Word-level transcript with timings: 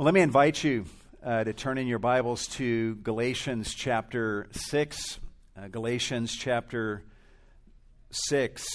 Well, 0.00 0.06
let 0.06 0.14
me 0.14 0.22
invite 0.22 0.64
you 0.64 0.86
uh, 1.22 1.44
to 1.44 1.52
turn 1.52 1.76
in 1.76 1.86
your 1.86 1.98
Bibles 1.98 2.46
to 2.56 2.94
Galatians 3.02 3.74
chapter 3.74 4.48
6. 4.52 5.20
Uh, 5.54 5.68
Galatians 5.68 6.34
chapter 6.34 7.02
6. 8.10 8.66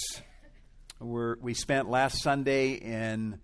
We're, 1.00 1.36
we 1.40 1.52
spent 1.52 1.90
last 1.90 2.22
Sunday 2.22 2.74
in 2.74 3.40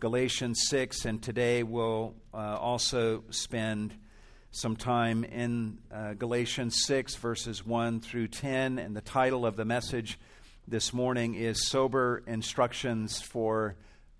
Galatians 0.00 0.62
6, 0.70 1.04
and 1.04 1.22
today 1.22 1.62
we'll 1.62 2.16
uh, 2.34 2.56
also 2.58 3.22
spend 3.30 3.94
some 4.50 4.74
time 4.74 5.22
in 5.22 5.78
uh, 5.94 6.14
Galatians 6.14 6.82
6, 6.84 7.14
verses 7.14 7.64
1 7.64 8.00
through 8.00 8.26
10. 8.26 8.80
And 8.80 8.96
the 8.96 9.02
title 9.02 9.46
of 9.46 9.54
the 9.54 9.64
message 9.64 10.18
this 10.66 10.92
morning 10.92 11.36
is 11.36 11.68
Sober 11.68 12.24
Instructions 12.26 13.20
for 13.20 13.76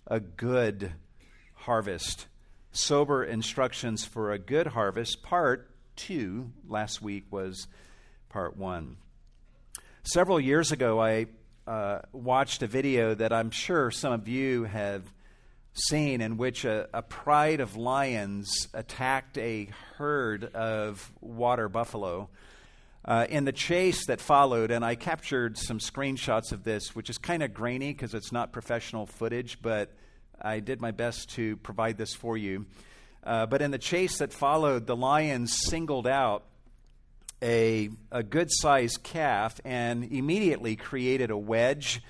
a 0.06 0.20
Good 0.20 0.92
Harvest. 1.54 2.28
Sober 2.72 3.24
Instructions 3.24 4.04
for 4.04 4.30
a 4.30 4.38
Good 4.38 4.68
Harvest, 4.68 5.22
Part 5.22 5.68
2. 5.96 6.52
Last 6.68 7.02
week 7.02 7.24
was 7.30 7.66
Part 8.28 8.56
1. 8.56 8.96
Several 10.04 10.38
years 10.38 10.70
ago, 10.70 11.00
I 11.00 11.26
uh, 11.66 12.00
watched 12.12 12.62
a 12.62 12.68
video 12.68 13.14
that 13.14 13.32
I'm 13.32 13.50
sure 13.50 13.90
some 13.90 14.12
of 14.12 14.28
you 14.28 14.64
have 14.64 15.02
seen 15.72 16.20
in 16.20 16.36
which 16.36 16.64
a, 16.64 16.88
a, 16.94 17.02
pride 17.02 17.58
of 17.58 17.76
lions 17.76 18.68
attacked 18.72 19.36
a 19.38 19.68
herd 19.96 20.44
of 20.54 21.12
water 21.20 21.68
buffalo. 21.68 22.28
Uh, 23.04 23.26
in 23.28 23.44
the 23.46 23.52
chase 23.52 24.06
that 24.06 24.20
followed, 24.20 24.70
and 24.70 24.84
I 24.84 24.94
captured 24.94 25.58
some 25.58 25.80
screenshots 25.80 26.52
of 26.52 26.62
this, 26.62 26.94
which 26.94 27.10
is 27.10 27.18
kind 27.18 27.42
of 27.42 27.52
grainy 27.52 27.92
because 27.92 28.14
it's 28.14 28.30
not 28.30 28.52
professional 28.52 29.06
footage, 29.06 29.60
but 29.60 29.92
I 30.40 30.60
did 30.60 30.80
my 30.80 30.90
best 30.90 31.30
to 31.30 31.56
provide 31.58 31.98
this 31.98 32.14
for 32.14 32.36
you. 32.36 32.66
Uh, 33.22 33.46
but 33.46 33.60
in 33.60 33.70
the 33.70 33.78
chase 33.78 34.18
that 34.18 34.32
followed, 34.32 34.86
the 34.86 34.96
lions 34.96 35.56
singled 35.56 36.06
out 36.06 36.44
a, 37.42 37.90
a 38.10 38.22
good 38.22 38.48
sized 38.50 39.02
calf 39.02 39.60
and 39.64 40.04
immediately 40.04 40.76
created 40.76 41.30
a 41.30 41.36
wedge 41.36 42.02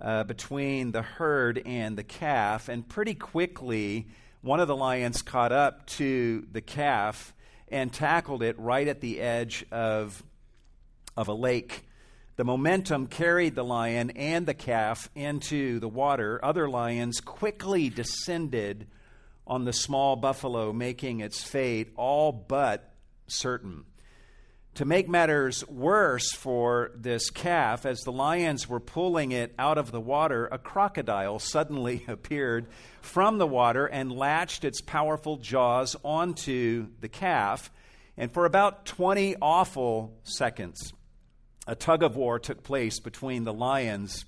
uh, 0.00 0.24
between 0.24 0.92
the 0.92 1.02
herd 1.02 1.62
and 1.64 1.96
the 1.96 2.04
calf. 2.04 2.68
And 2.68 2.88
pretty 2.88 3.14
quickly, 3.14 4.06
one 4.42 4.60
of 4.60 4.68
the 4.68 4.76
lions 4.76 5.22
caught 5.22 5.52
up 5.52 5.86
to 5.86 6.46
the 6.52 6.60
calf 6.60 7.32
and 7.68 7.92
tackled 7.92 8.42
it 8.42 8.58
right 8.58 8.86
at 8.86 9.00
the 9.00 9.20
edge 9.20 9.64
of, 9.70 10.22
of 11.16 11.28
a 11.28 11.34
lake. 11.34 11.84
The 12.36 12.44
momentum 12.44 13.06
carried 13.06 13.54
the 13.54 13.64
lion 13.64 14.10
and 14.10 14.44
the 14.44 14.54
calf 14.54 15.08
into 15.14 15.78
the 15.78 15.88
water. 15.88 16.44
Other 16.44 16.68
lions 16.68 17.20
quickly 17.20 17.88
descended 17.88 18.88
on 19.46 19.64
the 19.64 19.72
small 19.72 20.16
buffalo, 20.16 20.72
making 20.72 21.20
its 21.20 21.42
fate 21.42 21.92
all 21.96 22.32
but 22.32 22.92
certain. 23.28 23.84
To 24.76 24.84
make 24.84 25.08
matters 25.08 25.64
worse 25.68 26.32
for 26.32 26.90
this 26.96 27.30
calf, 27.30 27.86
as 27.86 28.00
the 28.00 28.10
lions 28.10 28.68
were 28.68 28.80
pulling 28.80 29.30
it 29.30 29.54
out 29.56 29.78
of 29.78 29.92
the 29.92 30.00
water, 30.00 30.48
a 30.50 30.58
crocodile 30.58 31.38
suddenly 31.38 32.04
appeared 32.08 32.66
from 33.00 33.38
the 33.38 33.46
water 33.46 33.86
and 33.86 34.10
latched 34.10 34.64
its 34.64 34.80
powerful 34.80 35.36
jaws 35.36 35.94
onto 36.02 36.88
the 37.00 37.08
calf. 37.08 37.70
And 38.16 38.32
for 38.32 38.44
about 38.44 38.84
20 38.86 39.36
awful 39.40 40.18
seconds, 40.24 40.92
a 41.66 41.74
tug 41.74 42.02
of 42.02 42.16
war 42.16 42.38
took 42.38 42.62
place 42.62 43.00
between 43.00 43.44
the 43.44 43.52
lions 43.52 44.24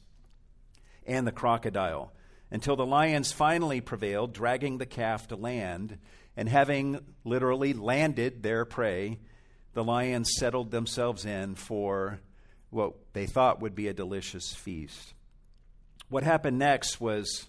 and 1.06 1.26
the 1.26 1.32
crocodile 1.32 2.12
until 2.50 2.76
the 2.76 2.86
lions 2.86 3.32
finally 3.32 3.80
prevailed, 3.80 4.32
dragging 4.32 4.78
the 4.78 4.86
calf 4.86 5.28
to 5.28 5.36
land. 5.36 5.98
And 6.36 6.48
having 6.48 7.00
literally 7.24 7.72
landed 7.72 8.42
their 8.42 8.64
prey, 8.64 9.18
the 9.74 9.84
lions 9.84 10.30
settled 10.38 10.70
themselves 10.70 11.24
in 11.24 11.54
for 11.54 12.20
what 12.70 12.94
they 13.12 13.26
thought 13.26 13.60
would 13.60 13.74
be 13.74 13.88
a 13.88 13.94
delicious 13.94 14.52
feast. 14.52 15.14
What 16.08 16.22
happened 16.22 16.58
next 16.58 17.00
was 17.00 17.46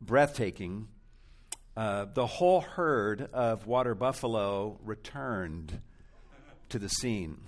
breathtaking. 0.00 0.88
Uh, 1.76 2.06
the 2.12 2.26
whole 2.26 2.60
herd 2.60 3.28
of 3.32 3.66
water 3.66 3.94
buffalo 3.94 4.78
returned 4.84 5.80
to 6.68 6.78
the 6.78 6.88
scene 6.88 7.38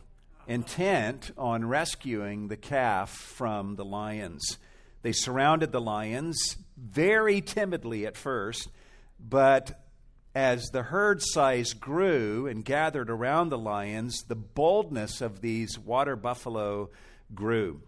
intent 0.47 1.31
on 1.37 1.67
rescuing 1.67 2.49
the 2.49 2.57
calf 2.57 3.11
from 3.11 3.77
the 3.77 3.85
lions. 3.85 4.59
They 5.03 5.13
surrounded 5.13 5.73
the 5.73 5.81
lions 5.81 6.57
very 6.77 7.41
timidly 7.41 8.07
at 8.07 8.17
first, 8.17 8.69
but 9.19 9.83
as 10.35 10.67
the 10.67 10.83
herd 10.83 11.23
size 11.23 11.73
grew 11.73 12.47
and 12.47 12.65
gathered 12.65 13.09
around 13.09 13.49
the 13.49 13.59
lions, 13.59 14.23
the 14.25 14.37
boldness 14.37 15.21
of 15.21 15.41
these 15.41 15.79
water 15.79 16.15
buffalo 16.15 16.91
grew. 17.35 17.81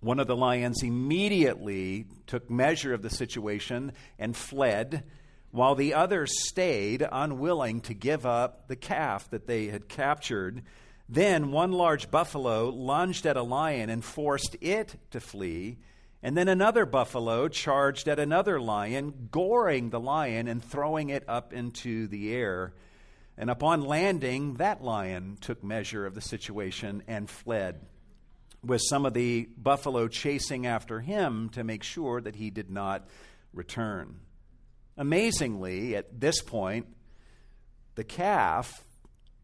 One 0.00 0.18
of 0.18 0.26
the 0.26 0.36
lions 0.36 0.82
immediately 0.82 2.06
took 2.26 2.48
measure 2.48 2.94
of 2.94 3.02
the 3.02 3.10
situation 3.10 3.92
and 4.18 4.36
fled, 4.36 5.04
while 5.50 5.74
the 5.74 5.94
others 5.94 6.32
stayed, 6.48 7.06
unwilling 7.12 7.80
to 7.82 7.94
give 7.94 8.24
up 8.24 8.68
the 8.68 8.76
calf 8.76 9.28
that 9.30 9.46
they 9.46 9.66
had 9.66 9.88
captured. 9.88 10.62
Then 11.08 11.52
one 11.52 11.72
large 11.72 12.10
buffalo 12.10 12.68
lunged 12.68 13.26
at 13.26 13.36
a 13.36 13.42
lion 13.42 13.90
and 13.90 14.04
forced 14.04 14.56
it 14.60 14.96
to 15.12 15.20
flee. 15.20 15.78
And 16.22 16.36
then 16.36 16.48
another 16.48 16.84
buffalo 16.84 17.46
charged 17.46 18.08
at 18.08 18.18
another 18.18 18.60
lion, 18.60 19.28
goring 19.30 19.90
the 19.90 20.00
lion 20.00 20.48
and 20.48 20.64
throwing 20.64 21.10
it 21.10 21.24
up 21.28 21.52
into 21.52 22.08
the 22.08 22.32
air. 22.32 22.72
And 23.38 23.50
upon 23.50 23.82
landing, 23.82 24.54
that 24.54 24.82
lion 24.82 25.36
took 25.40 25.62
measure 25.62 26.06
of 26.06 26.14
the 26.14 26.20
situation 26.20 27.02
and 27.06 27.30
fled, 27.30 27.80
with 28.64 28.80
some 28.88 29.06
of 29.06 29.14
the 29.14 29.48
buffalo 29.56 30.08
chasing 30.08 30.66
after 30.66 31.00
him 31.00 31.50
to 31.50 31.62
make 31.62 31.84
sure 31.84 32.20
that 32.20 32.34
he 32.34 32.50
did 32.50 32.70
not 32.70 33.06
return. 33.52 34.20
Amazingly, 34.96 35.94
at 35.94 36.20
this 36.20 36.40
point, 36.40 36.86
the 37.94 38.04
calf, 38.04 38.82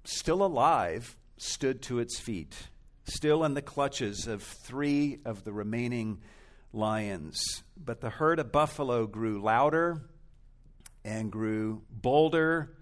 still 0.05 0.43
alive, 0.43 1.17
stood 1.43 1.83
to 1.83 1.99
its 1.99 2.19
feet, 2.19 2.69
still 3.05 3.45
in 3.45 3.55
the 3.55 3.63
clutches 3.63 4.27
of 4.27 4.43
three 4.43 5.19
of 5.25 5.45
the 5.45 5.53
remaining 5.53 6.21
lions. 6.73 7.65
But 7.77 8.01
the 8.01 8.11
herd 8.11 8.39
of 8.39 8.53
buffalo 8.53 9.07
grew 9.07 9.43
louder 9.43 10.03
and 11.05 11.33
grew 11.33 11.83
bolder, 11.91 12.77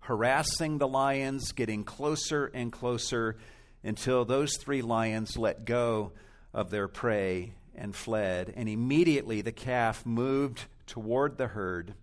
harassing 0.00 0.78
the 0.78 0.88
lions, 0.88 1.52
getting 1.52 1.84
closer 1.84 2.46
and 2.46 2.70
closer 2.70 3.38
until 3.82 4.24
those 4.24 4.56
three 4.58 4.82
lions 4.82 5.38
let 5.38 5.64
go 5.64 6.12
of 6.52 6.70
their 6.70 6.88
prey 6.88 7.54
and 7.74 7.96
fled. 7.96 8.52
And 8.54 8.68
immediately 8.68 9.40
the 9.40 9.52
calf 9.52 10.04
moved 10.04 10.66
toward 10.86 11.38
the 11.38 11.46
herd 11.46 11.94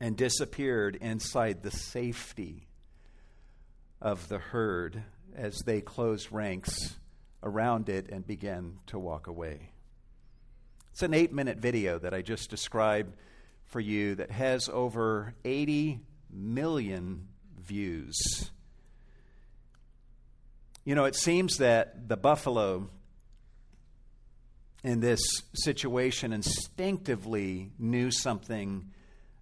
and 0.00 0.16
disappeared 0.16 0.96
inside 0.96 1.62
the 1.62 1.70
safety 1.70 2.66
of 4.00 4.28
the 4.28 4.38
herd 4.38 5.02
as 5.34 5.58
they 5.60 5.80
close 5.80 6.30
ranks 6.30 6.96
around 7.42 7.88
it 7.88 8.08
and 8.10 8.26
begin 8.26 8.78
to 8.86 8.98
walk 8.98 9.26
away. 9.26 9.70
It's 10.92 11.02
an 11.02 11.14
eight 11.14 11.32
minute 11.32 11.58
video 11.58 11.98
that 11.98 12.14
I 12.14 12.22
just 12.22 12.50
described 12.50 13.16
for 13.64 13.80
you 13.80 14.14
that 14.16 14.30
has 14.30 14.68
over 14.68 15.34
80 15.44 16.00
million 16.30 17.28
views. 17.60 18.50
You 20.84 20.94
know, 20.94 21.04
it 21.04 21.16
seems 21.16 21.58
that 21.58 22.08
the 22.08 22.16
buffalo 22.16 22.90
in 24.84 25.00
this 25.00 25.20
situation 25.54 26.32
instinctively 26.32 27.72
knew 27.78 28.10
something 28.10 28.90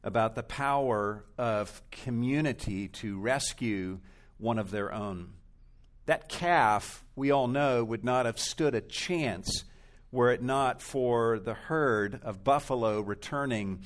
about 0.04 0.34
the 0.36 0.42
power 0.42 1.24
of 1.36 1.82
community 1.90 2.88
to 2.88 3.18
rescue 3.18 3.98
one 4.42 4.58
of 4.58 4.70
their 4.70 4.92
own. 4.92 5.30
That 6.06 6.28
calf, 6.28 7.04
we 7.14 7.30
all 7.30 7.46
know, 7.46 7.84
would 7.84 8.04
not 8.04 8.26
have 8.26 8.38
stood 8.38 8.74
a 8.74 8.80
chance 8.80 9.64
were 10.12 10.30
it 10.30 10.42
not 10.42 10.82
for 10.82 11.38
the 11.38 11.54
herd 11.54 12.20
of 12.22 12.44
buffalo 12.44 13.00
returning 13.00 13.80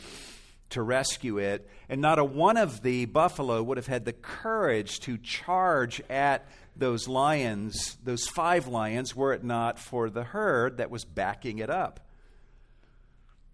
to 0.71 0.83
rescue 0.83 1.39
it. 1.39 1.71
And 1.89 2.01
not 2.01 2.19
a 2.19 2.25
one 2.25 2.57
of 2.57 2.83
the 2.83 3.05
buffalo 3.05 3.63
would 3.63 3.77
have 3.77 3.87
had 3.87 4.05
the 4.05 4.13
courage 4.13 4.99
to 5.01 5.17
charge 5.19 6.03
at 6.11 6.47
those 6.75 7.09
lions, 7.09 7.97
those 8.03 8.27
five 8.27 8.67
lions, 8.67 9.15
were 9.15 9.33
it 9.33 9.45
not 9.45 9.79
for 9.79 10.11
the 10.11 10.25
herd 10.25 10.79
that 10.79 10.91
was 10.91 11.05
backing 11.05 11.59
it 11.59 11.71
up. 11.71 12.01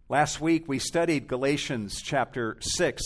Last 0.09 0.41
week 0.41 0.67
we 0.67 0.79
studied 0.79 1.29
Galatians 1.29 2.01
chapter 2.03 2.57
6, 2.61 3.03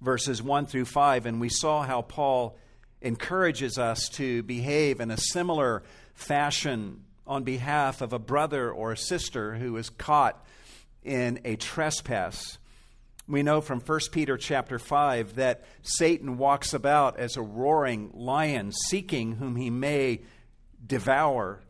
verses 0.00 0.42
1 0.42 0.66
through 0.66 0.86
5, 0.86 1.26
and 1.26 1.40
we 1.40 1.48
saw 1.50 1.82
how 1.82 2.02
Paul 2.02 2.58
encourages 3.00 3.78
us 3.78 4.08
to 4.10 4.42
behave 4.42 5.00
in 5.00 5.10
a 5.10 5.16
similar 5.16 5.82
fashion 6.14 7.04
on 7.26 7.44
behalf 7.44 8.00
of 8.00 8.12
a 8.12 8.18
brother 8.18 8.70
or 8.70 8.92
a 8.92 8.96
sister 8.96 9.54
who 9.54 9.76
is 9.76 9.90
caught 9.90 10.44
in 11.04 11.40
a 11.44 11.56
trespass. 11.56 12.58
We 13.28 13.42
know 13.42 13.60
from 13.60 13.80
1 13.80 14.00
Peter 14.10 14.38
chapter 14.38 14.78
5 14.78 15.34
that 15.34 15.64
Satan 15.82 16.38
walks 16.38 16.72
about 16.72 17.18
as 17.18 17.36
a 17.36 17.42
roaring 17.42 18.10
lion, 18.14 18.72
seeking 18.72 19.32
whom 19.32 19.56
he 19.56 19.68
may 19.68 20.22
devour. 20.84 21.60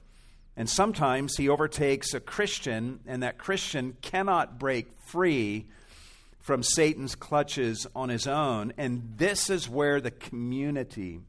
And 0.57 0.71
sometimes 0.71 1.37
he 1.37 1.49
overtakes 1.49 2.15
a 2.15 2.21
Christian, 2.21 3.01
and 3.07 3.25
that 3.25 3.39
Christian 3.39 3.97
cannot 4.03 4.59
break 4.59 4.89
free 5.07 5.67
from 6.49 6.63
Satan's 6.63 7.15
clutches 7.15 7.87
on 7.95 8.09
his 8.09 8.27
own. 8.27 8.73
And 8.79 9.13
this 9.19 9.51
is 9.51 9.69
where 9.69 10.01
the 10.01 10.11
community 10.11 11.21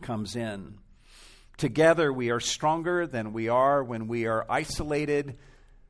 comes 0.00 0.34
in. 0.34 0.78
Together, 1.58 2.10
we 2.10 2.30
are 2.30 2.40
stronger 2.40 3.06
than 3.06 3.34
we 3.34 3.50
are 3.50 3.84
when 3.84 4.08
we 4.08 4.24
are 4.24 4.46
isolated 4.48 5.36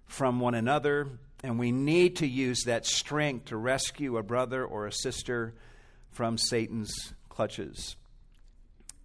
from 0.07 0.41
one 0.41 0.57
another, 0.57 1.07
and 1.45 1.57
we 1.57 1.71
need 1.71 2.17
to 2.17 2.27
use 2.27 2.65
that 2.65 2.85
strength 2.85 3.45
to 3.45 3.57
rescue 3.57 4.17
a 4.17 4.25
brother 4.25 4.65
or 4.65 4.89
a 4.89 4.93
sister 4.93 5.55
from 6.11 6.37
Satan's 6.37 7.15
clutches. 7.29 7.95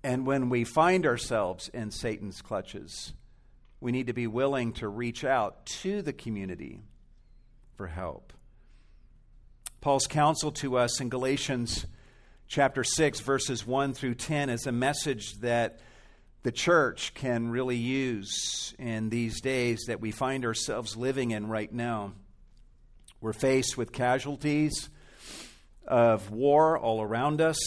And 0.03 0.25
when 0.25 0.49
we 0.49 0.63
find 0.63 1.05
ourselves 1.05 1.69
in 1.69 1.91
Satan's 1.91 2.41
clutches, 2.41 3.13
we 3.79 3.91
need 3.91 4.07
to 4.07 4.13
be 4.13 4.25
willing 4.25 4.73
to 4.73 4.87
reach 4.87 5.23
out 5.23 5.67
to 5.81 6.01
the 6.01 6.11
community 6.11 6.79
for 7.77 7.85
help. 7.85 8.33
Paul's 9.81 10.05
counsel 10.05 10.51
to 10.51 10.77
us 10.77 11.01
in 11.01 11.09
Galatians 11.09 11.87
chapter 12.47 12.83
6, 12.83 13.19
verses 13.21 13.65
1 13.65 13.95
through 13.95 14.13
10, 14.13 14.51
is 14.51 14.67
a 14.67 14.71
message 14.71 15.33
that 15.39 15.79
the 16.43 16.51
church 16.51 17.15
can 17.15 17.49
really 17.49 17.77
use 17.77 18.75
in 18.77 19.09
these 19.09 19.41
days 19.41 19.85
that 19.87 19.99
we 19.99 20.11
find 20.11 20.45
ourselves 20.45 20.95
living 20.95 21.31
in 21.31 21.47
right 21.47 21.73
now. 21.73 22.13
We're 23.21 23.33
faced 23.33 23.75
with 23.75 23.91
casualties 23.91 24.89
of 25.87 26.29
war 26.29 26.77
all 26.77 27.01
around 27.01 27.41
us, 27.41 27.57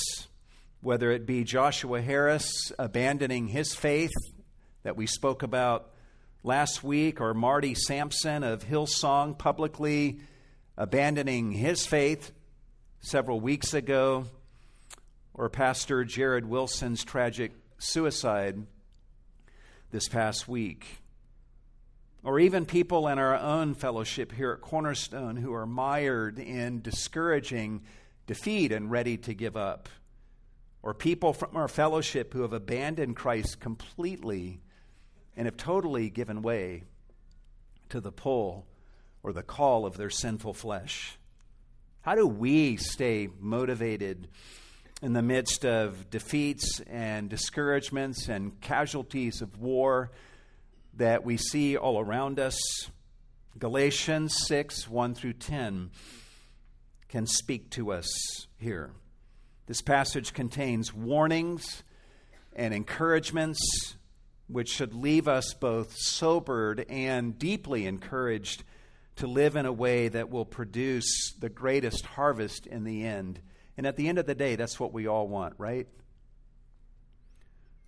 whether 0.82 1.10
it 1.10 1.26
be 1.26 1.42
Joshua 1.42 2.00
Harris 2.00 2.70
abandoning 2.78 3.48
his 3.48 3.74
faith 3.74 4.12
that 4.84 4.96
we 4.96 5.08
spoke 5.08 5.42
about 5.42 5.90
last 6.44 6.84
week, 6.84 7.20
or 7.20 7.34
Marty 7.34 7.74
Sampson 7.74 8.44
of 8.44 8.62
Hillsong 8.62 9.36
publicly 9.36 10.20
abandoning 10.76 11.52
his 11.52 11.86
faith 11.86 12.32
several 13.00 13.40
weeks 13.40 13.74
ago, 13.74 14.26
or 15.34 15.48
Pastor 15.48 16.04
Jarrid 16.04 16.46
Wilson's 16.46 17.04
tragic 17.04 17.52
suicide 17.78 18.66
this 19.90 20.08
past 20.08 20.48
week. 20.48 20.86
Or 22.22 22.40
even 22.40 22.64
people 22.64 23.06
in 23.08 23.18
our 23.18 23.36
own 23.36 23.74
fellowship 23.74 24.32
here 24.32 24.52
at 24.52 24.62
Cornerstone 24.62 25.36
who 25.36 25.52
are 25.52 25.66
mired 25.66 26.38
in 26.38 26.80
discouraging 26.80 27.82
defeat 28.26 28.72
and 28.72 28.90
ready 28.90 29.18
to 29.18 29.34
give 29.34 29.56
up. 29.56 29.88
Or 30.82 30.94
people 30.94 31.32
from 31.32 31.56
our 31.56 31.68
fellowship 31.68 32.32
who 32.32 32.42
have 32.42 32.52
abandoned 32.52 33.16
Christ 33.16 33.60
completely 33.60 34.60
and 35.36 35.46
have 35.46 35.56
totally 35.56 36.08
given 36.08 36.42
way 36.42 36.84
to 37.90 38.00
the 38.00 38.12
pull 38.12 38.66
or 39.24 39.32
the 39.32 39.42
call 39.42 39.84
of 39.84 39.96
their 39.96 40.10
sinful 40.10 40.54
flesh. 40.54 41.18
How 42.02 42.14
do 42.14 42.26
we 42.28 42.76
stay 42.76 43.28
motivated 43.40 44.28
in 45.02 45.12
the 45.12 45.22
midst 45.22 45.64
of 45.64 46.08
defeats 46.10 46.80
and 46.80 47.28
discouragements 47.28 48.28
and 48.28 48.60
casualties 48.60 49.42
of 49.42 49.58
war 49.58 50.10
that 50.94 51.24
we 51.24 51.36
see 51.36 51.76
all 51.76 52.00
around 52.00 52.38
us. 52.38 52.58
Galatians 53.58 54.34
6 54.46 54.88
1 54.88 55.14
through 55.14 55.34
10 55.34 55.90
can 57.08 57.26
speak 57.26 57.70
to 57.70 57.92
us 57.92 58.08
here. 58.58 58.92
This 59.66 59.82
passage 59.82 60.32
contains 60.32 60.92
warnings 60.92 61.82
and 62.54 62.72
encouragements 62.72 63.96
which 64.46 64.68
should 64.68 64.94
leave 64.94 65.26
us 65.26 65.54
both 65.54 65.94
sobered 65.96 66.84
and 66.88 67.38
deeply 67.38 67.86
encouraged 67.86 68.62
to 69.16 69.26
live 69.26 69.56
in 69.56 69.66
a 69.66 69.72
way 69.72 70.08
that 70.08 70.30
will 70.30 70.44
produce 70.44 71.32
the 71.38 71.48
greatest 71.48 72.04
harvest 72.04 72.66
in 72.66 72.84
the 72.84 73.04
end 73.04 73.40
and 73.76 73.86
at 73.86 73.96
the 73.96 74.08
end 74.08 74.18
of 74.18 74.26
the 74.26 74.34
day, 74.34 74.56
that's 74.56 74.78
what 74.78 74.92
we 74.92 75.06
all 75.06 75.26
want, 75.26 75.54
right? 75.58 75.88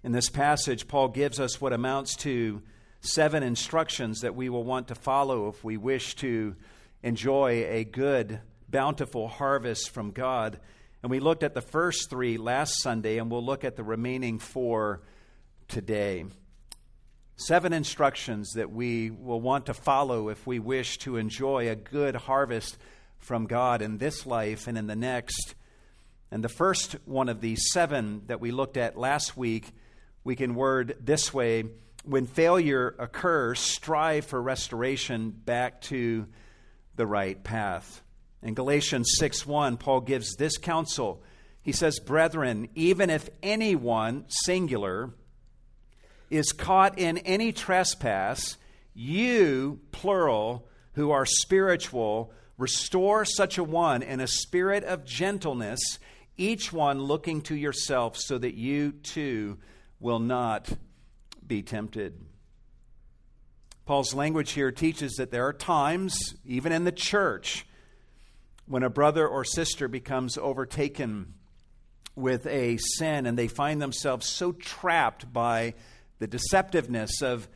In 0.02 0.12
this 0.12 0.28
passage, 0.28 0.88
Paul 0.88 1.08
gives 1.08 1.38
us 1.40 1.60
what 1.60 1.72
amounts 1.72 2.16
to 2.18 2.62
seven 3.00 3.42
instructions 3.42 4.20
that 4.20 4.34
we 4.34 4.48
will 4.48 4.64
want 4.64 4.88
to 4.88 4.94
follow 4.94 5.48
if 5.48 5.62
we 5.62 5.76
wish 5.76 6.16
to 6.16 6.56
enjoy 7.02 7.64
a 7.68 7.84
good, 7.84 8.40
bountiful 8.68 9.28
harvest 9.28 9.90
from 9.90 10.10
God. 10.10 10.58
And 11.02 11.10
we 11.10 11.20
looked 11.20 11.44
at 11.44 11.54
the 11.54 11.60
first 11.60 12.10
three 12.10 12.36
last 12.36 12.82
Sunday, 12.82 13.18
and 13.18 13.30
we'll 13.30 13.44
look 13.44 13.64
at 13.64 13.76
the 13.76 13.84
remaining 13.84 14.38
four 14.38 15.02
today. 15.68 16.24
Seven 17.38 17.74
instructions 17.74 18.52
that 18.54 18.72
we 18.72 19.10
will 19.10 19.40
want 19.40 19.66
to 19.66 19.74
follow 19.74 20.30
if 20.30 20.46
we 20.46 20.58
wish 20.58 20.96
to 20.98 21.18
enjoy 21.18 21.68
a 21.68 21.76
good 21.76 22.16
harvest 22.16 22.78
from 23.18 23.46
God 23.46 23.82
in 23.82 23.98
this 23.98 24.24
life 24.24 24.66
and 24.66 24.78
in 24.78 24.86
the 24.86 24.96
next. 24.96 25.54
And 26.30 26.42
the 26.42 26.48
first 26.48 26.96
one 27.04 27.28
of 27.28 27.42
these 27.42 27.70
seven 27.72 28.22
that 28.28 28.40
we 28.40 28.52
looked 28.52 28.78
at 28.78 28.96
last 28.96 29.36
week, 29.36 29.70
we 30.24 30.34
can 30.34 30.54
word 30.54 30.96
this 30.98 31.34
way 31.34 31.64
when 32.04 32.26
failure 32.26 32.94
occurs, 32.98 33.58
strive 33.58 34.24
for 34.24 34.40
restoration 34.40 35.30
back 35.30 35.82
to 35.82 36.26
the 36.94 37.06
right 37.06 37.42
path. 37.44 38.02
In 38.42 38.54
Galatians 38.54 39.10
6 39.18 39.44
1, 39.44 39.76
Paul 39.76 40.00
gives 40.00 40.36
this 40.36 40.56
counsel. 40.56 41.22
He 41.62 41.72
says, 41.72 41.98
Brethren, 41.98 42.68
even 42.74 43.10
if 43.10 43.28
anyone, 43.42 44.24
singular, 44.28 45.10
is 46.30 46.52
caught 46.52 46.98
in 46.98 47.18
any 47.18 47.52
trespass, 47.52 48.56
you, 48.94 49.80
plural, 49.92 50.66
who 50.94 51.10
are 51.10 51.26
spiritual, 51.26 52.32
restore 52.58 53.24
such 53.24 53.58
a 53.58 53.64
one 53.64 54.02
in 54.02 54.20
a 54.20 54.26
spirit 54.26 54.84
of 54.84 55.04
gentleness 55.04 55.98
each 56.38 56.72
one 56.72 57.00
looking 57.00 57.40
to 57.42 57.54
yourself 57.54 58.16
so 58.16 58.38
that 58.38 58.54
you 58.54 58.92
too 58.92 59.58
will 60.00 60.18
not 60.18 60.68
be 61.46 61.62
tempted. 61.62 62.20
Paul's 63.86 64.14
language 64.14 64.52
here 64.52 64.72
teaches 64.72 65.14
that 65.14 65.30
there 65.30 65.46
are 65.46 65.52
times, 65.52 66.34
even 66.44 66.72
in 66.72 66.84
the 66.84 66.92
church, 66.92 67.66
when 68.66 68.82
a 68.82 68.90
brother 68.90 69.26
or 69.26 69.44
sister 69.44 69.86
becomes 69.86 70.36
overtaken 70.36 71.34
with 72.16 72.46
a 72.46 72.78
sin 72.78 73.26
and 73.26 73.38
they 73.38 73.46
find 73.46 73.80
themselves 73.80 74.28
so 74.28 74.52
trapped 74.52 75.32
by 75.32 75.74
the 76.18 76.28
deceptiveness 76.28 77.22
of 77.22 77.48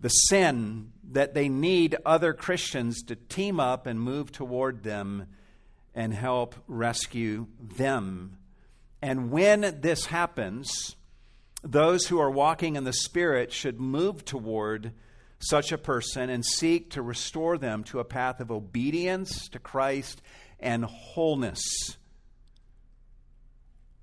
the 0.00 0.08
sin 0.08 0.92
that 1.12 1.34
they 1.34 1.48
need 1.48 1.96
other 2.04 2.34
Christians 2.34 3.02
to 3.04 3.16
team 3.16 3.60
up 3.60 3.86
and 3.86 4.00
move 4.00 4.32
toward 4.32 4.82
them 4.82 5.26
and 5.94 6.12
help 6.12 6.54
rescue 6.66 7.46
them. 7.58 8.38
And 9.00 9.30
when 9.30 9.80
this 9.80 10.06
happens, 10.06 10.96
those 11.62 12.06
who 12.06 12.18
are 12.20 12.30
walking 12.30 12.76
in 12.76 12.84
the 12.84 12.92
Spirit 12.92 13.52
should 13.52 13.80
move 13.80 14.24
toward 14.24 14.92
such 15.38 15.72
a 15.72 15.78
person 15.78 16.30
and 16.30 16.44
seek 16.44 16.90
to 16.90 17.02
restore 17.02 17.58
them 17.58 17.84
to 17.84 18.00
a 18.00 18.04
path 18.04 18.40
of 18.40 18.50
obedience 18.50 19.48
to 19.48 19.58
Christ 19.58 20.22
and 20.58 20.84
wholeness. 20.84 21.62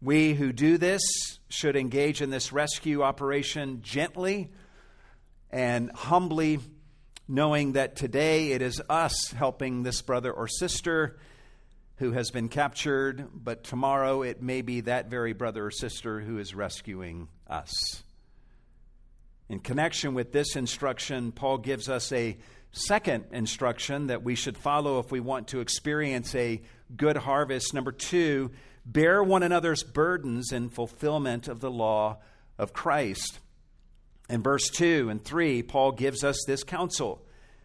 We 0.01 0.33
who 0.33 0.51
do 0.51 0.79
this 0.79 1.01
should 1.47 1.75
engage 1.75 2.23
in 2.23 2.31
this 2.31 2.51
rescue 2.51 3.03
operation 3.03 3.81
gently 3.83 4.49
and 5.51 5.91
humbly, 5.91 6.59
knowing 7.27 7.73
that 7.73 7.95
today 7.95 8.53
it 8.53 8.63
is 8.63 8.81
us 8.89 9.29
helping 9.31 9.83
this 9.83 10.01
brother 10.01 10.31
or 10.31 10.47
sister 10.47 11.19
who 11.97 12.13
has 12.13 12.31
been 12.31 12.49
captured, 12.49 13.27
but 13.31 13.63
tomorrow 13.63 14.23
it 14.23 14.41
may 14.41 14.63
be 14.63 14.81
that 14.81 15.11
very 15.11 15.33
brother 15.33 15.67
or 15.67 15.71
sister 15.71 16.19
who 16.19 16.39
is 16.39 16.55
rescuing 16.55 17.27
us. 17.47 18.01
In 19.49 19.59
connection 19.59 20.15
with 20.15 20.31
this 20.31 20.55
instruction, 20.55 21.31
Paul 21.31 21.59
gives 21.59 21.89
us 21.89 22.11
a 22.11 22.37
second 22.71 23.25
instruction 23.33 24.07
that 24.07 24.23
we 24.23 24.33
should 24.33 24.57
follow 24.57 24.97
if 24.97 25.11
we 25.11 25.19
want 25.19 25.49
to 25.49 25.59
experience 25.59 26.33
a 26.33 26.61
good 26.97 27.17
harvest. 27.17 27.73
Number 27.75 27.91
two, 27.91 28.49
bear 28.85 29.23
one 29.23 29.43
another's 29.43 29.83
burdens 29.83 30.51
in 30.51 30.69
fulfillment 30.69 31.47
of 31.47 31.59
the 31.59 31.71
law 31.71 32.17
of 32.57 32.73
Christ. 32.73 33.39
In 34.29 34.41
verse 34.41 34.69
2 34.69 35.09
and 35.09 35.23
3, 35.23 35.63
Paul 35.63 35.91
gives 35.91 36.23
us 36.23 36.37
this 36.47 36.63
counsel 36.63 37.21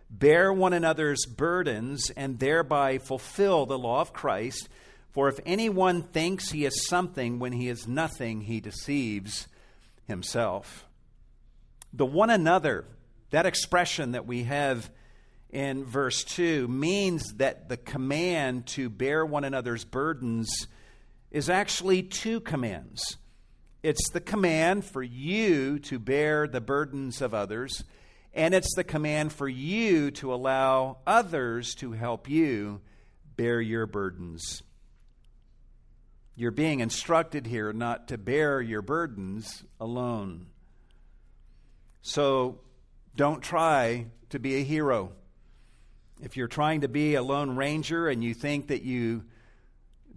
Bear 0.08 0.52
one 0.52 0.72
another's 0.72 1.26
burdens 1.26 2.10
and 2.10 2.38
thereby 2.38 2.98
fulfill 2.98 3.66
the 3.66 3.78
law 3.78 4.00
of 4.00 4.12
Christ. 4.12 4.68
For 5.10 5.28
if 5.28 5.40
anyone 5.44 6.02
thinks 6.02 6.50
he 6.50 6.64
is 6.64 6.86
something 6.86 7.38
when 7.38 7.52
he 7.52 7.68
is 7.68 7.88
nothing, 7.88 8.42
he 8.42 8.60
deceives 8.60 9.48
himself. 10.06 10.86
The 11.92 12.06
one 12.06 12.30
another, 12.30 12.84
that 13.30 13.46
expression 13.46 14.12
that 14.12 14.26
we 14.26 14.44
have 14.44 14.90
in 15.50 15.84
verse 15.84 16.22
2 16.24 16.68
means 16.68 17.32
that 17.34 17.68
the 17.68 17.76
command 17.76 18.66
to 18.66 18.90
bear 18.90 19.24
one 19.24 19.44
another's 19.44 19.84
burdens 19.84 20.66
is 21.30 21.50
actually 21.50 22.02
two 22.02 22.40
commands. 22.40 23.16
It's 23.82 24.10
the 24.10 24.20
command 24.20 24.84
for 24.84 25.02
you 25.02 25.78
to 25.80 25.98
bear 25.98 26.48
the 26.48 26.60
burdens 26.60 27.22
of 27.22 27.34
others, 27.34 27.84
and 28.34 28.54
it's 28.54 28.74
the 28.74 28.84
command 28.84 29.32
for 29.32 29.48
you 29.48 30.10
to 30.12 30.34
allow 30.34 30.98
others 31.06 31.74
to 31.76 31.92
help 31.92 32.28
you 32.28 32.80
bear 33.36 33.60
your 33.60 33.86
burdens. 33.86 34.62
You're 36.34 36.50
being 36.50 36.80
instructed 36.80 37.46
here 37.46 37.72
not 37.72 38.08
to 38.08 38.18
bear 38.18 38.60
your 38.60 38.82
burdens 38.82 39.64
alone. 39.80 40.46
So 42.02 42.60
don't 43.16 43.42
try 43.42 44.06
to 44.30 44.38
be 44.38 44.56
a 44.56 44.64
hero. 44.64 45.12
If 46.20 46.36
you're 46.36 46.48
trying 46.48 46.82
to 46.82 46.88
be 46.88 47.14
a 47.14 47.22
lone 47.22 47.56
ranger 47.56 48.08
and 48.08 48.22
you 48.22 48.34
think 48.34 48.68
that 48.68 48.82
you 48.82 49.24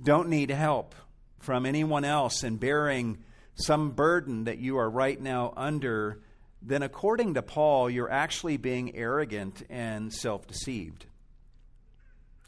don't 0.02 0.30
need 0.30 0.50
help 0.50 0.96
from 1.40 1.66
anyone 1.66 2.06
else 2.06 2.44
in 2.44 2.58
bearing 2.58 3.18
some 3.56 3.92
burden 3.92 4.46
that 4.46 4.60
you 4.60 4.78
are 4.78 4.90
right 4.90 5.20
now 5.20 5.54
under, 5.58 6.20
then 6.62 6.84
according 6.84 7.34
to 7.34 7.42
Paul, 7.42 7.90
you're 7.90 8.12
actually 8.12 8.58
being 8.58 8.96
arrogant 8.96 9.64
and 9.70 10.14
self 10.14 10.48
deceived. 10.48 11.06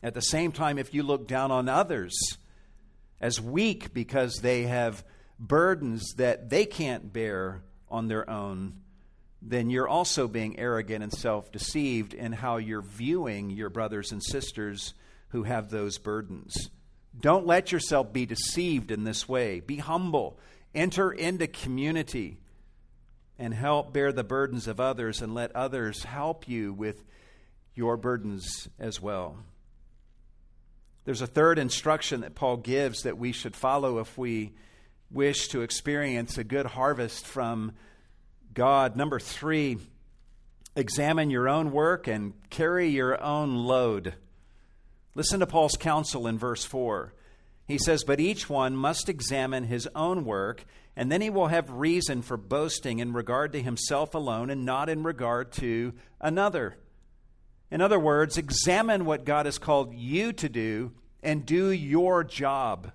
At 0.04 0.14
the 0.14 0.22
same 0.22 0.52
time, 0.52 0.78
if 0.78 0.94
you 0.94 1.04
look 1.04 1.28
down 1.28 1.52
on 1.52 1.70
others 1.70 2.18
as 3.20 3.40
weak 3.40 3.94
because 3.94 4.38
they 4.38 4.64
have 4.64 5.04
burdens 5.40 6.14
that 6.16 6.50
they 6.50 6.66
can't 6.66 7.14
bear 7.14 7.62
on 7.90 8.08
their 8.08 8.28
own, 8.30 8.74
then 9.42 9.70
you're 9.70 9.88
also 9.88 10.28
being 10.28 10.60
arrogant 10.60 11.04
and 11.04 11.14
self 11.14 11.52
deceived 11.52 12.14
in 12.14 12.32
how 12.32 12.58
you're 12.58 12.82
viewing 12.82 13.50
your 13.50 13.70
brothers 13.70 14.12
and 14.12 14.24
sisters 14.24 14.94
who 15.30 15.44
have 15.44 15.70
those 15.70 15.98
burdens. 15.98 16.70
Don't 17.20 17.46
let 17.46 17.72
yourself 17.72 18.14
be 18.14 18.26
deceived 18.26 18.92
in 18.92 19.04
this 19.04 19.28
way. 19.28 19.60
Be 19.60 19.78
humble. 19.78 20.40
Enter 20.74 21.12
into 21.12 21.48
community 21.48 22.38
and 23.38 23.54
help 23.54 23.92
bear 23.92 24.12
the 24.12 24.24
burdens 24.24 24.68
of 24.68 24.80
others 24.80 25.22
and 25.22 25.34
let 25.34 25.56
others 25.56 26.04
help 26.04 26.48
you 26.48 26.72
with 26.72 27.04
your 27.76 27.98
burdens 27.98 28.70
as 28.80 29.02
well. 29.02 29.38
There's 31.04 31.22
a 31.22 31.28
third 31.28 31.58
instruction 31.58 32.22
that 32.22 32.36
Paul 32.36 32.58
gives 32.58 33.04
that 33.04 33.18
we 33.18 33.32
should 33.32 33.56
follow 33.56 33.98
if 34.00 34.18
we 34.18 34.54
wish 35.10 35.48
to 35.50 35.62
experience 35.62 36.38
a 36.38 36.44
good 36.44 36.68
harvest 36.68 37.26
from 37.26 37.74
God. 38.54 38.96
Number 38.96 39.20
three, 39.20 39.78
examine 40.76 41.30
your 41.30 41.50
own 41.50 41.72
work 41.72 42.08
and 42.08 42.34
carry 42.50 42.90
your 42.90 43.22
own 43.22 43.56
load. 43.56 44.14
Listen 45.14 45.40
to 45.42 45.48
Paul's 45.48 45.78
counsel 45.78 46.28
in 46.28 46.38
verse 46.38 46.64
4. 46.64 47.14
He 47.68 47.78
says, 47.78 48.04
But 48.04 48.20
each 48.20 48.50
one 48.50 48.76
must 48.76 49.10
examine 49.10 49.66
his 49.66 49.88
own 49.96 50.26
work, 50.26 50.66
and 50.96 51.12
then 51.12 51.22
he 51.22 51.30
will 51.30 51.48
have 51.48 51.70
reason 51.72 52.22
for 52.22 52.38
boasting 52.38 53.00
in 53.00 53.14
regard 53.14 53.54
to 53.54 53.62
himself 53.62 54.14
alone 54.14 54.50
and 54.50 54.66
not 54.66 54.90
in 54.90 55.04
regard 55.04 55.52
to 55.54 55.94
another. 56.20 56.78
In 57.70 57.82
other 57.82 58.00
words, 58.00 58.38
examine 58.38 59.06
what 59.06 59.26
God 59.26 59.46
has 59.46 59.58
called 59.58 59.94
you 59.94 60.34
to 60.34 60.50
do 60.50 60.92
and 61.24 61.46
do 61.46 61.72
your 61.72 62.24
job. 62.24 62.92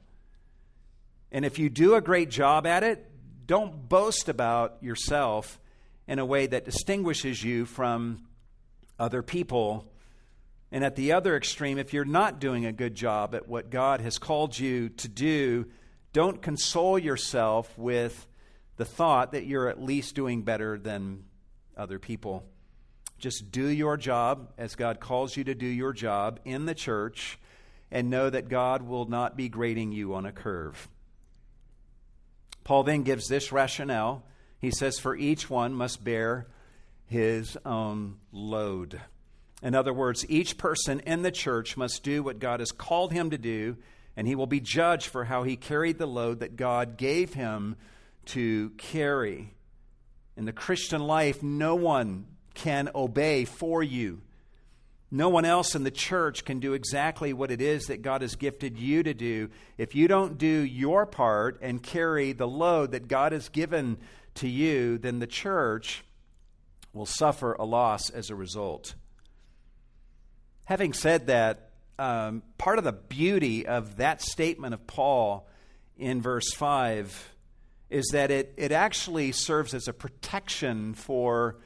And 1.32 1.44
if 1.44 1.58
you 1.58 1.70
do 1.70 1.94
a 1.94 2.00
great 2.00 2.30
job 2.30 2.66
at 2.66 2.82
it, 2.82 3.10
don't 3.46 3.88
boast 3.88 4.28
about 4.28 4.82
yourself 4.82 5.58
in 6.06 6.18
a 6.18 6.26
way 6.26 6.46
that 6.46 6.64
distinguishes 6.64 7.42
you 7.42 7.64
from 7.64 8.26
other 8.98 9.22
people. 9.22 9.90
And 10.76 10.84
at 10.84 10.94
the 10.94 11.12
other 11.12 11.34
extreme, 11.34 11.78
if 11.78 11.94
you're 11.94 12.04
not 12.04 12.38
doing 12.38 12.66
a 12.66 12.70
good 12.70 12.94
job 12.94 13.34
at 13.34 13.48
what 13.48 13.70
God 13.70 14.02
has 14.02 14.18
called 14.18 14.58
you 14.58 14.90
to 14.90 15.08
do, 15.08 15.64
don't 16.12 16.42
console 16.42 16.98
yourself 16.98 17.72
with 17.78 18.26
the 18.76 18.84
thought 18.84 19.32
that 19.32 19.46
you're 19.46 19.70
at 19.70 19.82
least 19.82 20.14
doing 20.14 20.42
better 20.42 20.78
than 20.78 21.24
other 21.78 21.98
people. 21.98 22.44
Just 23.18 23.50
do 23.50 23.66
your 23.66 23.96
job 23.96 24.52
as 24.58 24.74
God 24.74 25.00
calls 25.00 25.34
you 25.34 25.44
to 25.44 25.54
do 25.54 25.64
your 25.64 25.94
job 25.94 26.40
in 26.44 26.66
the 26.66 26.74
church 26.74 27.38
and 27.90 28.10
know 28.10 28.28
that 28.28 28.50
God 28.50 28.82
will 28.82 29.06
not 29.06 29.34
be 29.34 29.48
grading 29.48 29.92
you 29.92 30.12
on 30.12 30.26
a 30.26 30.30
curve. 30.30 30.90
Paul 32.64 32.82
then 32.82 33.02
gives 33.02 33.28
this 33.28 33.50
rationale. 33.50 34.26
He 34.58 34.70
says, 34.72 34.98
For 34.98 35.16
each 35.16 35.48
one 35.48 35.72
must 35.72 36.04
bear 36.04 36.48
his 37.06 37.56
own 37.64 38.18
load. 38.30 39.00
In 39.66 39.74
other 39.74 39.92
words, 39.92 40.24
each 40.28 40.58
person 40.58 41.00
in 41.00 41.22
the 41.22 41.32
church 41.32 41.76
must 41.76 42.04
do 42.04 42.22
what 42.22 42.38
God 42.38 42.60
has 42.60 42.70
called 42.70 43.12
him 43.12 43.30
to 43.30 43.36
do, 43.36 43.76
and 44.16 44.28
he 44.28 44.36
will 44.36 44.46
be 44.46 44.60
judged 44.60 45.08
for 45.08 45.24
how 45.24 45.42
he 45.42 45.56
carried 45.56 45.98
the 45.98 46.06
load 46.06 46.38
that 46.38 46.54
God 46.54 46.96
gave 46.96 47.34
him 47.34 47.74
to 48.26 48.70
carry. 48.78 49.52
In 50.36 50.44
the 50.44 50.52
Christian 50.52 51.00
life, 51.00 51.42
no 51.42 51.74
one 51.74 52.26
can 52.54 52.90
obey 52.94 53.44
for 53.44 53.82
you. 53.82 54.20
No 55.10 55.30
one 55.30 55.44
else 55.44 55.74
in 55.74 55.82
the 55.82 55.90
church 55.90 56.44
can 56.44 56.60
do 56.60 56.74
exactly 56.74 57.32
what 57.32 57.50
it 57.50 57.60
is 57.60 57.86
that 57.86 58.02
God 58.02 58.22
has 58.22 58.36
gifted 58.36 58.78
you 58.78 59.02
to 59.02 59.14
do 59.14 59.50
if 59.78 59.96
you 59.96 60.06
don't 60.06 60.38
do 60.38 60.46
your 60.46 61.06
part 61.06 61.58
and 61.60 61.82
carry 61.82 62.30
the 62.30 62.46
load 62.46 62.92
that 62.92 63.08
God 63.08 63.32
has 63.32 63.48
given 63.48 63.98
to 64.36 64.48
you, 64.48 64.96
then 64.96 65.18
the 65.18 65.26
church 65.26 66.04
will 66.92 67.04
suffer 67.04 67.54
a 67.54 67.64
loss 67.64 68.10
as 68.10 68.30
a 68.30 68.36
result. 68.36 68.94
Having 70.66 70.92
said 70.94 71.28
that, 71.28 71.70
um, 71.98 72.42
part 72.58 72.78
of 72.78 72.84
the 72.84 72.92
beauty 72.92 73.66
of 73.66 73.96
that 73.96 74.20
statement 74.20 74.74
of 74.74 74.86
Paul 74.86 75.48
in 75.96 76.20
verse 76.20 76.52
5 76.52 77.34
is 77.88 78.08
that 78.12 78.30
it, 78.30 78.52
it 78.56 78.72
actually 78.72 79.32
serves 79.32 79.74
as 79.74 79.86
a 79.86 79.92
protection 79.92 80.94
for 80.94 81.56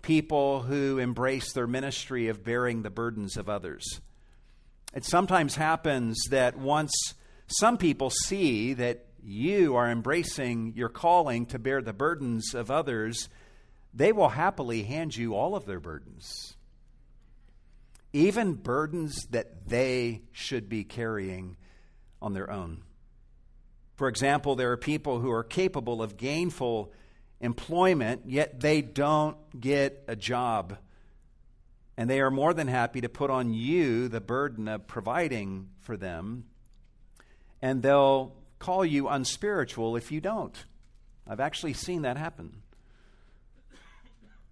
people 0.00 0.62
who 0.62 0.98
embrace 0.98 1.52
their 1.52 1.66
ministry 1.66 2.28
of 2.28 2.42
bearing 2.42 2.82
the 2.82 2.90
burdens 2.90 3.36
of 3.36 3.48
others. 3.48 4.00
It 4.94 5.04
sometimes 5.04 5.56
happens 5.56 6.18
that 6.30 6.56
once 6.56 6.92
some 7.48 7.76
people 7.76 8.08
see 8.08 8.72
that 8.72 9.04
you 9.22 9.76
are 9.76 9.90
embracing 9.90 10.72
your 10.74 10.88
calling 10.88 11.44
to 11.46 11.58
bear 11.58 11.82
the 11.82 11.92
burdens 11.92 12.54
of 12.54 12.70
others, 12.70 13.28
they 13.92 14.12
will 14.12 14.30
happily 14.30 14.84
hand 14.84 15.14
you 15.14 15.34
all 15.34 15.54
of 15.54 15.66
their 15.66 15.80
burdens. 15.80 16.55
Even 18.16 18.54
burdens 18.54 19.26
that 19.26 19.68
they 19.68 20.22
should 20.32 20.70
be 20.70 20.84
carrying 20.84 21.58
on 22.22 22.32
their 22.32 22.50
own. 22.50 22.82
For 23.96 24.08
example, 24.08 24.56
there 24.56 24.72
are 24.72 24.78
people 24.78 25.20
who 25.20 25.30
are 25.30 25.44
capable 25.44 26.00
of 26.00 26.16
gainful 26.16 26.94
employment, 27.42 28.22
yet 28.24 28.58
they 28.60 28.80
don't 28.80 29.36
get 29.60 30.02
a 30.08 30.16
job. 30.16 30.78
And 31.98 32.08
they 32.08 32.22
are 32.22 32.30
more 32.30 32.54
than 32.54 32.68
happy 32.68 33.02
to 33.02 33.10
put 33.10 33.28
on 33.28 33.52
you 33.52 34.08
the 34.08 34.22
burden 34.22 34.66
of 34.66 34.86
providing 34.86 35.68
for 35.80 35.98
them. 35.98 36.44
And 37.60 37.82
they'll 37.82 38.32
call 38.58 38.82
you 38.82 39.08
unspiritual 39.08 39.94
if 39.94 40.10
you 40.10 40.22
don't. 40.22 40.64
I've 41.28 41.40
actually 41.40 41.74
seen 41.74 42.00
that 42.00 42.16
happen. 42.16 42.62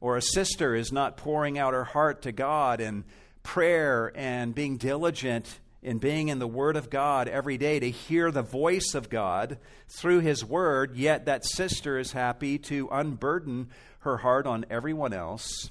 Or 0.02 0.18
a 0.18 0.22
sister 0.22 0.74
is 0.74 0.92
not 0.92 1.16
pouring 1.16 1.58
out 1.58 1.72
her 1.72 1.84
heart 1.84 2.20
to 2.22 2.32
God 2.32 2.82
in 2.82 3.04
prayer 3.44 4.10
and 4.16 4.52
being 4.52 4.76
diligent 4.76 5.60
in 5.80 5.98
being 5.98 6.28
in 6.28 6.40
the 6.40 6.48
Word 6.48 6.76
of 6.76 6.90
God 6.90 7.28
every 7.28 7.58
day 7.58 7.78
to 7.78 7.90
hear 7.90 8.32
the 8.32 8.42
voice 8.42 8.94
of 8.94 9.10
God 9.10 9.58
through 9.86 10.20
His 10.20 10.44
Word, 10.44 10.96
yet 10.96 11.26
that 11.26 11.44
sister 11.44 11.98
is 11.98 12.12
happy 12.12 12.58
to 12.58 12.88
unburden 12.90 13.68
her 14.00 14.16
heart 14.16 14.46
on 14.46 14.64
everyone 14.70 15.12
else 15.12 15.70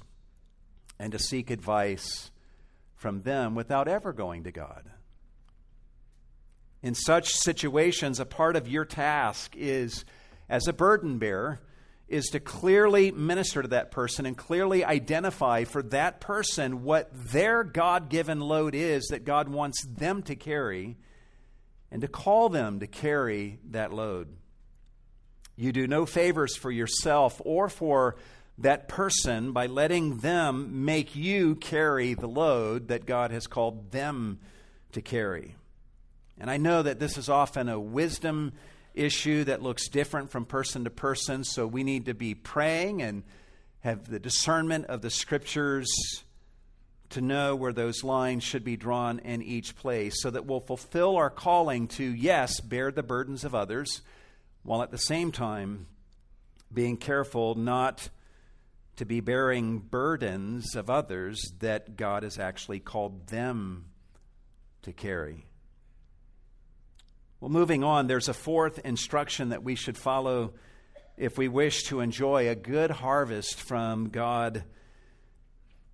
and 0.98 1.12
to 1.12 1.18
seek 1.18 1.50
advice 1.50 2.30
from 2.94 3.22
them 3.22 3.54
without 3.54 3.88
ever 3.88 4.12
going 4.12 4.44
to 4.44 4.52
God. 4.52 4.88
In 6.80 6.94
such 6.94 7.34
situations, 7.34 8.20
a 8.20 8.24
part 8.24 8.56
of 8.56 8.68
your 8.68 8.84
task 8.84 9.54
is, 9.56 10.04
as 10.48 10.68
a 10.68 10.72
burden 10.72 11.18
bearer, 11.18 11.58
is 12.08 12.26
to 12.26 12.40
clearly 12.40 13.10
minister 13.10 13.62
to 13.62 13.68
that 13.68 13.90
person 13.90 14.26
and 14.26 14.36
clearly 14.36 14.84
identify 14.84 15.64
for 15.64 15.82
that 15.82 16.20
person 16.20 16.84
what 16.84 17.10
their 17.12 17.64
God 17.64 18.10
given 18.10 18.40
load 18.40 18.74
is 18.74 19.06
that 19.06 19.24
God 19.24 19.48
wants 19.48 19.84
them 19.86 20.22
to 20.24 20.36
carry 20.36 20.96
and 21.90 22.02
to 22.02 22.08
call 22.08 22.48
them 22.48 22.80
to 22.80 22.86
carry 22.86 23.58
that 23.70 23.92
load. 23.92 24.28
You 25.56 25.72
do 25.72 25.86
no 25.86 26.04
favors 26.04 26.56
for 26.56 26.70
yourself 26.70 27.40
or 27.44 27.68
for 27.68 28.16
that 28.58 28.88
person 28.88 29.52
by 29.52 29.66
letting 29.66 30.18
them 30.18 30.84
make 30.84 31.16
you 31.16 31.54
carry 31.54 32.14
the 32.14 32.26
load 32.26 32.88
that 32.88 33.06
God 33.06 33.30
has 33.30 33.46
called 33.46 33.90
them 33.92 34.40
to 34.92 35.00
carry. 35.00 35.54
And 36.38 36.50
I 36.50 36.56
know 36.56 36.82
that 36.82 36.98
this 36.98 37.16
is 37.16 37.28
often 37.28 37.68
a 37.68 37.80
wisdom 37.80 38.52
issue 38.94 39.44
that 39.44 39.62
looks 39.62 39.88
different 39.88 40.30
from 40.30 40.44
person 40.44 40.84
to 40.84 40.90
person. 40.90 41.44
So 41.44 41.66
we 41.66 41.84
need 41.84 42.06
to 42.06 42.14
be 42.14 42.34
praying 42.34 43.02
and 43.02 43.24
have 43.80 44.08
the 44.08 44.18
discernment 44.18 44.86
of 44.86 45.02
the 45.02 45.10
scriptures 45.10 45.88
to 47.10 47.20
know 47.20 47.54
where 47.54 47.72
those 47.72 48.02
lines 48.02 48.42
should 48.42 48.64
be 48.64 48.76
drawn 48.76 49.18
in 49.18 49.42
each 49.42 49.76
place 49.76 50.22
so 50.22 50.30
that 50.30 50.46
we'll 50.46 50.60
fulfill 50.60 51.16
our 51.16 51.30
calling 51.30 51.86
to, 51.86 52.04
yes, 52.04 52.60
bear 52.60 52.90
the 52.90 53.02
burdens 53.02 53.44
of 53.44 53.54
others, 53.54 54.00
while 54.62 54.82
at 54.82 54.90
the 54.90 54.98
same 54.98 55.30
time 55.30 55.86
being 56.72 56.96
careful 56.96 57.54
not 57.54 58.08
to 58.96 59.04
be 59.04 59.20
bearing 59.20 59.78
burdens 59.78 60.74
of 60.74 60.88
others 60.88 61.52
that 61.58 61.96
God 61.96 62.22
has 62.22 62.38
actually 62.38 62.80
called 62.80 63.26
them 63.26 63.86
to 64.82 64.92
carry. 64.92 65.46
Well, 67.44 67.52
moving 67.52 67.84
on, 67.84 68.06
there's 68.06 68.30
a 68.30 68.32
fourth 68.32 68.78
instruction 68.86 69.50
that 69.50 69.62
we 69.62 69.74
should 69.74 69.98
follow 69.98 70.54
if 71.18 71.36
we 71.36 71.46
wish 71.46 71.82
to 71.88 72.00
enjoy 72.00 72.48
a 72.48 72.54
good 72.54 72.90
harvest 72.90 73.60
from 73.60 74.08
God. 74.08 74.64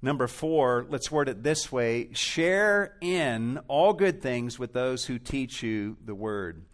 Number 0.00 0.28
four, 0.28 0.86
let's 0.88 1.10
word 1.10 1.28
it 1.28 1.42
this 1.42 1.72
way 1.72 2.10
share 2.12 2.94
in 3.00 3.58
all 3.66 3.94
good 3.94 4.22
things 4.22 4.60
with 4.60 4.72
those 4.72 5.06
who 5.06 5.18
teach 5.18 5.60
you 5.60 5.96
the 6.04 6.14
word. 6.14 6.66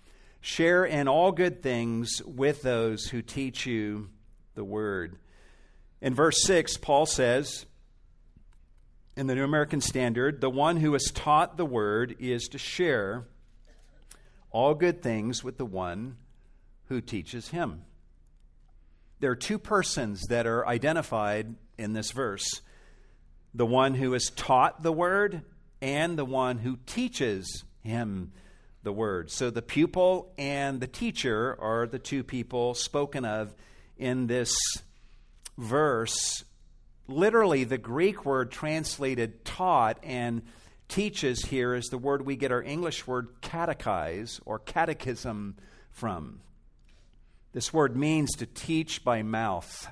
Share 0.42 0.84
in 0.84 1.08
all 1.08 1.32
good 1.32 1.62
things 1.62 2.20
with 2.22 2.60
those 2.60 3.06
who 3.06 3.22
teach 3.22 3.64
you 3.64 4.10
the 4.56 4.64
word. 4.64 5.16
In 6.02 6.12
verse 6.14 6.42
6, 6.44 6.76
Paul 6.76 7.06
says, 7.06 7.64
in 9.16 9.26
the 9.26 9.34
New 9.34 9.44
American 9.44 9.80
Standard, 9.80 10.42
the 10.42 10.50
one 10.50 10.76
who 10.76 10.94
is 10.94 11.10
taught 11.14 11.56
the 11.56 11.64
word 11.64 12.16
is 12.20 12.48
to 12.48 12.58
share 12.58 13.24
all 14.56 14.72
good 14.72 15.02
things 15.02 15.44
with 15.44 15.58
the 15.58 15.66
one 15.66 16.16
who 16.86 16.98
teaches 16.98 17.48
him. 17.48 17.82
There 19.20 19.30
are 19.30 19.36
two 19.36 19.58
persons 19.58 20.22
that 20.30 20.46
are 20.46 20.66
identified 20.66 21.54
in 21.76 21.92
this 21.92 22.10
verse 22.10 22.62
the 23.52 23.66
one 23.66 23.92
who 23.92 24.14
is 24.14 24.30
taught 24.30 24.82
the 24.82 24.92
word 24.92 25.42
and 25.82 26.18
the 26.18 26.24
one 26.24 26.56
who 26.56 26.78
teaches 26.86 27.64
him 27.82 28.32
the 28.82 28.92
word. 28.92 29.30
So 29.30 29.50
the 29.50 29.60
pupil 29.60 30.32
and 30.38 30.80
the 30.80 30.86
teacher 30.86 31.54
are 31.60 31.86
the 31.86 31.98
two 31.98 32.24
people 32.24 32.72
spoken 32.72 33.26
of 33.26 33.54
in 33.98 34.26
this 34.26 34.56
verse. 35.58 36.44
Literally, 37.08 37.64
the 37.64 37.76
Greek 37.76 38.24
word 38.24 38.50
translated 38.50 39.44
taught 39.44 39.98
and 40.02 40.40
teaches 40.88 41.46
here 41.46 41.74
is 41.74 41.86
the 41.86 41.98
word 41.98 42.24
we 42.24 42.36
get 42.36 42.52
our 42.52 42.62
English 42.62 43.06
word 43.06 43.28
catechize 43.42 44.40
or 44.44 44.58
catechism 44.58 45.56
from. 45.90 46.40
This 47.52 47.72
word 47.72 47.96
means 47.96 48.32
to 48.36 48.46
teach 48.46 49.02
by 49.02 49.22
mouth. 49.22 49.88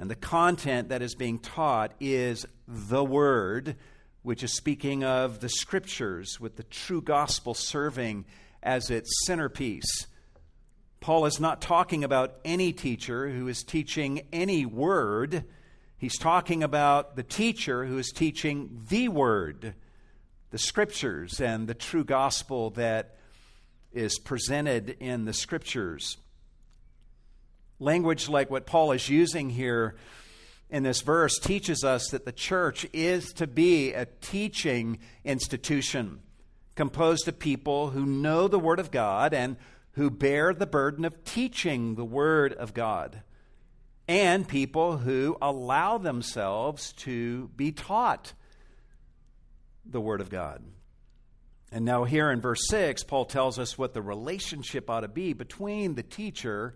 And 0.00 0.10
the 0.10 0.16
content 0.16 0.88
that 0.88 1.02
is 1.02 1.14
being 1.14 1.38
taught 1.38 1.92
is 2.00 2.46
the 2.66 3.04
Word, 3.04 3.76
which 4.22 4.42
is 4.42 4.56
speaking 4.56 5.04
of 5.04 5.40
the 5.40 5.50
Scriptures, 5.50 6.40
with 6.40 6.56
the 6.56 6.62
true 6.62 7.02
gospel 7.02 7.52
serving 7.52 8.24
as 8.62 8.88
its 8.88 9.10
centerpiece. 9.26 10.06
Paul 11.00 11.26
is 11.26 11.38
not 11.38 11.60
talking 11.60 12.02
about 12.02 12.38
any 12.46 12.72
teacher 12.72 13.28
who 13.28 13.46
is 13.48 13.62
teaching 13.62 14.22
any 14.32 14.64
word. 14.64 15.44
He's 16.00 16.16
talking 16.16 16.62
about 16.62 17.14
the 17.14 17.22
teacher 17.22 17.84
who 17.84 17.98
is 17.98 18.10
teaching 18.10 18.86
the 18.88 19.08
word, 19.08 19.74
the 20.50 20.56
scriptures, 20.56 21.42
and 21.42 21.68
the 21.68 21.74
true 21.74 22.04
gospel 22.04 22.70
that 22.70 23.18
is 23.92 24.18
presented 24.18 24.96
in 24.98 25.26
the 25.26 25.34
scriptures. 25.34 26.16
Language 27.78 28.30
like 28.30 28.50
what 28.50 28.64
Paul 28.64 28.92
is 28.92 29.10
using 29.10 29.50
here 29.50 29.94
in 30.70 30.84
this 30.84 31.02
verse 31.02 31.38
teaches 31.38 31.84
us 31.84 32.08
that 32.08 32.24
the 32.24 32.32
church 32.32 32.86
is 32.94 33.34
to 33.34 33.46
be 33.46 33.92
a 33.92 34.06
teaching 34.06 35.00
institution 35.22 36.20
composed 36.76 37.28
of 37.28 37.38
people 37.38 37.90
who 37.90 38.06
know 38.06 38.48
the 38.48 38.58
Word 38.58 38.78
of 38.78 38.90
God 38.90 39.34
and 39.34 39.58
who 39.92 40.08
bear 40.08 40.54
the 40.54 40.66
burden 40.66 41.04
of 41.04 41.24
teaching 41.24 41.94
the 41.94 42.06
Word 42.06 42.54
of 42.54 42.72
God, 42.72 43.20
and 44.10 44.48
people 44.48 44.96
who 44.96 45.36
allow 45.40 45.96
themselves 45.96 46.92
to 46.94 47.48
be 47.54 47.70
taught 47.70 48.32
the 49.88 50.00
Word 50.00 50.20
of 50.20 50.28
God. 50.28 50.64
And 51.70 51.84
now, 51.84 52.02
here 52.02 52.28
in 52.32 52.40
verse 52.40 52.66
6, 52.66 53.04
Paul 53.04 53.24
tells 53.24 53.56
us 53.56 53.78
what 53.78 53.94
the 53.94 54.02
relationship 54.02 54.90
ought 54.90 55.02
to 55.02 55.08
be 55.08 55.32
between 55.32 55.94
the 55.94 56.02
teacher 56.02 56.74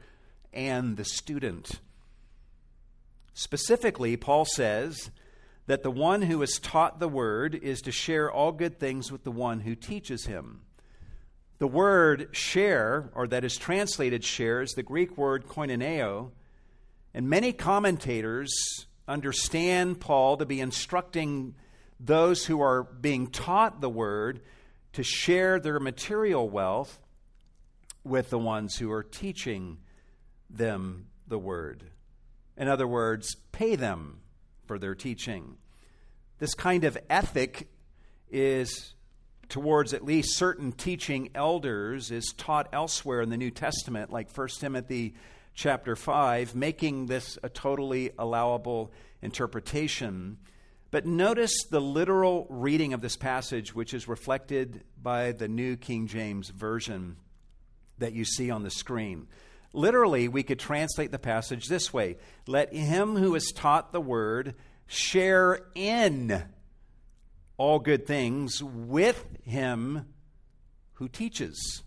and 0.52 0.96
the 0.96 1.04
student. 1.04 1.80
Specifically, 3.32 4.16
Paul 4.16 4.44
says 4.44 5.10
that 5.66 5.82
the 5.82 5.90
one 5.90 6.22
who 6.22 6.40
is 6.40 6.60
taught 6.60 7.00
the 7.00 7.08
word 7.08 7.56
is 7.56 7.82
to 7.82 7.90
share 7.90 8.30
all 8.30 8.52
good 8.52 8.78
things 8.78 9.10
with 9.10 9.24
the 9.24 9.32
one 9.32 9.58
who 9.58 9.74
teaches 9.74 10.26
him. 10.26 10.60
The 11.58 11.66
word 11.66 12.28
share, 12.30 13.10
or 13.12 13.26
that 13.26 13.44
is 13.44 13.56
translated 13.56 14.22
share, 14.22 14.62
is 14.62 14.74
the 14.74 14.84
Greek 14.84 15.18
word 15.18 15.48
koinoneo, 15.48 16.30
and 17.14 17.30
many 17.30 17.52
commentators 17.52 18.52
understand 19.06 20.00
Paul 20.00 20.38
to 20.38 20.46
be 20.46 20.60
instructing 20.60 21.54
those 22.00 22.44
who 22.44 22.60
are 22.60 22.82
being 22.82 23.28
taught 23.28 23.80
the 23.80 23.88
word 23.88 24.40
to 24.94 25.02
share 25.02 25.60
their 25.60 25.78
material 25.78 26.48
wealth 26.48 26.98
with 28.02 28.30
the 28.30 28.38
ones 28.38 28.76
who 28.76 28.90
are 28.90 29.02
teaching 29.02 29.78
them 30.50 31.06
the 31.26 31.38
word. 31.38 31.84
In 32.56 32.68
other 32.68 32.86
words, 32.86 33.36
pay 33.52 33.76
them 33.76 34.20
for 34.66 34.78
their 34.78 34.94
teaching. 34.94 35.56
This 36.38 36.54
kind 36.54 36.84
of 36.84 36.98
ethic 37.08 37.68
is 38.30 38.94
towards 39.48 39.94
at 39.94 40.04
least 40.04 40.36
certain 40.36 40.72
teaching 40.72 41.30
elders 41.34 42.10
is 42.10 42.32
taught 42.36 42.68
elsewhere 42.72 43.20
in 43.20 43.30
the 43.30 43.36
New 43.36 43.50
Testament 43.50 44.10
like 44.10 44.34
1 44.36 44.48
Timothy 44.58 45.14
chapter 45.54 45.96
5 45.96 46.54
making 46.54 47.06
this 47.06 47.38
a 47.42 47.48
totally 47.48 48.10
allowable 48.18 48.92
interpretation. 49.22 50.38
But 50.90 51.06
notice 51.06 51.54
the 51.70 51.80
literal 51.80 52.46
reading 52.50 52.92
of 52.92 53.00
this 53.00 53.16
passage 53.16 53.74
which 53.74 53.94
is 53.94 54.06
reflected 54.06 54.82
by 55.00 55.32
the 55.32 55.48
New 55.48 55.76
King 55.76 56.06
James 56.06 56.50
version 56.50 57.16
that 57.98 58.12
you 58.12 58.24
see 58.24 58.50
on 58.50 58.62
the 58.62 58.70
screen. 58.70 59.28
Literally, 59.72 60.28
we 60.28 60.42
could 60.42 60.58
translate 60.58 61.10
the 61.10 61.18
passage 61.18 61.66
this 61.66 61.92
way 61.92 62.16
Let 62.46 62.72
him 62.72 63.16
who 63.16 63.34
is 63.34 63.52
taught 63.52 63.92
the 63.92 64.00
word 64.00 64.54
share 64.86 65.60
in 65.74 66.44
all 67.56 67.78
good 67.78 68.06
things 68.06 68.62
with 68.62 69.24
him 69.44 70.06
who 70.94 71.08
teaches. 71.08 71.83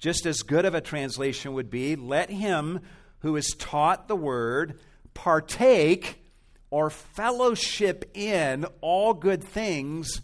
Just 0.00 0.26
as 0.26 0.42
good 0.42 0.64
of 0.64 0.74
a 0.74 0.80
translation 0.80 1.52
would 1.52 1.70
be 1.70 1.94
let 1.94 2.30
him 2.30 2.80
who 3.20 3.36
is 3.36 3.54
taught 3.58 4.08
the 4.08 4.16
word 4.16 4.80
partake 5.14 6.24
or 6.70 6.90
fellowship 6.90 8.10
in 8.14 8.64
all 8.80 9.14
good 9.14 9.44
things 9.44 10.22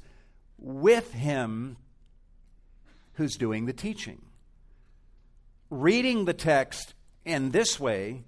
with 0.59 1.13
him 1.13 1.77
who's 3.15 3.37
doing 3.37 3.67
the 3.67 3.73
teaching 3.73 4.23
reading 5.71 6.25
the 6.25 6.35
text 6.35 6.95
in 7.25 7.51
this 7.51 7.79
way, 7.81 8.25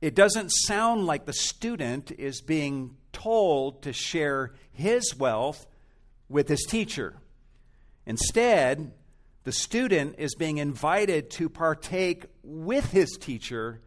it 0.00 0.14
doesn't 0.14 0.50
sound 0.50 1.06
like 1.06 1.26
the 1.26 1.32
student 1.32 2.10
is 2.12 2.40
being 2.40 2.96
told 3.12 3.82
to 3.82 3.92
share 3.92 4.52
his 4.72 5.14
wealth 5.16 5.66
with 6.28 6.48
his 6.48 6.64
teacher. 6.68 7.16
Instead, 8.06 8.92
the 9.50 9.56
student 9.56 10.14
is 10.16 10.36
being 10.36 10.58
invited 10.58 11.28
to 11.28 11.48
partake 11.48 12.24
with 12.44 12.92
his 12.92 13.18
teacher 13.18 13.80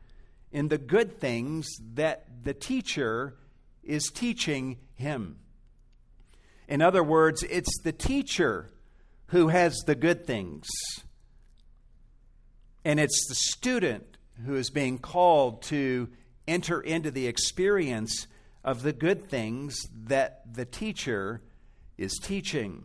in 0.51 0.67
the 0.67 0.77
good 0.77 1.21
things 1.21 1.65
that 1.93 2.25
the 2.43 2.53
teacher 2.53 3.37
is 3.81 4.11
teaching 4.13 4.77
him. 4.95 5.37
In 6.67 6.81
other 6.81 7.01
words, 7.01 7.43
it's 7.43 7.79
the 7.81 7.93
teacher 7.93 8.71
who 9.27 9.47
has 9.47 9.77
the 9.85 9.95
good 9.95 10.27
things 10.27 10.67
and 12.83 12.99
it's 12.99 13.25
the 13.29 13.35
student 13.35 14.17
who 14.45 14.55
is 14.55 14.69
being 14.69 14.97
called 14.97 15.61
to 15.61 16.09
enter 16.45 16.81
into 16.81 17.09
the 17.09 17.27
experience 17.27 18.27
of 18.65 18.83
the 18.83 18.91
good 18.91 19.29
things 19.29 19.77
that 20.07 20.41
the 20.53 20.65
teacher 20.65 21.41
is 21.97 22.19
teaching. 22.21 22.83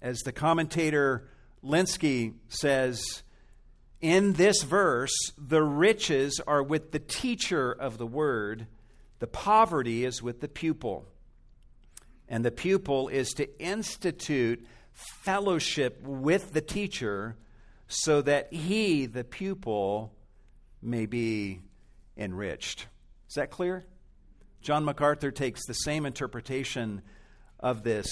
As 0.00 0.20
the 0.20 0.30
commentator 0.30 1.26
Lenski 1.64 2.34
says, 2.48 3.22
in 4.00 4.32
this 4.32 4.62
verse, 4.62 5.14
the 5.36 5.62
riches 5.62 6.40
are 6.46 6.62
with 6.62 6.92
the 6.92 6.98
teacher 6.98 7.70
of 7.70 7.98
the 7.98 8.06
word, 8.06 8.66
the 9.18 9.26
poverty 9.26 10.04
is 10.04 10.22
with 10.22 10.40
the 10.40 10.48
pupil. 10.48 11.06
And 12.26 12.44
the 12.44 12.50
pupil 12.50 13.08
is 13.08 13.30
to 13.34 13.60
institute 13.60 14.64
fellowship 14.92 16.00
with 16.02 16.52
the 16.52 16.60
teacher 16.60 17.36
so 17.88 18.22
that 18.22 18.52
he, 18.52 19.06
the 19.06 19.24
pupil, 19.24 20.14
may 20.80 21.06
be 21.06 21.60
enriched. 22.16 22.86
Is 23.28 23.34
that 23.34 23.50
clear? 23.50 23.84
John 24.62 24.84
MacArthur 24.84 25.30
takes 25.30 25.66
the 25.66 25.74
same 25.74 26.06
interpretation 26.06 27.02
of 27.58 27.82
this. 27.82 28.08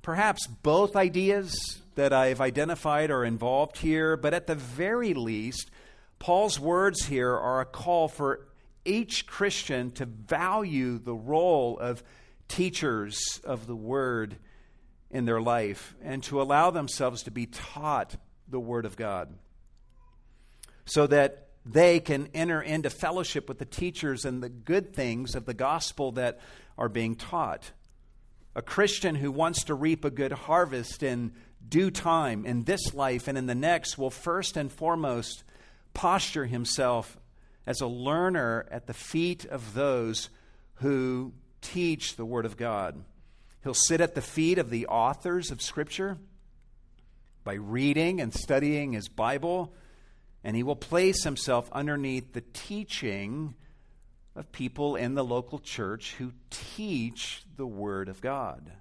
Perhaps 0.00 0.46
both 0.46 0.96
ideas 0.96 1.81
that 1.94 2.12
I've 2.12 2.40
identified 2.40 3.10
are 3.10 3.24
involved 3.24 3.78
here, 3.78 4.16
but 4.16 4.34
at 4.34 4.46
the 4.46 4.54
very 4.54 5.14
least, 5.14 5.70
Paul's 6.18 6.58
words 6.58 7.06
here 7.06 7.32
are 7.32 7.60
a 7.60 7.66
call 7.66 8.08
for 8.08 8.46
each 8.84 9.26
Christian 9.26 9.90
to 9.92 10.06
value 10.06 10.98
the 10.98 11.14
role 11.14 11.78
of 11.78 12.02
teachers 12.48 13.40
of 13.44 13.66
the 13.66 13.76
Word 13.76 14.36
in 15.10 15.24
their 15.24 15.40
life 15.40 15.94
and 16.02 16.22
to 16.24 16.40
allow 16.40 16.70
themselves 16.70 17.22
to 17.24 17.30
be 17.30 17.46
taught 17.46 18.16
the 18.48 18.60
Word 18.60 18.84
of 18.86 18.96
God 18.96 19.34
so 20.84 21.06
that 21.06 21.48
they 21.64 22.00
can 22.00 22.28
enter 22.34 22.60
into 22.60 22.90
fellowship 22.90 23.48
with 23.48 23.58
the 23.58 23.64
teachers 23.64 24.24
and 24.24 24.42
the 24.42 24.48
good 24.48 24.94
things 24.94 25.34
of 25.34 25.44
the 25.44 25.54
gospel 25.54 26.12
that 26.12 26.40
are 26.76 26.88
being 26.88 27.14
taught. 27.14 27.70
A 28.54 28.62
Christian 28.62 29.14
who 29.14 29.30
wants 29.30 29.64
to 29.64 29.74
reap 29.74 30.04
a 30.04 30.10
good 30.10 30.32
harvest 30.32 31.02
in 31.02 31.32
due 31.72 31.90
time 31.90 32.44
in 32.44 32.64
this 32.64 32.92
life 32.92 33.26
and 33.26 33.38
in 33.38 33.46
the 33.46 33.54
next 33.54 33.96
will 33.96 34.10
first 34.10 34.58
and 34.58 34.70
foremost 34.70 35.42
posture 35.94 36.44
himself 36.44 37.16
as 37.66 37.80
a 37.80 37.86
learner 37.86 38.66
at 38.70 38.86
the 38.86 38.92
feet 38.92 39.46
of 39.46 39.72
those 39.72 40.28
who 40.76 41.32
teach 41.62 42.16
the 42.16 42.26
Word 42.26 42.44
of 42.44 42.58
God. 42.58 43.02
He'll 43.62 43.72
sit 43.72 44.02
at 44.02 44.14
the 44.14 44.20
feet 44.20 44.58
of 44.58 44.68
the 44.68 44.86
authors 44.86 45.50
of 45.50 45.62
Scripture 45.62 46.18
by 47.42 47.54
reading 47.54 48.20
and 48.20 48.34
studying 48.34 48.92
his 48.92 49.08
Bible, 49.08 49.72
and 50.44 50.54
he 50.54 50.62
will 50.62 50.76
place 50.76 51.24
himself 51.24 51.70
underneath 51.72 52.34
the 52.34 52.44
teaching 52.52 53.54
of 54.36 54.52
people 54.52 54.94
in 54.94 55.14
the 55.14 55.24
local 55.24 55.58
church 55.58 56.16
who 56.18 56.32
teach 56.50 57.44
the 57.56 57.66
Word 57.66 58.10
of 58.10 58.20
God. 58.20 58.72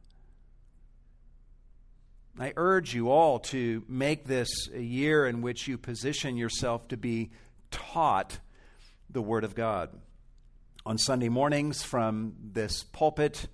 I 2.39 2.53
urge 2.55 2.93
you 2.93 3.11
all 3.11 3.39
to 3.39 3.83
make 3.87 4.25
this 4.25 4.69
a 4.73 4.81
year 4.81 5.27
in 5.27 5.41
which 5.41 5.67
you 5.67 5.77
position 5.77 6.37
yourself 6.37 6.87
to 6.87 6.97
be 6.97 7.29
taught 7.71 8.39
the 9.09 9.21
Word 9.21 9.43
of 9.43 9.53
God. 9.53 9.89
On 10.85 10.97
Sunday 10.97 11.27
mornings 11.29 11.83
from 11.83 12.33
this 12.41 12.83
pulpit 12.83 13.47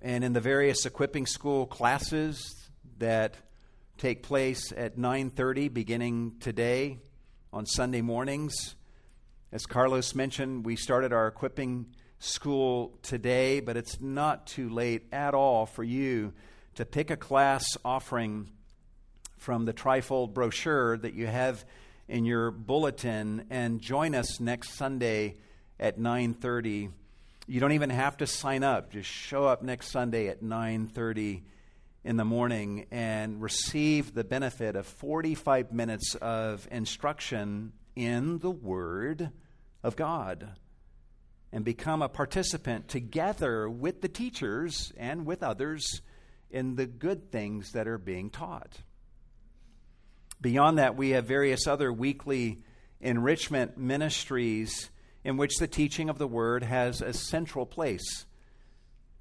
and 0.00 0.24
in 0.24 0.32
the 0.32 0.40
various 0.40 0.86
equipping 0.86 1.26
school 1.26 1.66
classes 1.66 2.70
that 2.98 3.36
take 3.98 4.22
place 4.22 4.72
at 4.72 4.96
9:30 4.96 5.68
beginning 5.68 6.36
today 6.40 6.98
on 7.52 7.66
Sunday 7.66 8.00
mornings. 8.00 8.74
As 9.52 9.66
Carlos 9.66 10.14
mentioned, 10.14 10.64
we 10.64 10.74
started 10.74 11.12
our 11.12 11.28
equipping 11.28 11.94
school 12.18 12.98
today, 13.02 13.60
but 13.60 13.76
it's 13.76 14.00
not 14.00 14.46
too 14.46 14.70
late 14.70 15.06
at 15.12 15.34
all 15.34 15.66
for 15.66 15.84
you 15.84 16.32
to 16.76 16.84
pick 16.84 17.10
a 17.10 17.16
class 17.16 17.64
offering 17.84 18.48
from 19.38 19.64
the 19.64 19.72
trifold 19.72 20.34
brochure 20.34 20.96
that 20.96 21.14
you 21.14 21.26
have 21.26 21.64
in 22.08 22.24
your 22.24 22.50
bulletin 22.50 23.46
and 23.50 23.80
join 23.80 24.14
us 24.14 24.40
next 24.40 24.70
Sunday 24.70 25.36
at 25.78 25.98
9:30. 25.98 26.90
You 27.46 27.60
don't 27.60 27.72
even 27.72 27.90
have 27.90 28.16
to 28.18 28.26
sign 28.26 28.62
up. 28.62 28.90
Just 28.90 29.08
show 29.08 29.44
up 29.44 29.62
next 29.62 29.90
Sunday 29.90 30.28
at 30.28 30.42
9:30 30.42 31.42
in 32.02 32.16
the 32.16 32.24
morning 32.24 32.86
and 32.90 33.40
receive 33.40 34.14
the 34.14 34.24
benefit 34.24 34.76
of 34.76 34.86
45 34.86 35.72
minutes 35.72 36.14
of 36.16 36.68
instruction 36.70 37.72
in 37.96 38.38
the 38.38 38.50
word 38.50 39.30
of 39.82 39.96
God 39.96 40.50
and 41.52 41.64
become 41.64 42.02
a 42.02 42.08
participant 42.08 42.88
together 42.88 43.70
with 43.70 44.00
the 44.00 44.08
teachers 44.08 44.92
and 44.96 45.24
with 45.24 45.42
others 45.42 46.02
in 46.54 46.76
the 46.76 46.86
good 46.86 47.32
things 47.32 47.72
that 47.72 47.88
are 47.88 47.98
being 47.98 48.30
taught. 48.30 48.78
Beyond 50.40 50.78
that, 50.78 50.96
we 50.96 51.10
have 51.10 51.26
various 51.26 51.66
other 51.66 51.92
weekly 51.92 52.62
enrichment 53.00 53.76
ministries 53.76 54.88
in 55.24 55.36
which 55.36 55.56
the 55.56 55.66
teaching 55.66 56.08
of 56.08 56.18
the 56.18 56.28
Word 56.28 56.62
has 56.62 57.02
a 57.02 57.12
central 57.12 57.66
place. 57.66 58.24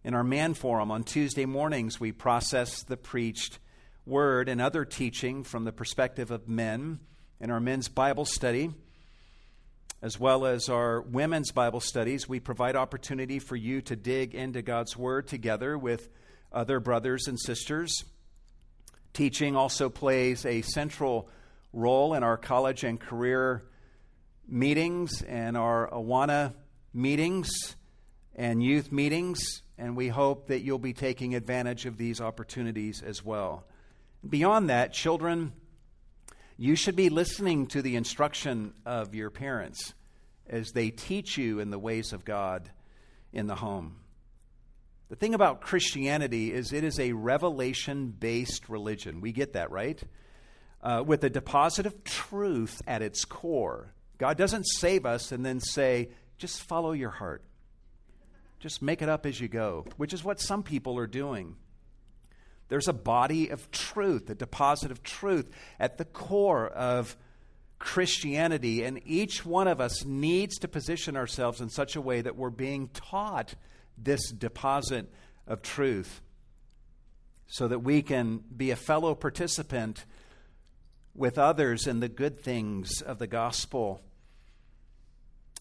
In 0.04 0.14
our 0.14 0.24
man 0.24 0.54
forum 0.54 0.92
on 0.92 1.04
Tuesday 1.04 1.48
mornings, 1.48 2.00
we 2.00 2.12
process 2.12 2.84
the 2.84 2.98
preached 2.98 3.58
Word 4.06 4.48
and 4.48 4.62
other 4.62 4.86
teaching 4.86 5.44
from 5.44 5.64
the 5.64 5.72
perspective 5.72 6.30
of 6.30 6.48
men. 6.48 7.00
In 7.40 7.50
our 7.50 7.60
men's 7.60 7.90
Bible 7.90 8.26
study, 8.26 8.70
as 10.04 10.20
well 10.20 10.46
as 10.46 10.70
our 10.70 11.02
women's 11.02 11.52
Bible 11.52 11.80
studies, 11.80 12.30
we 12.30 12.40
provide 12.40 12.76
opportunity 12.76 13.40
for 13.40 13.56
you 13.56 13.82
to 13.82 13.96
dig 13.96 14.36
into 14.36 14.62
God's 14.62 14.96
Word 14.96 15.28
together 15.28 15.76
with 15.80 16.10
other 16.54 16.80
brothers 16.80 17.28
and 17.28 17.40
sisters. 17.40 18.04
Teaching 19.14 19.56
also 19.56 19.90
plays 19.90 20.46
a 20.46 20.62
central 20.62 21.30
role 21.72 22.14
in 22.14 22.24
our 22.24 22.38
college 22.38 22.84
and 22.84 23.00
career 23.00 23.64
meetings 24.48 25.22
and 25.22 25.58
our 25.58 25.90
Awana 25.90 26.54
meetings 26.94 27.76
and 28.36 28.64
youth 28.64 28.92
meetings, 28.92 29.62
and 29.78 29.96
we 29.96 30.08
hope 30.08 30.48
that 30.48 30.62
you'll 30.62 30.80
be 30.80 30.94
taking 30.94 31.36
advantage 31.36 31.86
of 31.86 31.98
these 31.98 32.20
opportunities 32.20 33.02
as 33.02 33.24
well. 33.24 33.66
Beyond 34.28 34.70
that, 34.70 34.94
children, 34.94 35.54
you 36.58 36.76
should 36.76 36.96
be 36.96 37.10
listening 37.10 37.68
to 37.68 37.82
the 37.82 37.96
instruction 37.96 38.74
of 38.86 39.14
your 39.14 39.30
parents 39.30 39.94
as 40.50 40.72
they 40.72 40.90
teach 40.90 41.38
you 41.38 41.60
in 41.60 41.70
the 41.70 41.80
ways 41.80 42.14
of 42.14 42.26
God 42.26 42.70
in 43.32 43.48
the 43.48 43.56
home. 43.56 43.98
The 45.10 45.16
thing 45.16 45.34
about 45.34 45.62
Christianity 45.62 46.52
is 46.52 46.74
it 46.74 46.84
is 46.84 47.00
a 47.00 47.14
revelation 47.14 48.08
based 48.08 48.70
religion. 48.70 49.22
We 49.22 49.32
get 49.32 49.54
that, 49.54 49.70
right? 49.72 50.02
Uh, 50.82 51.04
with 51.06 51.24
a 51.24 51.30
deposit 51.30 51.86
of 51.86 52.04
truth 52.04 52.82
at 52.88 53.02
its 53.02 53.26
core. 53.26 53.94
God 54.18 54.38
doesn't 54.38 54.64
save 54.64 55.06
us 55.06 55.32
and 55.32 55.46
then 55.46 55.60
say, 55.60 56.10
just 56.38 56.62
follow 56.64 56.92
your 56.92 57.10
heart. 57.10 57.44
Just 58.60 58.82
make 58.82 59.02
it 59.02 59.10
up 59.10 59.26
as 59.26 59.40
you 59.40 59.48
go, 59.48 59.86
which 59.98 60.14
is 60.14 60.24
what 60.24 60.40
some 60.40 60.64
people 60.64 60.98
are 60.98 61.08
doing. 61.08 61.56
There's 62.70 62.88
a 62.88 62.94
body 62.94 63.50
of 63.50 63.70
truth, 63.72 64.30
a 64.30 64.36
deposit 64.36 64.90
of 64.90 65.04
truth 65.04 65.50
at 65.80 65.98
the 65.98 66.06
core 66.06 66.68
of 66.68 67.18
Christianity, 67.78 68.84
and 68.84 69.02
each 69.06 69.46
one 69.46 69.68
of 69.68 69.82
us 69.82 70.06
needs 70.06 70.58
to 70.60 70.70
position 70.70 71.18
ourselves 71.18 71.60
in 71.60 71.70
such 71.70 71.96
a 71.96 72.02
way 72.02 72.22
that 72.22 72.38
we're 72.38 72.50
being 72.50 72.88
taught 72.94 73.56
this 73.98 74.32
deposit 74.32 75.12
of 75.48 75.62
truth 75.62 76.22
so 77.48 77.68
that 77.68 77.80
we 77.80 78.02
can 78.02 78.44
be 78.56 78.72
a 78.72 78.76
fellow 78.76 79.14
participant 79.14 80.06
with 81.16 81.38
others 81.38 81.86
in 81.86 82.00
the 82.00 82.10
good 82.10 82.40
things 82.40 83.02
of 83.02 83.20
the 83.20 83.28
gospel 83.28 84.02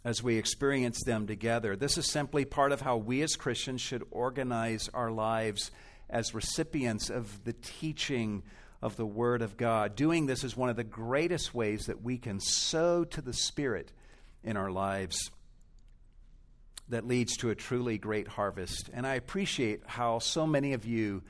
as 0.05 0.23
we 0.23 0.37
experience 0.37 1.03
them 1.05 1.27
together. 1.27 1.77
This 1.77 1.99
is 1.99 2.11
simply 2.11 2.45
part 2.45 2.73
of 2.73 2.81
how 2.81 2.97
we 2.97 3.23
as 3.23 3.37
Christians 3.37 3.81
should 3.81 4.05
organize 4.11 4.89
our 4.95 5.11
lives 5.11 5.71
as 6.11 6.35
recipients 6.35 7.11
of 7.11 7.45
the 7.45 7.53
teaching 7.53 8.43
of 8.81 8.97
the 8.97 9.07
Word 9.07 9.43
of 9.43 9.57
God. 9.57 9.95
Doing 9.95 10.27
this 10.27 10.45
is 10.45 10.57
one 10.57 10.71
of 10.71 10.77
the 10.77 10.85
greatest 10.85 11.55
ways 11.55 11.87
that 11.87 12.03
we 12.03 12.19
can 12.19 12.41
sow 12.41 13.05
to 13.05 13.21
the 13.21 13.33
Spirit 13.33 13.93
in 14.43 14.57
our 14.57 14.71
lives 14.71 15.31
that 16.93 17.07
leads 17.07 17.39
to 17.39 17.49
a 17.49 17.55
truly 17.55 17.97
great 17.97 18.29
harvest. 18.29 18.91
And 18.93 19.07
I 19.07 19.15
appreciate 19.15 19.81
how 19.87 20.19
so 20.19 20.47
many 20.47 20.75
of 20.75 20.85
you 20.85 21.23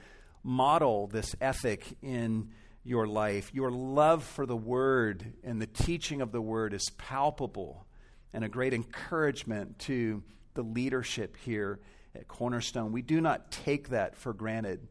model 0.43 1.07
this 1.07 1.37
ethic 1.41 1.85
in 2.03 2.51
your 2.83 3.07
life. 3.07 3.55
Your 3.55 3.71
love 3.71 4.25
for 4.25 4.45
the 4.45 4.57
Word 4.57 5.35
and 5.45 5.63
the 5.63 5.69
teaching 5.69 6.21
of 6.21 6.33
the 6.33 6.41
Word 6.41 6.75
is 6.75 6.91
palpable 6.99 7.87
and 8.33 8.43
a 8.43 8.49
great 8.49 8.75
encouragement 8.75 9.79
to 9.81 10.25
the 10.55 10.63
leadership 10.63 11.37
here 11.45 11.79
at 12.17 12.27
Cornerstone. 12.27 12.91
We 12.91 13.03
do 13.03 13.21
not 13.21 13.53
take 13.53 13.91
that 13.91 14.17
for 14.17 14.33
granted, 14.33 14.89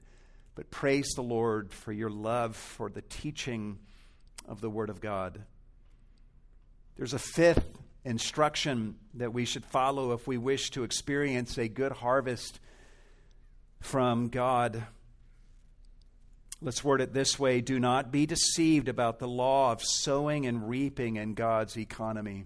but 0.56 0.72
praise 0.72 1.10
the 1.18 1.22
Lord 1.22 1.74
for 1.74 1.92
your 1.92 2.10
love 2.10 2.56
for 2.56 2.90
the 2.90 3.02
teaching 3.02 3.78
of 4.48 4.62
the 4.62 4.70
Word 4.70 4.90
of 4.90 5.02
God. 5.02 5.44
There's 6.96 7.14
a 7.14 7.20
fifth 7.20 7.81
instruction 8.04 8.96
that 9.16 9.34
we 9.34 9.46
should 9.46 9.66
follow 9.66 10.14
if 10.14 10.28
we 10.28 10.38
wish 10.38 10.72
to 10.72 10.84
experience 10.84 11.58
a 11.58 11.68
good 11.68 11.92
harvest 11.92 12.60
from 13.80 14.30
God. 14.30 14.84
Let's 16.62 16.84
word 16.84 17.02
it 17.02 17.14
this 17.14 17.40
way 17.40 17.62
do 17.62 17.80
not 17.80 18.12
be 18.12 18.26
deceived 18.26 18.88
about 18.88 19.20
the 19.20 19.28
law 19.28 19.72
of 19.72 19.82
sowing 19.84 20.46
and 20.46 20.70
reaping 20.70 21.16
in 21.16 21.34
God's 21.34 21.78
economy. 21.78 22.46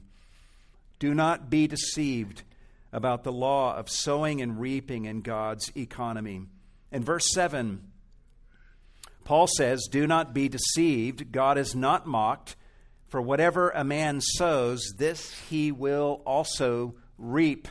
Do 1.00 1.14
not 1.14 1.50
be 1.50 1.68
deceived 1.68 2.44
about 2.94 3.24
the 3.24 3.32
law 3.32 3.76
of 3.76 3.90
sowing 3.90 4.42
and 4.42 4.60
reaping 4.60 5.06
in 5.06 5.22
God's 5.22 5.70
economy. 5.76 6.44
In 6.92 7.04
verse 7.04 7.30
7, 7.34 7.82
Paul 9.26 9.48
says, 9.48 9.88
Do 9.92 10.08
not 10.08 10.34
be 10.34 10.48
deceived. 10.48 11.34
God 11.34 11.58
is 11.58 11.76
not 11.76 12.08
mocked. 12.08 12.56
For 13.16 13.22
whatever 13.22 13.70
a 13.70 13.86
man 13.86 14.20
sows, 14.20 14.96
this 14.98 15.34
he 15.50 15.72
will 15.72 16.22
also 16.26 16.96
reap. 17.18 17.70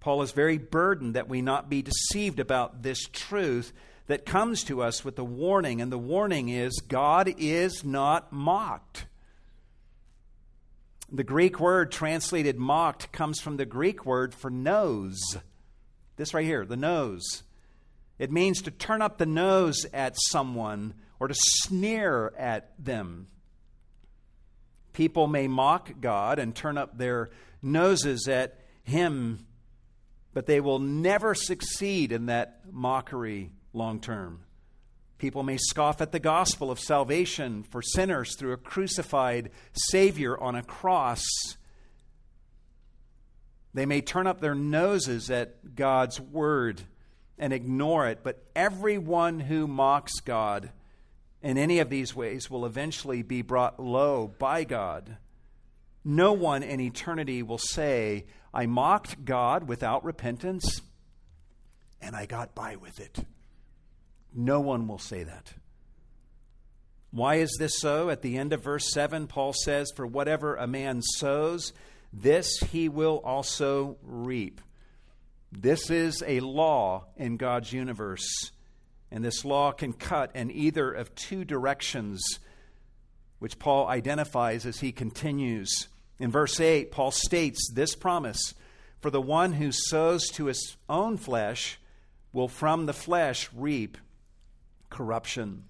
Paul 0.00 0.22
is 0.22 0.32
very 0.32 0.58
burdened 0.58 1.14
that 1.14 1.28
we 1.28 1.42
not 1.42 1.70
be 1.70 1.80
deceived 1.80 2.40
about 2.40 2.82
this 2.82 3.06
truth 3.06 3.72
that 4.08 4.26
comes 4.26 4.64
to 4.64 4.82
us 4.82 5.04
with 5.04 5.14
the 5.14 5.24
warning, 5.24 5.80
and 5.80 5.92
the 5.92 5.96
warning 5.96 6.48
is 6.48 6.80
God 6.88 7.32
is 7.38 7.84
not 7.84 8.32
mocked. 8.32 9.06
The 11.12 11.22
Greek 11.22 11.60
word 11.60 11.92
translated 11.92 12.58
mocked 12.58 13.12
comes 13.12 13.40
from 13.40 13.58
the 13.58 13.64
Greek 13.64 14.04
word 14.04 14.34
for 14.34 14.50
nose. 14.50 15.20
This 16.16 16.34
right 16.34 16.44
here, 16.44 16.66
the 16.66 16.76
nose. 16.76 17.44
It 18.18 18.32
means 18.32 18.60
to 18.62 18.72
turn 18.72 19.02
up 19.02 19.18
the 19.18 19.24
nose 19.24 19.86
at 19.92 20.16
someone 20.18 20.94
or 21.20 21.28
to 21.28 21.34
sneer 21.36 22.32
at 22.36 22.72
them. 22.76 23.28
People 24.92 25.26
may 25.26 25.48
mock 25.48 26.00
God 26.00 26.38
and 26.38 26.54
turn 26.54 26.76
up 26.76 26.98
their 26.98 27.30
noses 27.62 28.28
at 28.28 28.58
Him, 28.82 29.46
but 30.32 30.46
they 30.46 30.60
will 30.60 30.78
never 30.78 31.34
succeed 31.34 32.12
in 32.12 32.26
that 32.26 32.60
mockery 32.70 33.50
long 33.72 34.00
term. 34.00 34.40
People 35.18 35.42
may 35.42 35.58
scoff 35.58 36.00
at 36.00 36.12
the 36.12 36.18
gospel 36.18 36.70
of 36.70 36.80
salvation 36.80 37.62
for 37.62 37.82
sinners 37.82 38.36
through 38.36 38.52
a 38.52 38.56
crucified 38.56 39.50
Savior 39.74 40.38
on 40.40 40.54
a 40.54 40.62
cross. 40.62 41.22
They 43.74 43.84
may 43.84 44.00
turn 44.00 44.26
up 44.26 44.40
their 44.40 44.54
noses 44.54 45.30
at 45.30 45.76
God's 45.76 46.18
word 46.18 46.82
and 47.38 47.52
ignore 47.52 48.08
it, 48.08 48.20
but 48.22 48.42
everyone 48.56 49.40
who 49.40 49.66
mocks 49.66 50.20
God 50.20 50.70
in 51.42 51.58
any 51.58 51.78
of 51.78 51.90
these 51.90 52.14
ways 52.14 52.50
will 52.50 52.66
eventually 52.66 53.22
be 53.22 53.42
brought 53.42 53.80
low 53.80 54.34
by 54.38 54.64
God. 54.64 55.16
No 56.04 56.32
one 56.32 56.62
in 56.62 56.80
eternity 56.80 57.42
will 57.42 57.58
say, 57.58 58.26
I 58.52 58.66
mocked 58.66 59.24
God 59.24 59.68
without 59.68 60.04
repentance 60.04 60.80
and 62.00 62.16
I 62.16 62.26
got 62.26 62.54
by 62.54 62.76
with 62.76 63.00
it. 63.00 63.24
No 64.34 64.60
one 64.60 64.86
will 64.88 64.98
say 64.98 65.22
that. 65.24 65.54
Why 67.10 67.36
is 67.36 67.56
this 67.58 67.78
so? 67.78 68.08
At 68.08 68.22
the 68.22 68.36
end 68.36 68.52
of 68.52 68.62
verse 68.62 68.92
7, 68.92 69.26
Paul 69.26 69.52
says, 69.52 69.92
For 69.94 70.06
whatever 70.06 70.54
a 70.54 70.66
man 70.66 71.02
sows, 71.02 71.72
this 72.12 72.58
he 72.70 72.88
will 72.88 73.20
also 73.24 73.98
reap. 74.02 74.60
This 75.50 75.90
is 75.90 76.22
a 76.24 76.40
law 76.40 77.06
in 77.16 77.36
God's 77.36 77.72
universe, 77.72 78.52
and 79.10 79.24
this 79.24 79.44
law 79.44 79.72
can 79.72 79.92
cut 79.92 80.34
in 80.34 80.50
either 80.50 80.92
of 80.92 81.14
two 81.14 81.44
directions, 81.44 82.20
which 83.38 83.58
Paul 83.58 83.86
identifies 83.88 84.66
as 84.66 84.80
he 84.80 84.92
continues. 84.92 85.88
In 86.18 86.30
verse 86.30 86.60
8, 86.60 86.92
Paul 86.92 87.10
states 87.10 87.70
this 87.72 87.94
promise 87.94 88.54
For 89.00 89.10
the 89.10 89.20
one 89.20 89.54
who 89.54 89.72
sows 89.72 90.28
to 90.32 90.46
his 90.46 90.76
own 90.88 91.16
flesh 91.16 91.78
will 92.32 92.48
from 92.48 92.86
the 92.86 92.92
flesh 92.92 93.48
reap 93.54 93.98
corruption. 94.90 95.64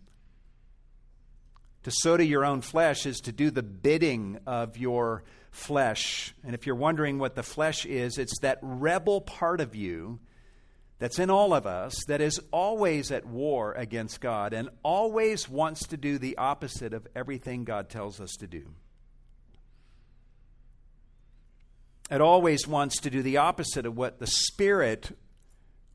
To 1.84 1.90
sow 1.90 2.16
to 2.16 2.24
your 2.24 2.44
own 2.44 2.60
flesh 2.60 3.06
is 3.06 3.20
to 3.20 3.32
do 3.32 3.50
the 3.50 3.62
bidding 3.62 4.38
of 4.46 4.76
your 4.76 5.22
flesh. 5.50 6.34
And 6.44 6.54
if 6.54 6.66
you're 6.66 6.74
wondering 6.74 7.18
what 7.18 7.36
the 7.36 7.42
flesh 7.42 7.86
is, 7.86 8.18
it's 8.18 8.38
that 8.40 8.58
rebel 8.60 9.22
part 9.22 9.60
of 9.60 9.74
you 9.74 10.20
that's 11.00 11.18
in 11.18 11.30
all 11.30 11.54
of 11.54 11.66
us 11.66 11.94
that 12.08 12.20
is 12.20 12.38
always 12.52 13.10
at 13.10 13.24
war 13.24 13.72
against 13.72 14.20
God 14.20 14.52
and 14.52 14.68
always 14.82 15.48
wants 15.48 15.88
to 15.88 15.96
do 15.96 16.18
the 16.18 16.36
opposite 16.36 16.92
of 16.92 17.08
everything 17.16 17.64
God 17.64 17.88
tells 17.88 18.20
us 18.20 18.32
to 18.38 18.46
do. 18.46 18.66
It 22.10 22.20
always 22.20 22.68
wants 22.68 23.00
to 23.00 23.10
do 23.10 23.22
the 23.22 23.38
opposite 23.38 23.86
of 23.86 23.96
what 23.96 24.18
the 24.18 24.26
Spirit 24.26 25.16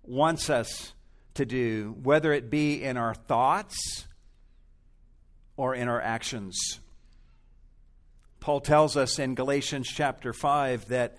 wants 0.03 0.49
us 0.49 0.93
to 1.35 1.45
do, 1.45 1.95
whether 2.01 2.33
it 2.33 2.49
be 2.49 2.83
in 2.83 2.97
our 2.97 3.13
thoughts 3.13 4.07
or 5.55 5.75
in 5.75 5.87
our 5.87 6.01
actions. 6.01 6.79
Paul 8.39 8.59
tells 8.59 8.97
us 8.97 9.19
in 9.19 9.35
Galatians 9.35 9.87
chapter 9.87 10.33
5 10.33 10.87
that 10.87 11.17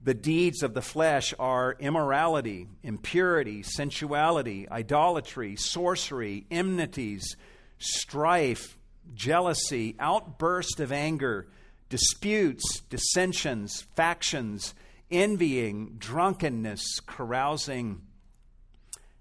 the 0.00 0.14
deeds 0.14 0.62
of 0.62 0.74
the 0.74 0.82
flesh 0.82 1.34
are 1.38 1.76
immorality, 1.78 2.68
impurity, 2.82 3.62
sensuality, 3.62 4.68
idolatry, 4.70 5.56
sorcery, 5.56 6.46
enmities, 6.50 7.36
strife, 7.78 8.78
jealousy, 9.14 9.96
outburst 9.98 10.80
of 10.80 10.92
anger, 10.92 11.48
disputes, 11.88 12.80
dissensions, 12.88 13.82
factions, 13.96 14.74
envying, 15.10 15.96
drunkenness, 15.98 17.00
carousing, 17.06 18.02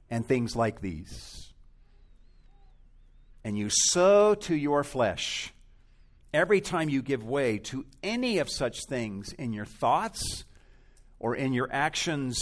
and 0.09 0.25
things 0.27 0.55
like 0.55 0.81
these. 0.81 1.53
And 3.43 3.57
you 3.57 3.69
sow 3.69 4.35
to 4.35 4.55
your 4.55 4.83
flesh 4.83 5.53
every 6.33 6.61
time 6.61 6.89
you 6.89 7.01
give 7.01 7.23
way 7.23 7.57
to 7.57 7.85
any 8.03 8.37
of 8.39 8.49
such 8.49 8.85
things 8.85 9.33
in 9.33 9.53
your 9.53 9.65
thoughts 9.65 10.43
or 11.19 11.35
in 11.35 11.53
your 11.53 11.69
actions 11.71 12.39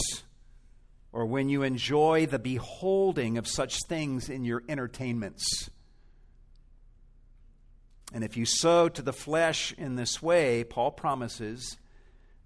or 1.12 1.24
when 1.24 1.48
you 1.48 1.62
enjoy 1.62 2.26
the 2.26 2.38
beholding 2.38 3.38
of 3.38 3.48
such 3.48 3.78
things 3.88 4.28
in 4.28 4.44
your 4.44 4.62
entertainments. 4.68 5.70
And 8.12 8.22
if 8.22 8.36
you 8.36 8.44
sow 8.44 8.88
to 8.88 9.02
the 9.02 9.12
flesh 9.12 9.72
in 9.78 9.96
this 9.96 10.22
way, 10.22 10.62
Paul 10.64 10.90
promises 10.90 11.78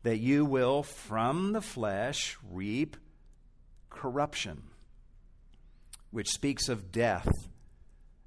that 0.03 0.19
you 0.19 0.45
will 0.45 0.83
from 0.83 1.53
the 1.53 1.61
flesh 1.61 2.39
reap 2.51 2.97
corruption, 3.91 4.63
which 6.11 6.31
speaks 6.31 6.69
of 6.69 6.93
death 6.93 7.29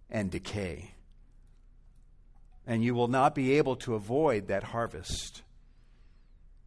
and 0.09 0.29
decay 0.29 0.93
and 2.65 2.83
you 2.83 2.93
will 2.95 3.07
not 3.07 3.35
be 3.35 3.57
able 3.57 3.75
to 3.77 3.95
avoid 3.95 4.47
that 4.47 4.63
harvest. 4.63 5.42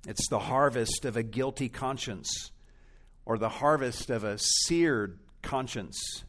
It's 0.06 0.28
the 0.28 0.38
harvest 0.38 1.04
of 1.04 1.16
a 1.16 1.24
guilty 1.24 1.68
conscience 1.68 2.52
or 3.24 3.38
the 3.38 3.48
harvest 3.48 4.08
of 4.08 4.22
a 4.22 4.38
seared 4.38 5.18
conscience. 5.42 6.24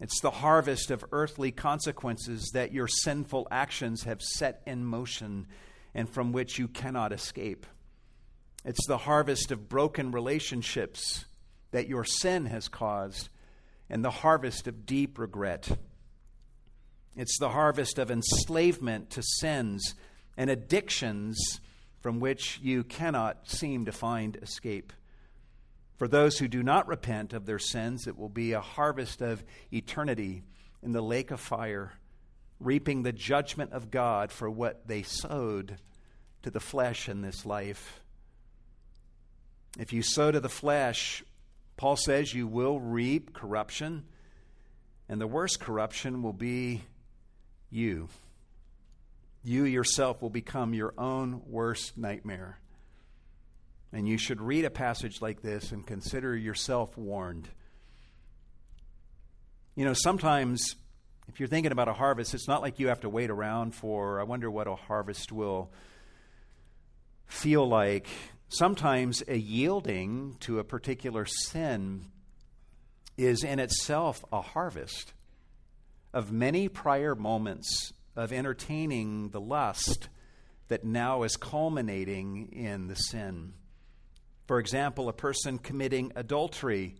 It's 0.00 0.20
the 0.20 0.30
harvest 0.30 0.90
of 0.90 1.04
earthly 1.12 1.52
consequences 1.52 2.50
that 2.54 2.72
your 2.72 2.88
sinful 2.88 3.46
actions 3.50 4.04
have 4.04 4.22
set 4.22 4.62
in 4.66 4.86
motion 4.86 5.48
and 5.94 6.08
from 6.08 6.32
which 6.32 6.58
you 6.58 6.66
cannot 6.66 7.12
escape. 7.12 7.66
It's 8.64 8.86
the 8.86 8.98
harvest 8.98 9.50
of 9.50 9.68
broken 9.68 10.10
relationships 10.10 11.26
that 11.72 11.88
your 11.88 12.04
sin 12.04 12.46
has 12.46 12.68
caused 12.68 13.28
and 13.90 14.02
the 14.02 14.10
harvest 14.10 14.66
of 14.66 14.86
deep 14.86 15.18
regret. 15.18 15.78
It's 17.16 17.38
the 17.38 17.50
harvest 17.50 17.98
of 17.98 18.10
enslavement 18.10 19.10
to 19.10 19.22
sins 19.22 19.94
and 20.36 20.48
addictions 20.48 21.60
from 22.08 22.20
which 22.20 22.58
you 22.62 22.82
cannot 22.82 23.50
seem 23.50 23.84
to 23.84 23.92
find 23.92 24.36
escape. 24.36 24.94
For 25.98 26.08
those 26.08 26.38
who 26.38 26.48
do 26.48 26.62
not 26.62 26.88
repent 26.88 27.34
of 27.34 27.44
their 27.44 27.58
sins, 27.58 28.06
it 28.06 28.16
will 28.16 28.30
be 28.30 28.52
a 28.52 28.62
harvest 28.62 29.20
of 29.20 29.44
eternity 29.70 30.42
in 30.82 30.92
the 30.92 31.02
lake 31.02 31.30
of 31.30 31.38
fire, 31.38 31.92
reaping 32.60 33.02
the 33.02 33.12
judgment 33.12 33.74
of 33.74 33.90
God 33.90 34.32
for 34.32 34.48
what 34.48 34.88
they 34.88 35.02
sowed 35.02 35.76
to 36.44 36.50
the 36.50 36.60
flesh 36.60 37.10
in 37.10 37.20
this 37.20 37.44
life. 37.44 38.00
If 39.78 39.92
you 39.92 40.00
sow 40.00 40.30
to 40.30 40.40
the 40.40 40.48
flesh, 40.48 41.22
Paul 41.76 41.96
says 41.96 42.32
you 42.32 42.46
will 42.46 42.80
reap 42.80 43.34
corruption, 43.34 44.04
and 45.10 45.20
the 45.20 45.26
worst 45.26 45.60
corruption 45.60 46.22
will 46.22 46.32
be 46.32 46.80
you. 47.68 48.08
You 49.42 49.64
yourself 49.64 50.20
will 50.20 50.30
become 50.30 50.74
your 50.74 50.94
own 50.98 51.42
worst 51.46 51.96
nightmare. 51.96 52.58
And 53.92 54.06
you 54.06 54.18
should 54.18 54.40
read 54.40 54.64
a 54.64 54.70
passage 54.70 55.22
like 55.22 55.40
this 55.40 55.72
and 55.72 55.86
consider 55.86 56.36
yourself 56.36 56.96
warned. 56.98 57.48
You 59.74 59.84
know, 59.84 59.94
sometimes 59.94 60.76
if 61.28 61.38
you're 61.40 61.48
thinking 61.48 61.72
about 61.72 61.88
a 61.88 61.92
harvest, 61.92 62.34
it's 62.34 62.48
not 62.48 62.62
like 62.62 62.78
you 62.78 62.88
have 62.88 63.00
to 63.00 63.08
wait 63.08 63.30
around 63.30 63.74
for, 63.74 64.20
I 64.20 64.24
wonder 64.24 64.50
what 64.50 64.66
a 64.66 64.74
harvest 64.74 65.30
will 65.30 65.70
feel 67.26 67.66
like. 67.68 68.06
Sometimes 68.48 69.22
a 69.28 69.36
yielding 69.36 70.36
to 70.40 70.58
a 70.58 70.64
particular 70.64 71.26
sin 71.26 72.06
is 73.16 73.44
in 73.44 73.58
itself 73.58 74.24
a 74.32 74.40
harvest 74.40 75.12
of 76.14 76.32
many 76.32 76.68
prior 76.68 77.14
moments 77.14 77.92
of 78.18 78.32
entertaining 78.32 79.28
the 79.28 79.40
lust 79.40 80.08
that 80.66 80.84
now 80.84 81.22
is 81.22 81.36
culminating 81.36 82.48
in 82.52 82.88
the 82.88 82.96
sin. 82.96 83.52
For 84.46 84.58
example, 84.58 85.08
a 85.08 85.12
person 85.12 85.58
committing 85.58 86.12
adultery 86.16 86.96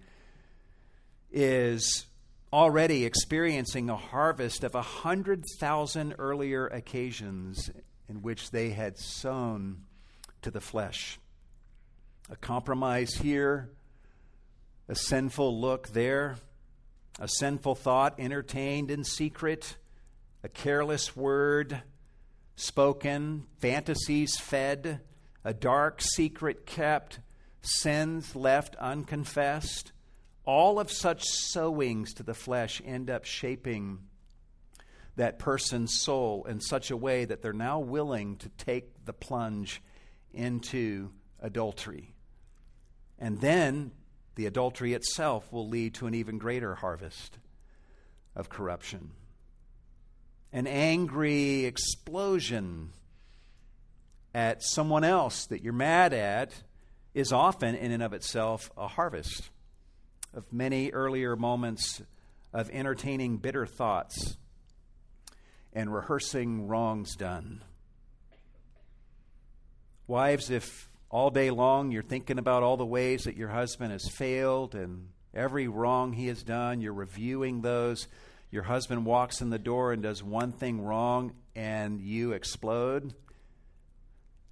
is 1.32 2.06
already 2.52 3.04
experiencing 3.04 3.90
a 3.90 3.96
harvest 3.96 4.62
of 4.62 4.76
a 4.76 4.82
hundred 4.82 5.44
thousand 5.58 6.14
earlier 6.18 6.68
occasions 6.68 7.68
in 8.08 8.22
which 8.22 8.52
they 8.52 8.70
had 8.70 8.96
sown 8.96 9.82
to 10.42 10.52
the 10.52 10.60
flesh. 10.60 11.18
A 12.30 12.36
compromise 12.36 13.14
here, 13.14 13.70
a 14.88 14.94
sinful 14.94 15.60
look 15.60 15.88
there, 15.88 16.36
a 17.18 17.26
sinful 17.28 17.74
thought 17.74 18.20
entertained 18.20 18.90
in 18.90 19.02
secret, 19.02 19.76
a 20.42 20.48
careless 20.48 21.16
word 21.16 21.82
spoken, 22.56 23.44
fantasies 23.58 24.36
fed, 24.38 25.00
a 25.44 25.54
dark 25.54 26.00
secret 26.02 26.66
kept, 26.66 27.20
sins 27.62 28.34
left 28.34 28.76
unconfessed. 28.76 29.92
All 30.44 30.80
of 30.80 30.90
such 30.90 31.24
sowings 31.24 32.14
to 32.14 32.22
the 32.22 32.34
flesh 32.34 32.80
end 32.84 33.10
up 33.10 33.24
shaping 33.24 33.98
that 35.16 35.38
person's 35.38 36.00
soul 36.00 36.44
in 36.48 36.60
such 36.60 36.90
a 36.90 36.96
way 36.96 37.24
that 37.24 37.42
they're 37.42 37.52
now 37.52 37.80
willing 37.80 38.36
to 38.36 38.48
take 38.50 39.04
the 39.04 39.12
plunge 39.12 39.82
into 40.32 41.10
adultery. 41.40 42.14
And 43.18 43.40
then 43.40 43.92
the 44.36 44.46
adultery 44.46 44.94
itself 44.94 45.52
will 45.52 45.68
lead 45.68 45.94
to 45.94 46.06
an 46.06 46.14
even 46.14 46.38
greater 46.38 46.76
harvest 46.76 47.38
of 48.36 48.48
corruption. 48.48 49.10
An 50.52 50.66
angry 50.66 51.64
explosion 51.64 52.90
at 54.34 54.62
someone 54.62 55.04
else 55.04 55.46
that 55.46 55.62
you're 55.62 55.72
mad 55.72 56.12
at 56.12 56.52
is 57.14 57.32
often, 57.32 57.74
in 57.74 57.92
and 57.92 58.02
of 58.02 58.12
itself, 58.12 58.70
a 58.76 58.88
harvest 58.88 59.50
of 60.32 60.52
many 60.52 60.90
earlier 60.90 61.36
moments 61.36 62.00
of 62.52 62.70
entertaining 62.70 63.38
bitter 63.38 63.66
thoughts 63.66 64.36
and 65.72 65.92
rehearsing 65.92 66.66
wrongs 66.66 67.14
done. 67.16 67.62
Wives, 70.06 70.50
if 70.50 70.88
all 71.10 71.30
day 71.30 71.50
long 71.50 71.90
you're 71.90 72.02
thinking 72.02 72.38
about 72.38 72.62
all 72.62 72.76
the 72.76 72.86
ways 72.86 73.24
that 73.24 73.36
your 73.36 73.48
husband 73.48 73.92
has 73.92 74.08
failed 74.08 74.74
and 74.74 75.08
every 75.34 75.68
wrong 75.68 76.12
he 76.12 76.28
has 76.28 76.42
done, 76.42 76.80
you're 76.80 76.92
reviewing 76.92 77.60
those. 77.60 78.08
Your 78.50 78.62
husband 78.62 79.04
walks 79.04 79.40
in 79.40 79.50
the 79.50 79.58
door 79.58 79.92
and 79.92 80.02
does 80.02 80.22
one 80.22 80.52
thing 80.52 80.80
wrong 80.80 81.32
and 81.54 82.00
you 82.00 82.32
explode. 82.32 83.14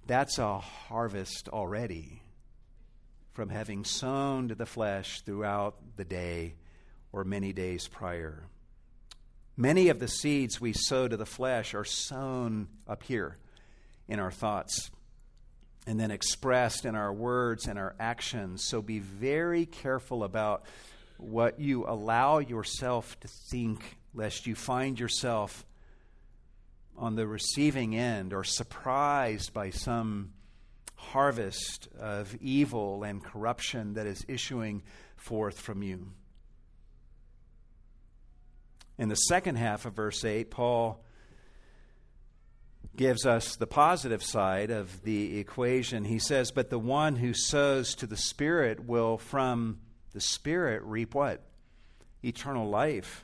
That's 0.05 0.37
a 0.37 0.59
harvest 0.59 1.49
already 1.49 2.21
from 3.33 3.49
having 3.49 3.83
sown 3.83 4.49
to 4.49 4.55
the 4.55 4.65
flesh 4.65 5.21
throughout 5.21 5.75
the 5.95 6.05
day 6.05 6.55
or 7.11 7.23
many 7.23 7.53
days 7.53 7.87
prior. 7.87 8.43
Many 9.55 9.89
of 9.89 9.99
the 9.99 10.07
seeds 10.07 10.61
we 10.61 10.73
sow 10.73 11.07
to 11.07 11.17
the 11.17 11.25
flesh 11.25 11.73
are 11.73 11.85
sown 11.85 12.67
up 12.87 13.03
here 13.03 13.37
in 14.07 14.19
our 14.19 14.31
thoughts 14.31 14.91
and 15.87 15.99
then 15.99 16.11
expressed 16.11 16.85
in 16.85 16.95
our 16.95 17.11
words 17.11 17.65
and 17.65 17.79
our 17.79 17.95
actions. 17.99 18.63
So 18.63 18.81
be 18.81 18.99
very 18.99 19.65
careful 19.65 20.23
about 20.23 20.65
what 21.17 21.59
you 21.59 21.85
allow 21.87 22.39
yourself 22.39 23.19
to 23.21 23.27
think, 23.27 23.97
lest 24.13 24.47
you 24.47 24.55
find 24.55 24.99
yourself 24.99 25.65
on 26.97 27.15
the 27.15 27.27
receiving 27.27 27.95
end 27.95 28.33
or 28.33 28.43
surprised 28.43 29.53
by 29.53 29.69
some 29.69 30.33
harvest 30.95 31.87
of 31.99 32.35
evil 32.41 33.03
and 33.03 33.23
corruption 33.23 33.93
that 33.93 34.07
is 34.07 34.25
issuing 34.27 34.81
forth 35.15 35.59
from 35.59 35.83
you. 35.83 36.07
In 38.97 39.09
the 39.09 39.15
second 39.15 39.57
half 39.57 39.85
of 39.85 39.93
verse 39.93 40.25
8, 40.25 40.49
Paul 40.49 41.03
gives 42.95 43.27
us 43.27 43.55
the 43.55 43.67
positive 43.67 44.23
side 44.23 44.71
of 44.71 45.03
the 45.03 45.37
equation. 45.37 46.03
He 46.03 46.17
says, 46.17 46.51
But 46.51 46.71
the 46.71 46.79
one 46.79 47.15
who 47.15 47.33
sows 47.35 47.93
to 47.95 48.07
the 48.07 48.17
Spirit 48.17 48.83
will 48.83 49.19
from 49.19 49.77
the 50.17 50.21
Spirit 50.21 50.81
reap 50.81 51.13
what? 51.13 51.43
Eternal 52.23 52.67
life. 52.67 53.23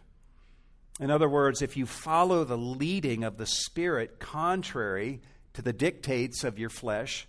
In 1.00 1.10
other 1.10 1.28
words, 1.28 1.64
if 1.64 1.76
you 1.76 1.88
follow 1.88 2.44
the 2.44 2.56
leading 2.56 3.24
of 3.24 3.38
the 3.38 3.48
Spirit 3.48 4.20
contrary 4.20 5.20
to 5.54 5.64
the 5.64 5.74
dictates 5.74 6.44
of 6.44 6.60
your 6.60 6.70
flesh, 6.70 7.28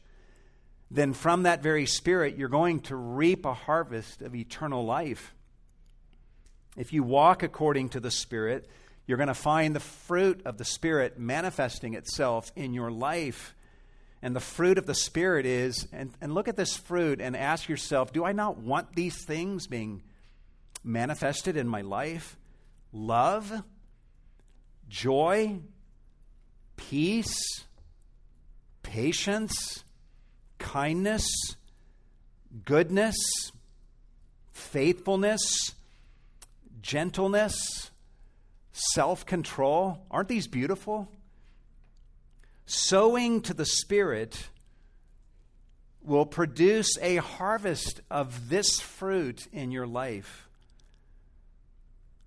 then 0.91 1.15
from 1.15 1.45
that 1.45 1.63
very 1.63 1.87
Spirit 1.87 2.37
you're 2.37 2.51
going 2.51 2.81
to 2.81 2.95
reap 2.95 3.47
a 3.47 3.55
harvest 3.55 4.21
of 4.21 4.35
eternal 4.35 4.85
life. 4.85 5.33
If 6.77 6.93
you 6.93 7.03
walk 7.03 7.43
according 7.43 7.89
to 7.91 8.01
the 8.01 8.11
Spirit, 8.11 8.69
you're 9.07 9.17
going 9.17 9.29
to 9.29 9.35
find 9.35 9.75
the 9.75 9.81
fruit 9.81 10.43
of 10.45 10.59
the 10.59 10.67
Spirit 10.67 11.19
manifesting 11.19 11.95
itself 11.95 12.53
in 12.55 12.75
your 12.75 12.91
life. 12.91 13.55
And 14.25 14.35
the 14.35 14.41
fruit 14.41 14.79
of 14.79 14.87
the 14.87 14.95
Spirit 14.95 15.45
is, 15.45 15.87
and, 15.93 16.11
and 16.21 16.35
look 16.35 16.49
at 16.49 16.57
this 16.57 16.77
fruit 16.77 17.21
and 17.21 17.37
ask 17.37 17.69
yourself, 17.69 18.13
do 18.13 18.25
I 18.25 18.33
not 18.33 18.57
want 18.57 18.97
these 18.97 19.23
things 19.25 19.67
being 19.67 20.03
manifested 20.83 21.57
in 21.57 21.69
my 21.69 21.83
life? 21.83 22.37
Love, 22.91 23.53
joy, 24.89 25.61
peace, 26.77 27.37
patience, 28.83 29.85
kindness, 30.59 31.29
goodness, 32.65 33.17
faithfulness 34.53 35.75
gentleness, 36.85 37.91
self 38.73 39.27
control. 39.27 40.07
Aren't 40.11 40.29
these 40.29 40.47
beautiful? 40.47 41.09
Sowing 42.67 43.43
to 43.43 43.55
the 43.55 43.67
Spirit 43.67 44.49
will 46.03 46.27
produce 46.27 46.99
a 46.99 47.17
harvest 47.17 48.01
of 48.11 48.49
this 48.49 48.81
fruit 48.81 49.47
in 49.53 49.71
your 49.71 49.87
life. 49.87 50.49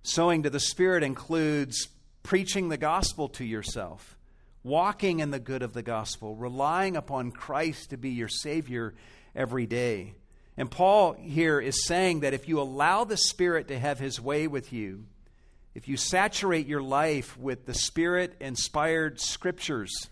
Sowing 0.04 0.44
to 0.44 0.50
the 0.50 0.60
Spirit 0.60 1.04
includes 1.04 1.90
preaching 2.24 2.70
the 2.70 2.78
gospel 2.78 3.30
to 3.30 3.46
yourself, 3.46 4.18
walking 4.64 5.20
in 5.20 5.32
the 5.32 5.40
good 5.40 5.64
of 5.64 5.74
the 5.74 5.84
gospel, 5.84 6.36
relying 6.36 6.96
upon 6.96 7.32
Christ 7.32 7.90
to 7.92 7.98
be 7.98 8.12
your 8.12 8.28
Savior 8.28 8.94
every 9.36 9.66
day. 9.66 10.14
And 10.56 10.70
Paul 10.70 11.14
here 11.14 11.60
is 11.60 11.86
saying 11.86 12.22
that 12.22 12.34
if 12.34 12.48
you 12.48 12.60
allow 12.60 13.04
the 13.04 13.18
Spirit 13.18 13.68
to 13.68 13.80
have 13.80 14.00
his 14.00 14.20
way 14.20 14.48
with 14.48 14.74
you, 14.74 15.06
if 15.76 15.88
you 15.88 15.98
saturate 15.98 16.68
your 16.68 16.82
life 16.82 17.38
with 17.38 17.66
the 17.66 17.74
Spirit 17.76 18.36
inspired 18.40 19.20
scriptures 19.20 20.10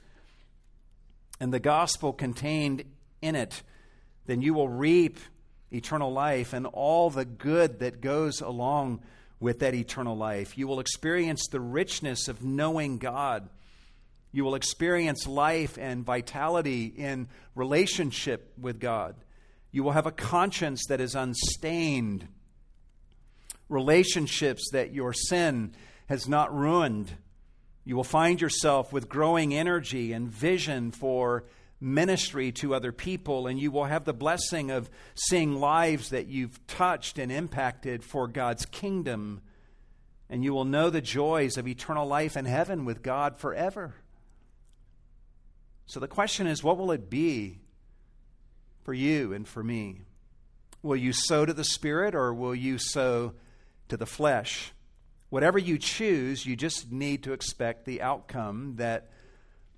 and 1.39 1.53
the 1.53 1.59
gospel 1.59 2.13
contained 2.13 2.83
in 3.21 3.35
it, 3.35 3.63
then 4.25 4.41
you 4.41 4.53
will 4.53 4.69
reap 4.69 5.19
eternal 5.71 6.11
life 6.11 6.53
and 6.53 6.65
all 6.67 7.09
the 7.09 7.25
good 7.25 7.79
that 7.79 8.01
goes 8.01 8.41
along 8.41 9.01
with 9.39 9.59
that 9.59 9.75
eternal 9.75 10.15
life. 10.15 10.57
You 10.57 10.67
will 10.67 10.79
experience 10.79 11.47
the 11.47 11.59
richness 11.59 12.27
of 12.27 12.43
knowing 12.43 12.97
God. 12.97 13.49
You 14.31 14.43
will 14.43 14.55
experience 14.55 15.27
life 15.27 15.77
and 15.77 16.05
vitality 16.05 16.85
in 16.85 17.27
relationship 17.53 18.53
with 18.59 18.79
God. 18.79 19.15
You 19.71 19.83
will 19.83 19.91
have 19.91 20.05
a 20.05 20.11
conscience 20.11 20.85
that 20.87 21.01
is 21.01 21.15
unstained, 21.15 22.27
relationships 23.67 24.69
that 24.71 24.93
your 24.93 25.13
sin 25.13 25.73
has 26.07 26.27
not 26.27 26.55
ruined. 26.55 27.11
You 27.85 27.95
will 27.95 28.03
find 28.03 28.41
yourself 28.41 28.91
with 28.91 29.07
growing 29.07 29.53
energy 29.53 30.11
and 30.11 30.27
vision 30.27 30.91
for 30.91 31.45
ministry 31.79 32.51
to 32.51 32.73
other 32.73 32.91
people, 32.91 33.45
and 33.45 33.59
you 33.59 33.69
will 33.69 33.85
have 33.85 34.05
the 34.05 34.13
blessing 34.13 34.71
of 34.71 34.89
seeing 35.13 35.59
lives 35.59 36.09
that 36.09 36.25
you've 36.25 36.65
touched 36.65 37.19
and 37.19 37.31
impacted 37.31 38.03
for 38.03 38.27
God's 38.27 38.65
kingdom. 38.65 39.41
And 40.29 40.43
you 40.43 40.51
will 40.51 40.65
know 40.65 40.89
the 40.89 40.99
joys 41.01 41.57
of 41.57 41.67
eternal 41.67 42.07
life 42.07 42.35
in 42.35 42.45
heaven 42.45 42.85
with 42.85 43.03
God 43.03 43.37
forever. 43.37 43.93
So 45.85 45.99
the 45.99 46.07
question 46.07 46.47
is 46.47 46.63
what 46.63 46.79
will 46.79 46.91
it 46.91 47.07
be 47.07 47.59
for 48.83 48.93
you 48.93 49.31
and 49.33 49.47
for 49.47 49.63
me? 49.63 50.01
Will 50.81 50.95
you 50.95 51.13
sow 51.13 51.45
to 51.45 51.53
the 51.53 51.63
Spirit 51.63 52.15
or 52.15 52.33
will 52.33 52.55
you 52.55 52.79
sow 52.79 53.33
to 53.89 53.97
the 53.97 54.07
flesh? 54.07 54.71
Whatever 55.29 55.57
you 55.57 55.77
choose, 55.77 56.45
you 56.45 56.55
just 56.55 56.91
need 56.91 57.23
to 57.23 57.33
expect 57.33 57.85
the 57.85 58.01
outcome 58.01 58.75
that 58.77 59.09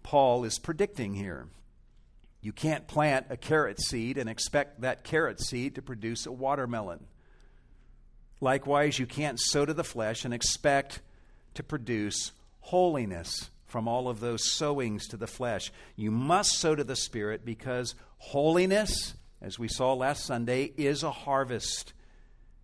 Paul 0.03 0.43
is 0.43 0.59
predicting 0.59 1.13
here. 1.13 1.47
You 2.41 2.51
can't 2.53 2.87
plant 2.87 3.27
a 3.29 3.37
carrot 3.37 3.81
seed 3.81 4.17
and 4.17 4.29
expect 4.29 4.81
that 4.81 5.03
carrot 5.03 5.41
seed 5.41 5.75
to 5.75 5.81
produce 5.81 6.25
a 6.25 6.31
watermelon. 6.31 7.07
Likewise, 8.39 8.99
you 8.99 9.05
can't 9.07 9.39
sow 9.39 9.65
to 9.65 9.73
the 9.73 9.83
flesh 9.83 10.23
and 10.23 10.33
expect 10.33 11.01
to 11.55 11.63
produce 11.63 12.31
holiness 12.59 13.49
from 13.65 13.87
all 13.87 14.07
of 14.07 14.19
those 14.19 14.49
sowings 14.49 15.07
to 15.07 15.17
the 15.17 15.27
flesh. 15.27 15.71
You 15.95 16.11
must 16.11 16.53
sow 16.57 16.75
to 16.75 16.83
the 16.83 16.95
Spirit 16.95 17.43
because 17.43 17.95
holiness, 18.17 19.15
as 19.41 19.57
we 19.57 19.67
saw 19.67 19.93
last 19.93 20.25
Sunday, 20.25 20.71
is 20.77 21.03
a 21.03 21.11
harvest. 21.11 21.93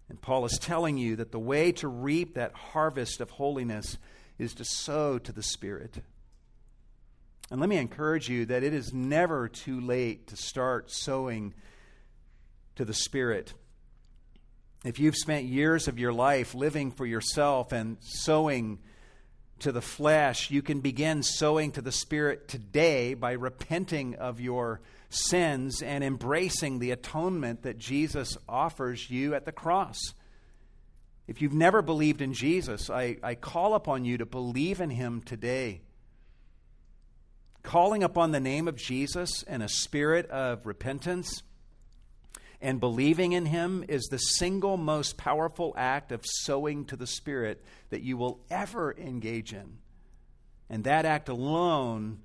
And 0.10 0.22
Paul 0.22 0.46
is 0.46 0.58
telling 0.60 0.98
you 0.98 1.16
that 1.16 1.32
the 1.32 1.40
way 1.40 1.72
to 1.74 1.88
reap 1.88 2.36
that 2.36 2.54
harvest 2.54 3.22
of 3.22 3.32
holiness 3.32 3.98
is 4.38 4.54
to 4.56 4.66
sow 4.66 5.18
to 5.20 5.32
the 5.32 5.44
Spirit. 5.44 6.02
And 7.50 7.60
let 7.60 7.70
me 7.70 7.78
encourage 7.78 8.30
you 8.30 8.46
that 8.48 8.64
it 8.64 8.74
is 8.74 8.94
never 8.94 9.48
too 9.48 9.80
late 9.80 10.28
to 10.28 10.36
start 10.36 10.92
sowing 10.92 11.54
to 12.76 12.86
the 12.86 12.94
Spirit. 12.94 13.54
If 14.84 15.00
you've 15.00 15.16
spent 15.16 15.46
years 15.46 15.88
of 15.88 16.00
your 16.00 16.12
life 16.12 16.54
living 16.54 16.92
for 16.92 17.06
yourself 17.06 17.72
and 17.72 17.98
sowing 18.02 18.80
to 19.60 19.72
the 19.72 19.82
flesh, 19.82 20.52
you 20.52 20.62
can 20.62 20.82
begin 20.82 21.24
sowing 21.24 21.72
to 21.72 21.82
the 21.82 21.92
Spirit 21.92 22.48
today 22.48 23.14
by 23.14 23.34
repenting 23.34 24.16
of 24.16 24.42
your 24.42 24.82
sins 25.14 25.82
and 25.82 26.04
embracing 26.04 26.80
the 26.80 26.92
atonement 26.92 27.64
that 27.64 27.78
Jesus 27.78 28.38
offers 28.48 29.10
you 29.10 29.34
at 29.36 29.46
the 29.46 29.52
cross. 29.52 30.00
If 31.28 31.42
you've 31.42 31.54
never 31.54 31.82
believed 31.82 32.22
in 32.22 32.34
Jesus, 32.34 32.90
I, 32.90 33.18
I 33.24 33.36
call 33.36 33.76
upon 33.76 34.06
you 34.06 34.18
to 34.18 34.26
believe 34.26 34.82
in 34.82 34.90
him 34.90 35.22
today. 35.22 35.82
Calling 37.62 38.04
upon 38.04 38.32
the 38.32 38.42
name 38.42 38.68
of 38.68 38.76
Jesus 38.76 39.44
and 39.44 39.64
a 39.64 39.70
spirit 39.70 40.30
of 40.30 40.66
repentance 40.66 41.44
and 42.64 42.80
believing 42.80 43.34
in 43.34 43.46
Him 43.46 43.84
is 43.90 44.06
the 44.06 44.18
single 44.18 44.78
most 44.78 45.18
powerful 45.18 45.74
act 45.78 46.14
of 46.14 46.22
sowing 46.24 46.86
to 46.86 46.96
the 46.96 47.06
Spirit 47.06 47.62
that 47.90 48.04
you 48.04 48.16
will 48.16 48.40
ever 48.50 48.96
engage 48.98 49.52
in. 49.52 49.80
And 50.70 50.86
that 50.86 51.06
act 51.06 51.28
alone 51.28 52.20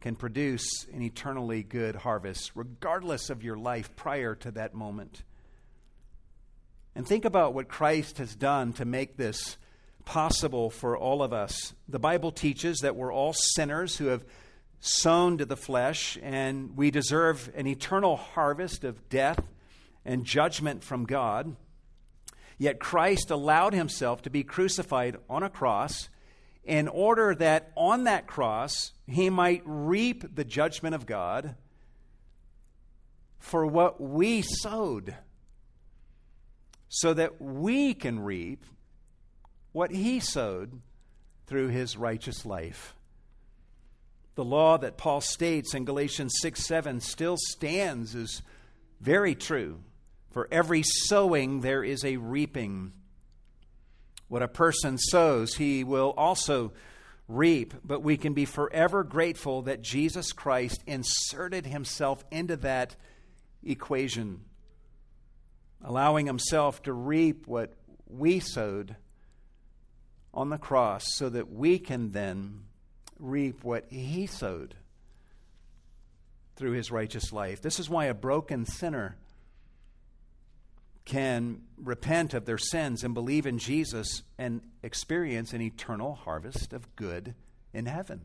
can 0.00 0.16
produce 0.16 0.86
an 0.92 1.02
eternally 1.02 1.62
good 1.62 1.96
harvest, 1.96 2.52
regardless 2.54 3.30
of 3.30 3.42
your 3.42 3.56
life 3.56 3.94
prior 3.96 4.34
to 4.36 4.50
that 4.52 4.74
moment. 4.74 5.22
And 6.94 7.06
think 7.06 7.24
about 7.24 7.54
what 7.54 7.68
Christ 7.68 8.18
has 8.18 8.34
done 8.34 8.72
to 8.74 8.84
make 8.84 9.16
this 9.16 9.56
possible 10.04 10.70
for 10.70 10.96
all 10.96 11.22
of 11.22 11.32
us. 11.32 11.74
The 11.88 11.98
Bible 11.98 12.32
teaches 12.32 12.78
that 12.78 12.96
we're 12.96 13.12
all 13.12 13.34
sinners 13.34 13.96
who 13.96 14.06
have 14.06 14.24
sown 14.80 15.38
to 15.38 15.44
the 15.44 15.56
flesh, 15.56 16.16
and 16.22 16.76
we 16.76 16.90
deserve 16.90 17.50
an 17.54 17.66
eternal 17.66 18.16
harvest 18.16 18.84
of 18.84 19.08
death 19.08 19.46
and 20.04 20.24
judgment 20.24 20.84
from 20.84 21.04
God. 21.04 21.56
Yet 22.58 22.78
Christ 22.78 23.30
allowed 23.30 23.74
himself 23.74 24.22
to 24.22 24.30
be 24.30 24.44
crucified 24.44 25.18
on 25.28 25.42
a 25.42 25.50
cross 25.50 26.08
in 26.66 26.88
order 26.88 27.34
that 27.34 27.72
on 27.76 28.04
that 28.04 28.26
cross 28.26 28.92
he 29.06 29.30
might 29.30 29.62
reap 29.64 30.34
the 30.34 30.44
judgment 30.44 30.94
of 30.94 31.06
God 31.06 31.54
for 33.38 33.64
what 33.64 34.00
we 34.00 34.42
sowed, 34.42 35.14
so 36.88 37.14
that 37.14 37.40
we 37.40 37.94
can 37.94 38.18
reap 38.18 38.64
what 39.72 39.92
he 39.92 40.18
sowed 40.18 40.80
through 41.46 41.68
his 41.68 41.96
righteous 41.96 42.44
life. 42.44 42.94
The 44.34 44.44
law 44.44 44.76
that 44.78 44.96
Paul 44.96 45.20
states 45.20 45.74
in 45.74 45.84
Galatians 45.84 46.34
6 46.40 46.64
7 46.64 47.00
still 47.00 47.36
stands 47.38 48.14
as 48.14 48.42
very 49.00 49.34
true. 49.34 49.78
For 50.30 50.48
every 50.50 50.82
sowing, 50.82 51.60
there 51.60 51.84
is 51.84 52.04
a 52.04 52.16
reaping. 52.16 52.92
What 54.28 54.42
a 54.42 54.48
person 54.48 54.98
sows, 54.98 55.54
he 55.54 55.84
will 55.84 56.12
also 56.16 56.72
reap. 57.28 57.74
But 57.84 58.02
we 58.02 58.16
can 58.16 58.34
be 58.34 58.44
forever 58.44 59.04
grateful 59.04 59.62
that 59.62 59.82
Jesus 59.82 60.32
Christ 60.32 60.82
inserted 60.86 61.66
himself 61.66 62.24
into 62.30 62.56
that 62.56 62.96
equation, 63.62 64.42
allowing 65.82 66.26
himself 66.26 66.82
to 66.82 66.92
reap 66.92 67.46
what 67.46 67.74
we 68.06 68.40
sowed 68.40 68.96
on 70.32 70.50
the 70.50 70.58
cross 70.58 71.14
so 71.14 71.28
that 71.28 71.50
we 71.50 71.78
can 71.78 72.12
then 72.12 72.60
reap 73.18 73.64
what 73.64 73.86
he 73.90 74.26
sowed 74.26 74.74
through 76.56 76.72
his 76.72 76.90
righteous 76.90 77.32
life. 77.32 77.60
This 77.60 77.78
is 77.80 77.88
why 77.88 78.06
a 78.06 78.14
broken 78.14 78.64
sinner 78.64 79.16
can 81.06 81.62
repent 81.78 82.34
of 82.34 82.44
their 82.44 82.58
sins 82.58 83.02
and 83.02 83.14
believe 83.14 83.46
in 83.46 83.58
Jesus 83.58 84.22
and 84.36 84.60
experience 84.82 85.52
an 85.52 85.62
eternal 85.62 86.14
harvest 86.14 86.72
of 86.72 86.94
good 86.96 87.34
in 87.72 87.86
heaven. 87.86 88.22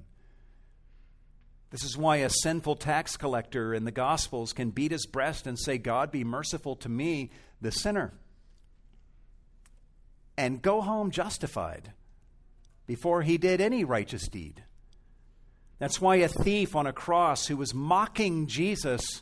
This 1.70 1.84
is 1.86 1.98
why 1.98 2.18
a 2.18 2.30
sinful 2.30 2.76
tax 2.76 3.16
collector 3.16 3.74
in 3.74 3.86
the 3.86 3.92
Gospels 3.92 4.52
can 4.52 4.72
beat 4.72 4.92
his 4.92 5.06
breast 5.06 5.48
and 5.48 5.58
say, 5.58 5.78
God, 5.78 6.12
be 6.12 6.26
merciful 6.26 6.76
to 6.78 6.90
me, 6.90 7.32
the 7.62 7.72
sinner, 7.72 8.14
and 10.36 10.62
go 10.62 10.82
home 10.82 11.12
justified 11.12 11.94
before 12.88 13.22
he 13.22 13.38
did 13.38 13.62
any 13.62 13.86
righteous 13.86 14.28
deed. 14.28 14.64
That's 15.80 16.02
why 16.02 16.18
a 16.18 16.28
thief 16.28 16.76
on 16.76 16.88
a 16.88 16.94
cross 16.94 17.48
who 17.48 17.58
was 17.58 17.74
mocking 17.74 18.48
Jesus 18.48 19.22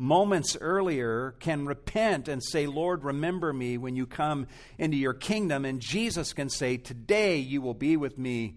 moments 0.00 0.56
earlier 0.58 1.34
can 1.40 1.66
repent 1.66 2.26
and 2.26 2.42
say, 2.42 2.66
Lord, 2.66 3.04
remember 3.04 3.52
me 3.52 3.76
when 3.76 3.96
you 3.96 4.06
come 4.06 4.46
into 4.78 4.96
your 4.96 5.12
kingdom. 5.12 5.66
And 5.66 5.78
Jesus 5.78 6.32
can 6.32 6.48
say, 6.48 6.78
Today 6.78 7.36
you 7.36 7.60
will 7.60 7.74
be 7.74 7.98
with 7.98 8.16
me 8.16 8.56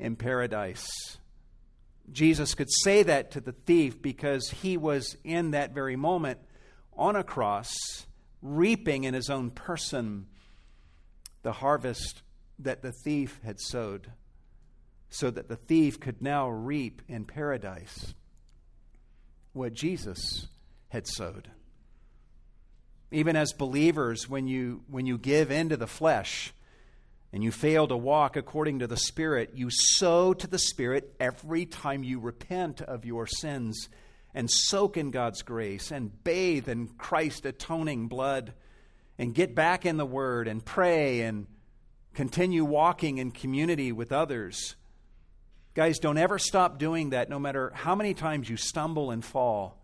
in 0.00 0.16
paradise. 0.16 0.88
Jesus 2.10 2.54
could 2.54 2.70
say 2.82 3.04
that 3.04 3.30
to 3.32 3.40
the 3.40 3.52
thief 3.52 4.02
because 4.02 4.50
he 4.50 4.76
was 4.76 5.16
in 5.22 5.52
that 5.52 5.74
very 5.74 5.94
moment 5.94 6.40
on 6.96 7.14
a 7.14 7.22
cross, 7.22 7.72
reaping 8.42 9.04
in 9.04 9.14
his 9.14 9.30
own 9.30 9.50
person 9.50 10.26
the 11.42 11.52
harvest 11.52 12.22
that 12.58 12.82
the 12.82 12.92
thief 12.92 13.38
had 13.44 13.60
sowed, 13.60 14.10
so 15.08 15.30
that 15.30 15.48
the 15.48 15.56
thief 15.56 16.00
could 16.00 16.20
now 16.20 16.48
reap 16.48 17.02
in 17.06 17.24
paradise 17.24 18.14
what 19.52 19.74
Jesus 19.74 20.48
had 20.88 21.06
sowed. 21.06 21.50
Even 23.10 23.36
as 23.36 23.52
believers, 23.52 24.28
when 24.28 24.46
you, 24.46 24.82
when 24.88 25.06
you 25.06 25.16
give 25.16 25.50
into 25.50 25.76
the 25.76 25.86
flesh 25.86 26.52
and 27.32 27.42
you 27.42 27.50
fail 27.50 27.86
to 27.88 27.96
walk 27.96 28.36
according 28.36 28.80
to 28.80 28.86
the 28.86 28.96
Spirit, 28.96 29.52
you 29.54 29.68
sow 29.70 30.34
to 30.34 30.46
the 30.46 30.58
Spirit 30.58 31.14
every 31.18 31.64
time 31.66 32.04
you 32.04 32.18
repent 32.18 32.80
of 32.82 33.04
your 33.04 33.26
sins 33.26 33.88
and 34.34 34.50
soak 34.50 34.96
in 34.96 35.10
God's 35.10 35.42
grace 35.42 35.90
and 35.90 36.22
bathe 36.22 36.68
in 36.68 36.88
Christ's 36.88 37.46
atoning 37.46 38.08
blood 38.08 38.52
and 39.18 39.34
get 39.34 39.54
back 39.54 39.86
in 39.86 39.96
the 39.96 40.06
Word 40.06 40.46
and 40.46 40.64
pray 40.64 41.22
and 41.22 41.46
continue 42.14 42.64
walking 42.64 43.18
in 43.18 43.30
community 43.30 43.90
with 43.90 44.12
others 44.12 44.76
Guys, 45.78 46.00
don't 46.00 46.18
ever 46.18 46.40
stop 46.40 46.80
doing 46.80 47.10
that, 47.10 47.30
no 47.30 47.38
matter 47.38 47.70
how 47.72 47.94
many 47.94 48.12
times 48.12 48.50
you 48.50 48.56
stumble 48.56 49.12
and 49.12 49.24
fall, 49.24 49.80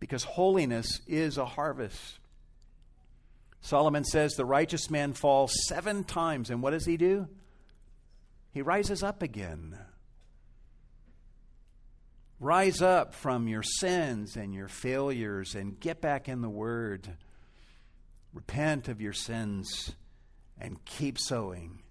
because 0.00 0.24
holiness 0.24 1.00
is 1.06 1.38
a 1.38 1.44
harvest. 1.44 2.18
Solomon 3.60 4.02
says 4.02 4.32
the 4.32 4.44
righteous 4.44 4.90
man 4.90 5.12
falls 5.12 5.54
seven 5.68 6.02
times, 6.02 6.50
and 6.50 6.64
what 6.64 6.72
does 6.72 6.84
he 6.84 6.96
do? 6.96 7.28
He 8.50 8.60
rises 8.60 9.04
up 9.04 9.22
again. 9.22 9.78
Rise 12.40 12.82
up 12.82 13.14
from 13.14 13.46
your 13.46 13.62
sins 13.62 14.34
and 14.34 14.52
your 14.52 14.66
failures 14.66 15.54
and 15.54 15.78
get 15.78 16.00
back 16.00 16.28
in 16.28 16.40
the 16.40 16.50
Word. 16.50 17.08
Repent 18.34 18.88
of 18.88 19.00
your 19.00 19.12
sins 19.12 19.92
and 20.60 20.84
keep 20.84 21.20
sowing. 21.20 21.84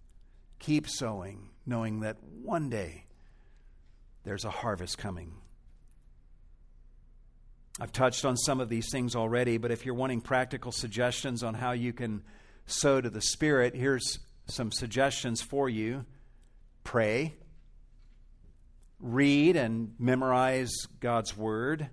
Keep 0.60 0.90
sowing, 0.90 1.52
knowing 1.66 2.02
that 2.02 2.18
one 2.22 2.70
day 2.70 3.06
there's 4.24 4.46
a 4.46 4.50
harvest 4.50 4.98
coming. 4.98 5.34
I've 7.80 7.92
touched 7.94 8.26
on 8.26 8.36
some 8.36 8.60
of 8.60 8.68
these 8.68 8.92
things 8.92 9.16
already, 9.16 9.58
but 9.58 9.72
if 9.72 9.86
you're 9.86 9.96
wanting 9.96 10.22
practical 10.22 10.72
suggestions 10.72 11.44
on 11.44 11.54
how 11.54 11.72
you 11.72 11.94
can 11.94 12.24
sow 12.66 13.00
to 13.00 13.10
the 13.10 13.22
Spirit, 13.22 13.74
here's 13.74 14.20
some 14.48 14.72
suggestions 14.72 15.42
for 15.42 15.70
you. 15.70 16.06
Pray, 16.84 17.36
read 19.00 19.56
and 19.56 19.94
memorize 19.98 20.72
God's 21.00 21.38
Word, 21.38 21.90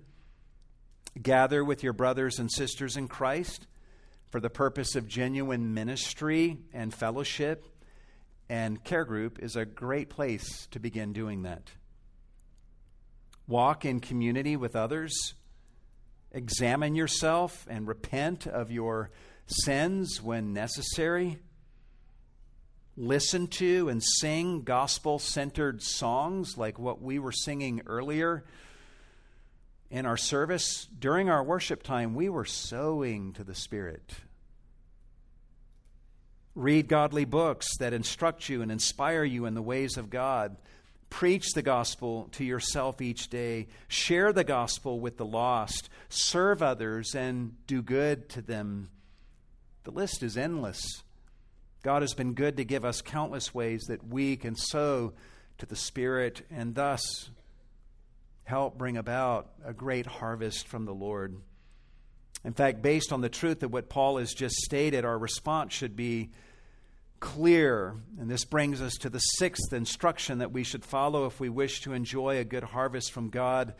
gather 1.21 1.63
with 1.63 1.83
your 1.83 1.93
brothers 1.93 2.37
and 2.37 2.51
sisters 2.51 2.97
in 2.97 3.07
Christ 3.07 3.65
for 4.29 4.41
the 4.41 4.49
purpose 4.49 4.95
of 4.95 5.07
genuine 5.07 5.73
ministry 5.73 6.57
and 6.73 6.93
fellowship, 6.93 7.65
and 8.49 8.83
Care 8.83 9.05
Group 9.05 9.39
is 9.41 9.55
a 9.55 9.65
great 9.65 10.09
place 10.09 10.67
to 10.71 10.79
begin 10.79 11.13
doing 11.13 11.43
that 11.43 11.71
walk 13.47 13.85
in 13.85 13.99
community 13.99 14.55
with 14.55 14.75
others, 14.75 15.33
examine 16.31 16.95
yourself 16.95 17.65
and 17.69 17.87
repent 17.87 18.45
of 18.45 18.71
your 18.71 19.09
sins 19.47 20.21
when 20.21 20.53
necessary. 20.53 21.39
Listen 22.97 23.47
to 23.47 23.89
and 23.89 24.03
sing 24.03 24.63
gospel 24.63 25.19
centered 25.19 25.81
songs 25.81 26.57
like 26.57 26.77
what 26.77 27.01
we 27.01 27.19
were 27.19 27.31
singing 27.31 27.81
earlier 27.85 28.43
in 29.89 30.05
our 30.05 30.17
service. 30.17 30.87
During 30.97 31.29
our 31.29 31.43
worship 31.43 31.83
time, 31.83 32.15
we 32.15 32.27
were 32.27 32.45
sowing 32.45 33.33
to 33.33 33.43
the 33.43 33.55
Spirit. 33.55 34.13
Read 36.55 36.87
godly 36.87 37.23
books 37.23 37.77
that 37.77 37.93
instruct 37.93 38.49
you 38.49 38.63
and 38.63 38.71
inspire 38.71 39.23
you 39.23 39.45
in 39.45 39.53
the 39.53 39.61
ways 39.61 39.95
of 39.95 40.09
God 40.09 40.57
Preach 41.09 41.53
the 41.53 41.61
gospel 41.61 42.27
to 42.33 42.43
yourself 42.43 43.01
each 43.01 43.29
day. 43.29 43.67
Share 43.87 44.33
the 44.33 44.43
gospel 44.43 44.99
with 44.99 45.17
the 45.17 45.25
lost. 45.25 45.89
Serve 46.09 46.61
others 46.61 47.15
and 47.15 47.55
do 47.65 47.81
good 47.81 48.29
to 48.29 48.41
them. 48.41 48.89
The 49.83 49.91
list 49.91 50.21
is 50.21 50.37
endless. 50.37 51.03
God 51.81 52.01
has 52.01 52.13
been 52.13 52.33
good 52.33 52.57
to 52.57 52.65
give 52.65 52.83
us 52.83 53.01
countless 53.01 53.53
ways 53.53 53.83
that 53.87 54.05
we 54.05 54.35
can 54.35 54.55
sow 54.55 55.13
to 55.59 55.65
the 55.65 55.75
Spirit 55.75 56.45
and 56.51 56.75
thus 56.75 57.29
help 58.43 58.77
bring 58.77 58.97
about 58.97 59.49
a 59.65 59.73
great 59.73 60.05
harvest 60.05 60.67
from 60.67 60.85
the 60.85 60.93
Lord. 60.93 61.37
In 62.43 62.53
fact, 62.53 62.81
based 62.81 63.11
on 63.11 63.21
the 63.21 63.29
truth 63.29 63.63
of 63.63 63.73
what 63.73 63.89
Paul 63.89 64.17
has 64.17 64.33
just 64.33 64.55
stated, 64.55 65.05
our 65.05 65.17
response 65.17 65.73
should 65.73 65.95
be 65.95 66.29
clear. 67.19 67.95
And 68.19 68.29
this 68.29 68.45
brings 68.45 68.81
us 68.81 68.93
to 68.97 69.09
the 69.09 69.19
sixth 69.19 69.73
instruction 69.73 70.39
that 70.39 70.51
we 70.51 70.63
should 70.63 70.85
follow 70.85 71.25
if 71.25 71.39
we 71.39 71.49
wish 71.49 71.81
to 71.81 71.93
enjoy 71.93 72.37
a 72.37 72.43
good 72.43 72.63
harvest 72.63 73.11
from 73.11 73.29
God. 73.29 73.73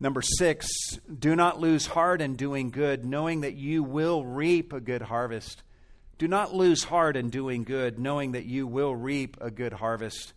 Number 0.00 0.22
six, 0.22 0.68
do 1.06 1.34
not 1.34 1.60
lose 1.60 1.86
heart 1.86 2.20
in 2.20 2.36
doing 2.36 2.70
good, 2.70 3.04
knowing 3.04 3.40
that 3.40 3.54
you 3.54 3.82
will 3.82 4.24
reap 4.24 4.72
a 4.72 4.80
good 4.80 5.02
harvest. 5.02 5.62
Do 6.18 6.28
not 6.28 6.54
lose 6.54 6.84
heart 6.84 7.16
in 7.16 7.30
doing 7.30 7.64
good, 7.64 7.98
knowing 7.98 8.32
that 8.32 8.44
you 8.44 8.66
will 8.66 8.94
reap 8.94 9.36
a 9.40 9.50
good 9.50 9.72
harvest. 9.72 10.32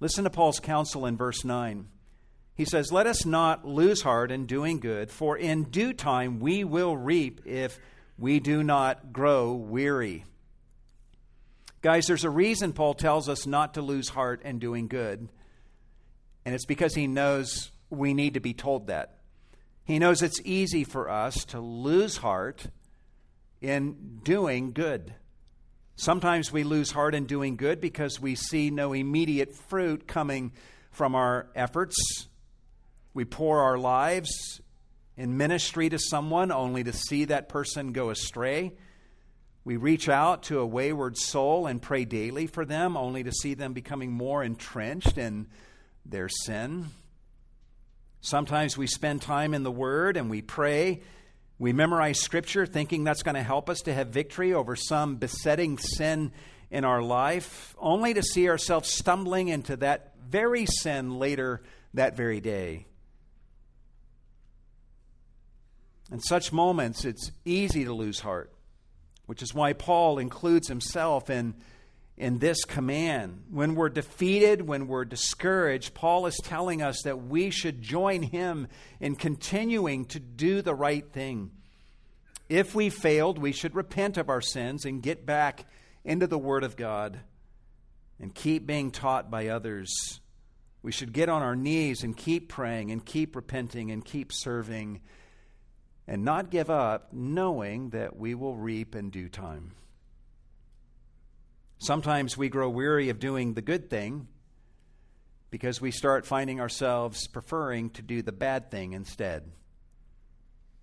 Listen 0.00 0.24
to 0.24 0.30
Paul's 0.30 0.60
counsel 0.60 1.04
in 1.04 1.16
verse 1.16 1.44
9. 1.44 1.88
He 2.54 2.64
says, 2.64 2.92
Let 2.92 3.06
us 3.06 3.24
not 3.24 3.66
lose 3.66 4.02
heart 4.02 4.30
in 4.30 4.46
doing 4.46 4.80
good, 4.80 5.10
for 5.10 5.36
in 5.36 5.64
due 5.64 5.92
time 5.92 6.40
we 6.40 6.64
will 6.64 6.96
reap 6.96 7.42
if 7.46 7.78
we 8.18 8.38
do 8.38 8.62
not 8.62 9.12
grow 9.12 9.52
weary. 9.52 10.24
Guys, 11.82 12.04
there's 12.06 12.24
a 12.24 12.30
reason 12.30 12.74
Paul 12.74 12.92
tells 12.92 13.26
us 13.26 13.46
not 13.46 13.72
to 13.74 13.80
lose 13.80 14.10
heart 14.10 14.42
in 14.42 14.58
doing 14.58 14.86
good, 14.86 15.30
and 16.44 16.54
it's 16.54 16.66
because 16.66 16.94
he 16.94 17.06
knows 17.06 17.70
we 17.88 18.12
need 18.12 18.34
to 18.34 18.40
be 18.40 18.52
told 18.52 18.88
that. 18.88 19.20
He 19.84 19.98
knows 19.98 20.22
it's 20.22 20.42
easy 20.44 20.84
for 20.84 21.08
us 21.08 21.46
to 21.46 21.58
lose 21.58 22.18
heart 22.18 22.66
in 23.62 24.20
doing 24.22 24.72
good. 24.72 25.14
Sometimes 25.96 26.52
we 26.52 26.64
lose 26.64 26.90
heart 26.90 27.14
in 27.14 27.24
doing 27.24 27.56
good 27.56 27.80
because 27.80 28.20
we 28.20 28.34
see 28.34 28.70
no 28.70 28.92
immediate 28.92 29.54
fruit 29.54 30.06
coming 30.06 30.52
from 30.90 31.14
our 31.14 31.48
efforts. 31.54 31.96
We 33.14 33.24
pour 33.24 33.60
our 33.60 33.78
lives 33.78 34.60
in 35.16 35.38
ministry 35.38 35.88
to 35.88 35.98
someone 35.98 36.52
only 36.52 36.84
to 36.84 36.92
see 36.92 37.24
that 37.26 37.48
person 37.48 37.92
go 37.92 38.10
astray. 38.10 38.72
We 39.70 39.76
reach 39.76 40.08
out 40.08 40.42
to 40.44 40.58
a 40.58 40.66
wayward 40.66 41.16
soul 41.16 41.68
and 41.68 41.80
pray 41.80 42.04
daily 42.04 42.48
for 42.48 42.64
them, 42.64 42.96
only 42.96 43.22
to 43.22 43.30
see 43.30 43.54
them 43.54 43.72
becoming 43.72 44.10
more 44.10 44.42
entrenched 44.42 45.16
in 45.16 45.46
their 46.04 46.28
sin. 46.28 46.86
Sometimes 48.20 48.76
we 48.76 48.88
spend 48.88 49.22
time 49.22 49.54
in 49.54 49.62
the 49.62 49.70
Word 49.70 50.16
and 50.16 50.28
we 50.28 50.42
pray. 50.42 51.02
We 51.60 51.72
memorize 51.72 52.18
Scripture 52.18 52.66
thinking 52.66 53.04
that's 53.04 53.22
going 53.22 53.36
to 53.36 53.44
help 53.44 53.70
us 53.70 53.82
to 53.82 53.94
have 53.94 54.08
victory 54.08 54.52
over 54.52 54.74
some 54.74 55.18
besetting 55.18 55.78
sin 55.78 56.32
in 56.72 56.84
our 56.84 57.00
life, 57.00 57.76
only 57.78 58.12
to 58.12 58.24
see 58.24 58.48
ourselves 58.48 58.92
stumbling 58.92 59.46
into 59.46 59.76
that 59.76 60.16
very 60.28 60.66
sin 60.66 61.20
later 61.20 61.62
that 61.94 62.16
very 62.16 62.40
day. 62.40 62.86
In 66.10 66.18
such 66.18 66.52
moments, 66.52 67.04
it's 67.04 67.30
easy 67.44 67.84
to 67.84 67.92
lose 67.92 68.18
heart 68.18 68.52
which 69.30 69.42
is 69.42 69.54
why 69.54 69.72
Paul 69.72 70.18
includes 70.18 70.66
himself 70.66 71.30
in, 71.30 71.54
in 72.16 72.40
this 72.40 72.64
command. 72.64 73.44
When 73.48 73.76
we're 73.76 73.88
defeated, 73.88 74.66
when 74.66 74.88
we're 74.88 75.04
discouraged, 75.04 75.94
Paul 75.94 76.26
is 76.26 76.36
telling 76.42 76.82
us 76.82 77.02
that 77.02 77.28
we 77.28 77.50
should 77.50 77.80
join 77.80 78.24
him 78.24 78.66
in 78.98 79.14
continuing 79.14 80.06
to 80.06 80.18
do 80.18 80.62
the 80.62 80.74
right 80.74 81.08
thing. 81.12 81.52
If 82.48 82.74
we 82.74 82.90
failed, 82.90 83.38
we 83.38 83.52
should 83.52 83.76
repent 83.76 84.16
of 84.16 84.28
our 84.28 84.40
sins 84.40 84.84
and 84.84 85.00
get 85.00 85.24
back 85.24 85.64
into 86.04 86.26
the 86.26 86.36
Word 86.36 86.64
of 86.64 86.74
God 86.74 87.20
and 88.18 88.34
keep 88.34 88.66
being 88.66 88.90
taught 88.90 89.30
by 89.30 89.46
others. 89.46 90.18
We 90.82 90.90
should 90.90 91.12
get 91.12 91.28
on 91.28 91.42
our 91.42 91.54
knees 91.54 92.02
and 92.02 92.16
keep 92.16 92.48
praying 92.48 92.90
and 92.90 93.06
keep 93.06 93.36
repenting 93.36 93.92
and 93.92 94.04
keep 94.04 94.32
serving 94.32 95.02
and 96.10 96.24
not 96.24 96.50
give 96.50 96.68
up, 96.68 97.12
knowing 97.12 97.90
that 97.90 98.16
we 98.16 98.34
will 98.34 98.56
reap 98.56 98.96
in 98.96 99.10
due 99.10 99.28
time. 99.28 99.70
Sometimes 101.78 102.36
we 102.36 102.48
grow 102.48 102.68
weary 102.68 103.10
of 103.10 103.20
doing 103.20 103.54
the 103.54 103.62
good 103.62 103.88
thing 103.88 104.26
because 105.50 105.80
we 105.80 105.92
start 105.92 106.26
finding 106.26 106.60
ourselves 106.60 107.28
preferring 107.28 107.90
to 107.90 108.02
do 108.02 108.22
the 108.22 108.32
bad 108.32 108.72
thing 108.72 108.92
instead. 108.92 109.52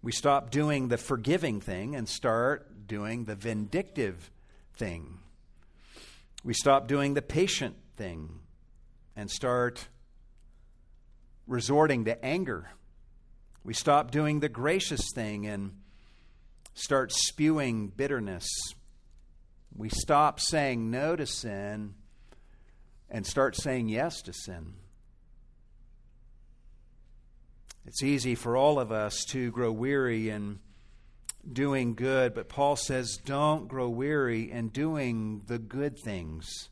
We 0.01 0.13
stop 0.13 0.49
doing 0.49 0.88
the 0.88 0.97
forgiving 0.97 1.59
thing 1.59 1.93
and 1.93 2.07
start 2.07 2.88
doing 2.88 3.25
the 3.25 3.36
vindictive 3.36 4.32
thing. 4.75 5.19
We 6.45 6.53
stop 6.53 6.88
doing 6.88 7.15
the 7.15 7.21
patient 7.21 7.75
thing 7.97 8.39
and 9.13 9.30
start 9.30 9.89
resorting 11.47 12.05
to 12.05 12.23
anger 12.23 12.69
we 13.68 13.74
stop 13.74 14.11
doing 14.11 14.39
the 14.39 14.47
gracious 14.47 15.11
thing 15.13 15.45
and 15.45 15.74
start 16.74 17.11
spewing 17.11 17.89
bitterness. 17.89 18.47
We 19.76 19.89
stop 19.89 20.39
saying 20.39 20.89
no 20.89 21.18
to 21.18 21.26
sin 21.26 21.95
and 23.09 23.28
start 23.28 23.57
saying 23.57 23.89
yes 23.89 24.22
to 24.22 24.32
sin. 24.32 24.76
It's 27.86 28.01
easy 28.01 28.36
for 28.36 28.55
all 28.55 28.80
of 28.80 28.93
us 28.93 29.26
to 29.32 29.51
grow 29.51 29.74
weary 29.74 30.30
in 30.30 30.59
doing 31.51 31.93
good, 31.93 32.34
but 32.34 32.47
Paul 32.47 32.78
says, 32.78 33.18
don't 33.26 33.68
grow 33.68 33.89
weary 33.89 34.49
in 34.49 34.70
doing 34.70 35.41
the 35.47 35.59
good 35.59 35.99
things. 35.99 36.70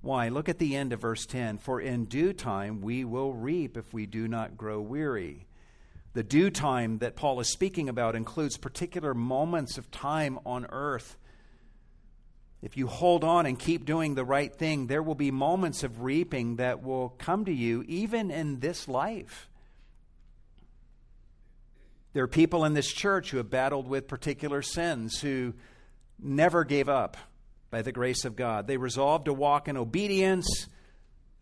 Why? 0.00 0.30
Look 0.30 0.48
at 0.48 0.58
the 0.58 0.74
end 0.74 0.92
of 0.92 1.00
verse 1.00 1.26
10. 1.26 1.58
For 1.58 1.80
in 1.80 2.06
due 2.06 2.32
time 2.32 2.80
we 2.80 3.04
will 3.04 3.32
reap 3.32 3.76
if 3.76 3.94
we 3.94 4.06
do 4.06 4.26
not 4.26 4.56
grow 4.56 4.80
weary. 4.80 5.46
The 6.14 6.22
due 6.22 6.50
time 6.50 6.98
that 6.98 7.16
Paul 7.16 7.40
is 7.40 7.48
speaking 7.48 7.88
about 7.88 8.14
includes 8.14 8.58
particular 8.58 9.14
moments 9.14 9.78
of 9.78 9.90
time 9.90 10.38
on 10.44 10.66
earth. 10.70 11.16
If 12.60 12.76
you 12.76 12.86
hold 12.86 13.24
on 13.24 13.46
and 13.46 13.58
keep 13.58 13.84
doing 13.84 14.14
the 14.14 14.24
right 14.24 14.54
thing, 14.54 14.86
there 14.86 15.02
will 15.02 15.14
be 15.14 15.30
moments 15.30 15.82
of 15.82 16.02
reaping 16.02 16.56
that 16.56 16.82
will 16.82 17.10
come 17.18 17.46
to 17.46 17.52
you 17.52 17.82
even 17.88 18.30
in 18.30 18.60
this 18.60 18.86
life. 18.88 19.48
There 22.12 22.22
are 22.22 22.28
people 22.28 22.66
in 22.66 22.74
this 22.74 22.92
church 22.92 23.30
who 23.30 23.38
have 23.38 23.50
battled 23.50 23.88
with 23.88 24.06
particular 24.06 24.60
sins 24.60 25.20
who 25.20 25.54
never 26.18 26.62
gave 26.64 26.88
up 26.88 27.16
by 27.70 27.80
the 27.80 27.90
grace 27.90 28.26
of 28.26 28.36
God. 28.36 28.66
They 28.66 28.76
resolved 28.76 29.24
to 29.24 29.32
walk 29.32 29.66
in 29.66 29.78
obedience, 29.78 30.66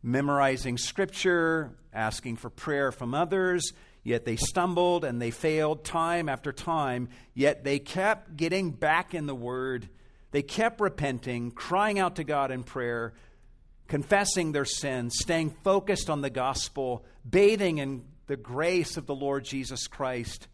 memorizing 0.01 0.79
scripture, 0.79 1.73
asking 1.93 2.37
for 2.37 2.51
prayer 2.51 2.93
from 2.93 3.15
others, 3.15 3.73
Yet 4.03 4.25
they 4.25 4.37
stumbled 4.37 5.05
and 5.05 5.21
they 5.21 5.31
failed 5.31 5.85
time 5.85 6.29
after 6.29 6.53
time, 6.53 7.09
yet 7.35 7.65
they 7.65 7.79
kept 7.79 8.37
getting 8.37 8.71
back 8.71 9.15
in 9.15 9.27
the 9.27 9.35
Word. 9.35 9.89
They 10.31 10.43
kept 10.43 10.81
repenting, 10.81 11.51
crying 11.51 11.99
out 11.99 12.17
to 12.17 12.25
God 12.25 12.51
in 12.51 12.63
prayer, 12.63 13.13
confessing 13.89 14.53
their 14.53 14.65
sins, 14.65 15.17
staying 15.19 15.51
focused 15.65 16.09
on 16.09 16.23
the 16.23 16.31
gospel, 16.31 17.05
bathing 17.29 17.79
in 17.79 18.05
the 18.27 18.37
grace 18.37 18.97
of 18.97 19.07
the 19.07 19.15
Lord 19.15 19.45
Jesus 19.45 19.87
Christ, 19.87 20.47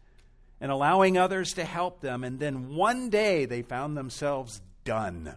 and 0.59 0.71
allowing 0.71 1.17
others 1.17 1.53
to 1.53 1.63
help 1.63 2.01
them. 2.01 2.23
And 2.23 2.39
then 2.39 2.75
one 2.75 3.09
day 3.09 3.45
they 3.45 3.61
found 3.61 3.95
themselves 3.95 4.61
done 4.83 5.35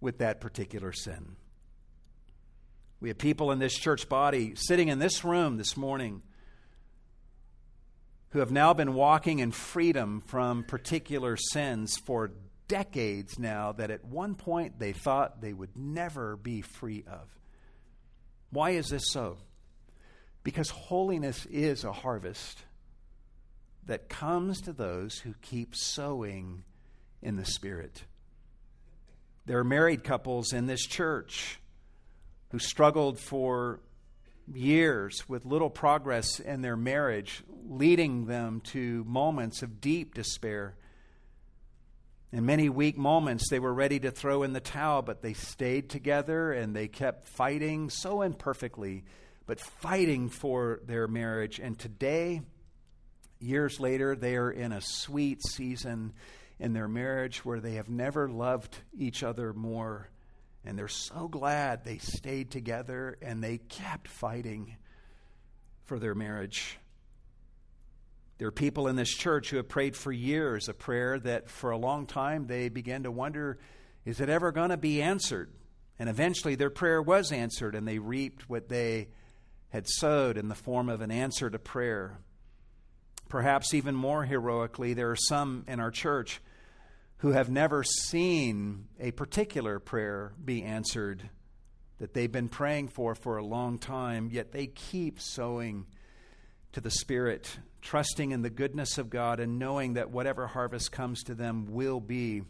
with 0.00 0.18
that 0.18 0.40
particular 0.40 0.92
sin. 0.92 1.36
We 3.00 3.10
have 3.10 3.18
people 3.18 3.52
in 3.52 3.58
this 3.58 3.76
church 3.76 4.08
body 4.08 4.54
sitting 4.56 4.88
in 4.88 4.98
this 4.98 5.24
room 5.24 5.56
this 5.58 5.76
morning 5.76 6.22
who 8.30 8.38
have 8.38 8.52
now 8.52 8.72
been 8.72 8.94
walking 8.94 9.40
in 9.40 9.50
freedom 9.50 10.20
from 10.20 10.62
particular 10.64 11.36
sins 11.36 11.96
for 11.96 12.30
decades 12.68 13.38
now 13.38 13.72
that 13.72 13.90
at 13.90 14.04
one 14.04 14.36
point 14.36 14.78
they 14.78 14.92
thought 14.92 15.40
they 15.40 15.52
would 15.52 15.76
never 15.76 16.36
be 16.36 16.62
free 16.62 17.04
of. 17.10 17.28
Why 18.50 18.70
is 18.70 18.88
this 18.88 19.10
so? 19.10 19.38
Because 20.44 20.70
holiness 20.70 21.46
is 21.46 21.84
a 21.84 21.92
harvest 21.92 22.62
that 23.86 24.08
comes 24.08 24.60
to 24.62 24.72
those 24.72 25.18
who 25.18 25.34
keep 25.42 25.74
sowing 25.74 26.62
in 27.22 27.36
the 27.36 27.44
Spirit. 27.44 28.04
There 29.46 29.58
are 29.58 29.64
married 29.64 30.04
couples 30.04 30.52
in 30.52 30.66
this 30.66 30.86
church 30.86 31.58
who 32.50 32.60
struggled 32.60 33.18
for 33.18 33.80
years 34.54 35.28
with 35.28 35.44
little 35.44 35.70
progress 35.70 36.40
in 36.40 36.62
their 36.62 36.76
marriage, 36.76 37.42
leading 37.68 38.26
them 38.26 38.60
to 38.60 39.04
moments 39.04 39.62
of 39.62 39.80
deep 39.80 40.14
despair. 40.14 40.76
In 42.32 42.46
many 42.46 42.68
weak 42.68 42.96
moments, 42.96 43.50
they 43.50 43.58
were 43.58 43.74
ready 43.74 43.98
to 44.00 44.10
throw 44.10 44.42
in 44.42 44.52
the 44.52 44.60
towel, 44.60 45.02
but 45.02 45.22
they 45.22 45.32
stayed 45.32 45.88
together 45.90 46.52
and 46.52 46.74
they 46.74 46.86
kept 46.86 47.26
fighting 47.26 47.90
so 47.90 48.22
imperfectly, 48.22 49.04
but 49.46 49.58
fighting 49.58 50.28
for 50.28 50.80
their 50.86 51.08
marriage. 51.08 51.58
And 51.58 51.78
today, 51.78 52.42
years 53.40 53.80
later, 53.80 54.14
they 54.14 54.36
are 54.36 54.50
in 54.50 54.70
a 54.72 54.80
sweet 54.80 55.42
season 55.44 56.12
in 56.60 56.72
their 56.72 56.88
marriage 56.88 57.44
where 57.44 57.58
they 57.58 57.74
have 57.74 57.88
never 57.88 58.28
loved 58.28 58.76
each 58.96 59.22
other 59.22 59.52
more. 59.52 60.08
And 60.64 60.78
they're 60.78 60.88
so 60.88 61.28
glad 61.28 61.84
they 61.84 61.98
stayed 61.98 62.50
together 62.50 63.16
and 63.22 63.42
they 63.42 63.58
kept 63.58 64.08
fighting 64.08 64.76
for 65.84 65.98
their 65.98 66.14
marriage. 66.14 66.78
There 68.38 68.48
are 68.48 68.52
people 68.52 68.88
in 68.88 68.96
this 68.96 69.10
church 69.10 69.50
who 69.50 69.56
have 69.56 69.68
prayed 69.68 69.96
for 69.96 70.12
years 70.12 70.68
a 70.68 70.74
prayer 70.74 71.18
that 71.20 71.50
for 71.50 71.70
a 71.70 71.76
long 71.76 72.06
time 72.06 72.46
they 72.46 72.68
began 72.68 73.02
to 73.02 73.10
wonder 73.10 73.58
is 74.06 74.20
it 74.20 74.30
ever 74.30 74.50
going 74.50 74.70
to 74.70 74.78
be 74.78 75.02
answered? 75.02 75.52
And 75.98 76.08
eventually 76.08 76.54
their 76.54 76.70
prayer 76.70 77.02
was 77.02 77.32
answered 77.32 77.74
and 77.74 77.86
they 77.86 77.98
reaped 77.98 78.48
what 78.48 78.68
they 78.68 79.08
had 79.68 79.86
sowed 79.86 80.38
in 80.38 80.48
the 80.48 80.54
form 80.54 80.88
of 80.88 81.00
an 81.00 81.10
answer 81.10 81.50
to 81.50 81.58
prayer. 81.58 82.18
Perhaps 83.28 83.74
even 83.74 83.94
more 83.94 84.24
heroically, 84.24 84.94
there 84.94 85.10
are 85.10 85.16
some 85.16 85.64
in 85.68 85.78
our 85.78 85.90
church 85.90 86.40
who 87.20 87.32
have 87.32 87.50
never 87.50 87.84
seen 87.84 88.86
a 88.98 89.10
particular 89.10 89.78
prayer 89.78 90.32
be 90.42 90.62
answered 90.62 91.28
that 91.98 92.14
they've 92.14 92.32
been 92.32 92.48
praying 92.48 92.88
for 92.88 93.14
for 93.14 93.36
a 93.36 93.44
long 93.44 93.78
time, 93.78 94.30
yet 94.32 94.52
they 94.52 94.66
keep 94.66 95.20
sowing 95.20 95.84
to 96.72 96.80
the 96.80 96.90
Spirit, 96.90 97.58
trusting 97.82 98.30
in 98.30 98.40
the 98.40 98.48
goodness 98.48 98.96
of 98.96 99.10
God 99.10 99.38
and 99.38 99.58
knowing 99.58 99.94
that 99.94 100.10
whatever 100.10 100.46
harvest 100.46 100.92
comes 100.92 101.22
to 101.24 101.34
them 101.34 101.66
will 101.66 102.00
be 102.00 102.42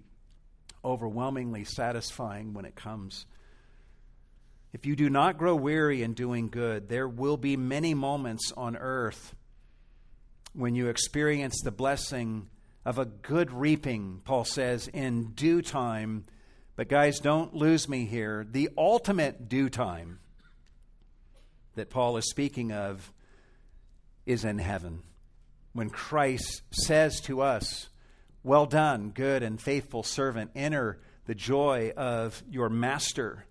overwhelmingly 0.84 1.64
satisfying 1.64 2.54
when 2.54 2.64
it 2.64 2.76
comes. 2.76 3.26
If 4.72 4.86
you 4.86 4.94
do 4.94 5.10
not 5.10 5.36
grow 5.36 5.56
weary 5.56 6.04
in 6.04 6.14
doing 6.14 6.48
good, 6.48 6.88
there 6.88 7.08
will 7.08 7.36
be 7.36 7.56
many 7.56 7.92
moments 7.92 8.52
on 8.56 8.76
earth 8.76 9.34
when 10.52 10.76
you 10.76 10.88
experience 10.88 11.60
the 11.64 11.72
blessing 11.72 12.46
of 12.84 12.98
a 12.98 13.04
good 13.04 13.50
reaping, 13.52 14.22
Paul 14.24 14.44
says, 14.44 14.88
in 14.88 15.32
due 15.32 15.62
time. 15.62 16.24
But, 16.76 16.88
guys, 16.88 17.18
don't 17.18 17.54
lose 17.54 17.88
me 17.88 18.06
here. 18.06 18.46
The 18.50 18.70
ultimate 18.76 19.48
due 19.48 19.68
time 19.68 20.20
that 21.74 21.90
Paul 21.90 22.16
is 22.16 22.28
speaking 22.30 22.72
of 22.72 23.12
is 24.24 24.44
in 24.44 24.58
heaven. 24.58 25.02
When 25.72 25.90
Christ 25.90 26.62
says 26.70 27.20
to 27.22 27.42
us, 27.42 27.88
Well 28.42 28.66
done, 28.66 29.10
good 29.10 29.42
and 29.42 29.60
faithful 29.60 30.02
servant, 30.02 30.50
enter 30.54 30.98
the 31.26 31.34
joy 31.34 31.92
of 31.96 32.42
your 32.50 32.68
master. 32.68 33.44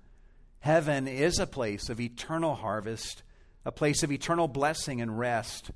Heaven 0.59 1.07
is 1.07 1.39
a 1.39 1.47
place 1.47 1.89
of 1.89 2.01
eternal 2.01 2.55
harvest, 2.55 3.23
a 3.63 3.71
place 3.71 4.03
of 4.03 4.11
eternal 4.11 4.47
blessing 4.47 4.99
and 4.99 5.17
rest. 5.17 5.71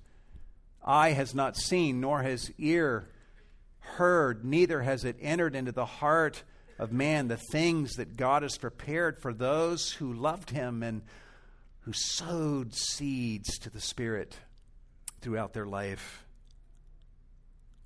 Eye 0.83 1.11
has 1.11 1.33
not 1.33 1.55
seen, 1.55 2.01
nor 2.01 2.23
has 2.23 2.51
ear 2.57 3.07
heard, 3.83 4.43
neither 4.43 4.81
has 4.81 5.03
it 5.05 5.17
entered 5.21 5.55
into 5.55 5.71
the 5.71 5.85
heart 5.85 6.43
of 6.79 6.91
man 6.91 7.27
the 7.27 7.37
things 7.37 7.93
that 7.93 8.17
God 8.17 8.43
has 8.43 8.57
prepared 8.57 9.21
for 9.21 9.33
those 9.33 9.91
who 9.91 10.13
loved 10.13 10.49
him 10.49 10.83
and 10.83 11.03
who 11.81 11.93
sowed 11.93 12.73
seeds 12.73 13.57
to 13.59 13.69
the 13.69 13.81
Spirit 13.81 14.37
throughout 15.21 15.53
their 15.53 15.65
life. 15.65 16.25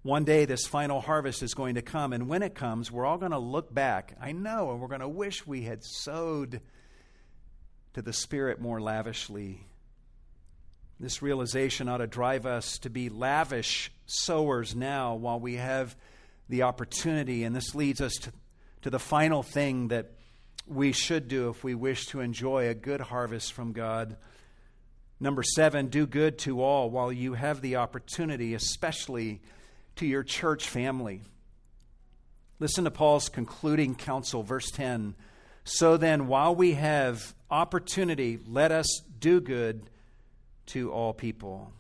One 0.04 0.24
day, 0.24 0.46
this 0.46 0.66
final 0.66 1.02
harvest 1.02 1.44
is 1.44 1.54
going 1.54 1.76
to 1.76 1.82
come, 1.82 2.14
and 2.14 2.30
when 2.30 2.42
it 2.42 2.56
comes, 2.56 2.92
we're 2.92 3.06
all 3.06 3.18
going 3.18 3.32
to 3.32 3.40
look 3.40 3.74
back. 3.74 4.16
I 4.22 4.32
know, 4.32 4.72
and 4.72 4.80
we're 4.80 4.88
going 4.88 5.02
to 5.02 5.08
wish 5.08 5.46
we 5.46 5.64
had 5.64 5.84
sowed 5.84 6.62
to 7.94 8.02
the 8.02 8.14
Spirit 8.14 8.62
more 8.62 8.80
lavishly. 8.80 9.68
This 11.00 11.22
realization 11.22 11.88
ought 11.90 11.98
to 11.98 12.08
drive 12.08 12.48
us 12.48 12.80
to 12.80 12.90
be 12.90 13.10
lavish 13.10 13.92
sowers 14.08 14.76
now 14.76 15.14
while 15.14 15.40
we 15.40 15.56
have 15.56 15.96
the 16.50 16.64
opportunity. 16.64 17.44
And 17.44 17.56
this 17.56 17.76
leads 17.76 18.02
us 18.02 18.14
to, 18.16 18.32
to 18.82 18.90
the 18.90 19.00
final 19.00 19.44
thing 19.44 19.90
that 19.90 20.12
we 20.66 20.92
should 20.92 21.28
do 21.28 21.50
if 21.50 21.64
we 21.64 21.76
wish 21.76 22.08
to 22.08 22.20
enjoy 22.20 22.68
a 22.68 22.74
good 22.74 23.00
harvest 23.00 23.54
from 23.54 23.74
God. 23.74 24.18
Number 25.20 25.44
seven, 25.44 25.88
do 25.88 26.08
good 26.08 26.40
to 26.40 26.62
all 26.62 26.90
while 26.90 27.12
you 27.12 27.34
have 27.34 27.62
the 27.62 27.76
opportunity, 27.76 28.56
especially 28.56 29.42
to 29.98 30.06
your 30.06 30.24
church 30.24 30.68
family. 30.68 31.22
Listen 32.60 32.86
to 32.86 32.92
Paul's 32.92 33.30
concluding 33.30 33.94
counsel, 33.94 34.42
verse 34.42 34.72
10. 34.72 35.14
So 35.64 35.98
then, 35.98 36.28
while 36.28 36.56
we 36.56 36.74
have 36.74 37.36
opportunity, 37.52 38.40
let 38.48 38.72
us 38.72 39.02
do 39.20 39.40
good 39.40 39.90
to 40.68 40.92
all 40.92 41.14
people. 41.14 41.72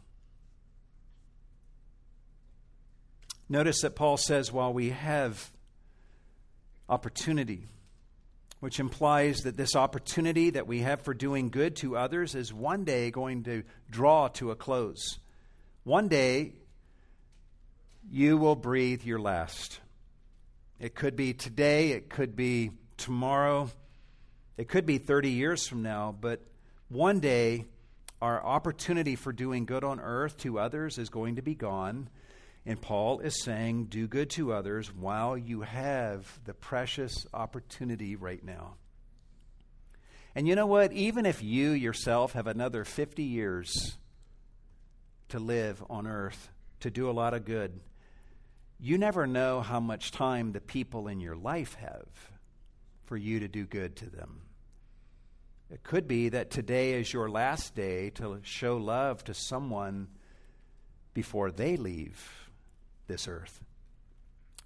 Notice 3.49 3.81
that 3.81 3.95
Paul 3.95 4.17
says, 4.17 4.51
while 4.51 4.73
we 4.73 4.89
have 4.89 5.51
opportunity, 6.89 7.67
which 8.59 8.79
implies 8.79 9.41
that 9.41 9.55
this 9.55 9.75
opportunity 9.75 10.49
that 10.49 10.67
we 10.67 10.79
have 10.79 11.01
for 11.01 11.13
doing 11.13 11.49
good 11.49 11.75
to 11.77 11.95
others 11.95 12.35
is 12.35 12.53
one 12.53 12.83
day 12.83 13.11
going 13.11 13.43
to 13.43 13.63
draw 13.89 14.27
to 14.29 14.51
a 14.51 14.55
close. 14.55 15.19
One 15.83 16.07
day, 16.07 16.53
you 18.11 18.37
will 18.37 18.55
breathe 18.55 19.03
your 19.03 19.19
last. 19.19 19.79
It 20.79 20.95
could 20.95 21.15
be 21.15 21.33
today, 21.33 21.91
it 21.91 22.09
could 22.09 22.35
be 22.35 22.71
tomorrow, 22.97 23.69
it 24.57 24.67
could 24.67 24.85
be 24.85 24.97
30 24.97 25.29
years 25.29 25.67
from 25.67 25.83
now, 25.83 26.15
but 26.19 26.41
one 26.89 27.19
day, 27.19 27.65
our 28.21 28.43
opportunity 28.43 29.15
for 29.15 29.31
doing 29.31 29.65
good 29.65 29.83
on 29.83 29.99
earth 29.99 30.37
to 30.37 30.59
others 30.59 30.97
is 30.97 31.09
going 31.09 31.35
to 31.35 31.41
be 31.41 31.55
gone. 31.55 32.09
And 32.65 32.81
Paul 32.81 33.19
is 33.19 33.43
saying, 33.43 33.85
do 33.85 34.07
good 34.07 34.29
to 34.31 34.51
others 34.51 34.93
while 34.93 35.37
you 35.37 35.61
have 35.61 36.39
the 36.45 36.53
precious 36.53 37.25
opportunity 37.33 38.15
right 38.15 38.43
now. 38.43 38.75
And 40.35 40.47
you 40.47 40.55
know 40.55 40.65
what? 40.65 40.91
Even 40.93 41.25
if 41.25 41.41
you 41.41 41.71
yourself 41.71 42.33
have 42.33 42.47
another 42.47 42.83
50 42.83 43.23
years 43.23 43.97
to 45.29 45.39
live 45.39 45.83
on 45.89 46.07
earth, 46.07 46.49
to 46.81 46.91
do 46.91 47.09
a 47.09 47.11
lot 47.11 47.33
of 47.33 47.45
good, 47.45 47.79
you 48.79 48.97
never 48.97 49.25
know 49.25 49.61
how 49.61 49.79
much 49.79 50.11
time 50.11 50.51
the 50.51 50.61
people 50.61 51.07
in 51.07 51.19
your 51.19 51.35
life 51.35 51.75
have 51.75 52.07
for 53.05 53.17
you 53.17 53.39
to 53.39 53.47
do 53.47 53.65
good 53.65 53.95
to 53.95 54.09
them. 54.09 54.41
It 55.69 55.83
could 55.83 56.07
be 56.07 56.29
that 56.29 56.49
today 56.49 56.93
is 56.93 57.11
your 57.11 57.29
last 57.29 57.75
day 57.75 58.09
to 58.11 58.39
show 58.43 58.77
love 58.77 59.23
to 59.25 59.33
someone 59.33 60.07
before 61.13 61.51
they 61.51 61.75
leave 61.75 62.49
this 63.07 63.27
earth. 63.27 63.61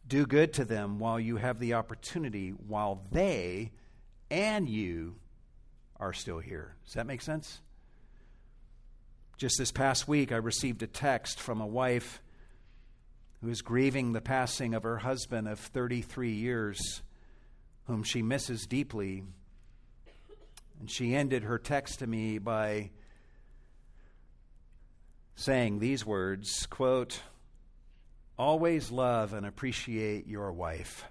Do 0.07 0.25
good 0.25 0.53
to 0.53 0.65
them 0.65 0.99
while 0.99 1.19
you 1.19 1.37
have 1.37 1.59
the 1.59 1.73
opportunity, 1.73 2.49
while 2.49 3.03
they 3.11 3.71
and 4.29 4.69
you 4.69 5.15
are 5.99 6.13
still 6.13 6.39
here. 6.39 6.75
Does 6.85 6.93
that 6.95 7.07
make 7.07 7.21
sense? 7.21 7.61
Just 9.37 9.57
this 9.57 9.71
past 9.71 10.07
week, 10.07 10.31
I 10.31 10.37
received 10.37 10.83
a 10.83 10.87
text 10.87 11.39
from 11.39 11.61
a 11.61 11.67
wife 11.67 12.21
who 13.41 13.49
is 13.49 13.61
grieving 13.61 14.11
the 14.11 14.21
passing 14.21 14.75
of 14.75 14.83
her 14.83 14.99
husband 14.99 15.47
of 15.47 15.59
33 15.59 16.31
years, 16.31 17.01
whom 17.85 18.03
she 18.03 18.21
misses 18.21 18.67
deeply. 18.67 19.23
And 20.81 20.89
she 20.89 21.13
ended 21.13 21.43
her 21.43 21.59
text 21.59 21.99
to 21.99 22.07
me 22.07 22.39
by 22.39 22.89
saying 25.35 25.77
these 25.77 26.03
words 26.03 26.65
quote 26.65 27.21
Always 28.35 28.89
love 28.89 29.33
and 29.33 29.45
appreciate 29.45 30.25
your 30.25 30.51
wife 30.51 31.05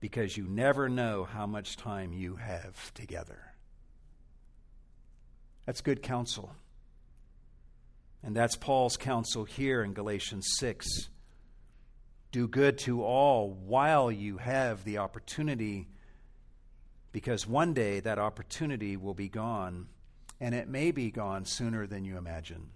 because 0.00 0.36
you 0.36 0.46
never 0.46 0.86
know 0.90 1.24
how 1.24 1.46
much 1.46 1.78
time 1.78 2.12
you 2.12 2.36
have 2.36 2.92
together. 2.92 3.40
That's 5.64 5.80
good 5.80 6.02
counsel. 6.02 6.54
And 8.22 8.36
that's 8.36 8.56
Paul's 8.56 8.98
counsel 8.98 9.44
here 9.46 9.82
in 9.82 9.94
Galatians 9.94 10.46
6. 10.58 10.86
Do 12.32 12.46
good 12.46 12.76
to 12.80 13.02
all 13.02 13.48
while 13.48 14.12
you 14.12 14.36
have 14.36 14.84
the 14.84 14.98
opportunity, 14.98 15.88
because 17.12 17.46
one 17.46 17.72
day 17.72 18.00
that 18.00 18.18
opportunity 18.18 18.96
will 18.96 19.14
be 19.14 19.28
gone, 19.28 19.88
and 20.40 20.54
it 20.54 20.68
may 20.68 20.90
be 20.90 21.10
gone 21.10 21.44
sooner 21.44 21.86
than 21.86 22.04
you 22.04 22.16
imagine. 22.18 22.68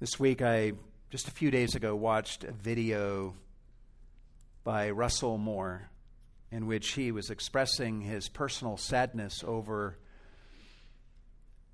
This 0.00 0.18
week 0.18 0.42
I 0.42 0.72
just 1.10 1.28
a 1.28 1.32
few 1.32 1.50
days 1.50 1.74
ago 1.74 1.94
watched 1.94 2.42
a 2.42 2.52
video 2.52 3.34
by 4.64 4.90
Russell 4.90 5.38
Moore 5.38 5.90
in 6.50 6.66
which 6.66 6.92
he 6.92 7.12
was 7.12 7.30
expressing 7.30 8.02
his 8.02 8.28
personal 8.28 8.76
sadness 8.76 9.42
over 9.46 9.98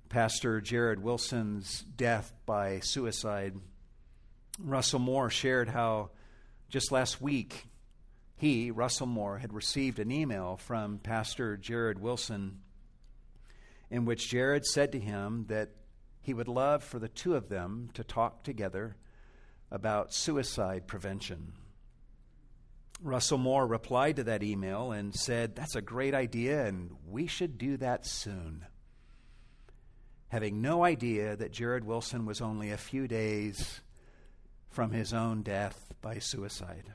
Pastor 0.08 0.60
Jarrid 0.60 0.98
Wilson's 0.98 1.82
death 1.96 2.32
by 2.46 2.80
suicide. 2.80 3.54
Russell 4.58 5.00
Moore 5.00 5.30
shared 5.30 5.68
how 5.68 6.10
Just 6.68 6.92
last 6.92 7.20
week, 7.20 7.66
he, 8.38 8.70
Russell 8.70 9.08
Moore, 9.08 9.38
had 9.38 9.52
received 9.52 9.98
an 9.98 10.12
email 10.12 10.56
from 10.56 10.98
Pastor 10.98 11.56
Jarrid 11.56 11.98
Wilson 11.98 12.60
in 13.90 14.04
which 14.04 14.30
Jarrid 14.30 14.64
said 14.64 14.92
to 14.92 15.00
him 15.00 15.46
that 15.48 15.70
he 16.20 16.34
would 16.34 16.48
love 16.48 16.84
for 16.84 16.98
the 16.98 17.08
two 17.08 17.34
of 17.34 17.48
them 17.48 17.90
to 17.94 18.04
talk 18.04 18.44
together 18.44 18.96
about 19.70 20.14
suicide 20.14 20.86
prevention. 20.86 21.52
Russell 23.02 23.38
Moore 23.38 23.66
replied 23.66 24.16
to 24.16 24.24
that 24.24 24.42
email 24.42 24.92
and 24.92 25.14
said, 25.14 25.56
That's 25.56 25.76
a 25.76 25.82
great 25.82 26.14
idea, 26.14 26.64
and 26.66 26.90
we 27.08 27.26
should 27.26 27.58
do 27.58 27.76
that 27.78 28.06
soon. 28.06 28.64
Having 30.28 30.60
no 30.60 30.84
idea 30.84 31.34
that 31.34 31.52
Jarrid 31.52 31.84
Wilson 31.84 32.24
was 32.24 32.40
only 32.40 32.70
a 32.70 32.76
few 32.76 33.08
days 33.08 33.80
from 34.68 34.92
his 34.92 35.12
own 35.12 35.42
death 35.42 35.92
by 36.02 36.18
suicide. 36.18 36.92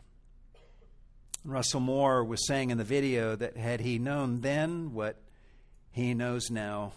Russell 1.45 1.81
Moore 1.81 2.23
was 2.23 2.47
saying 2.47 2.69
in 2.69 2.77
the 2.77 2.83
video 2.83 3.35
that 3.35 3.57
had 3.57 3.81
he 3.81 3.99
known 3.99 4.41
then 4.41 4.93
what 4.93 5.17
he 5.91 6.13
knows 6.13 6.49
now, 6.49 6.93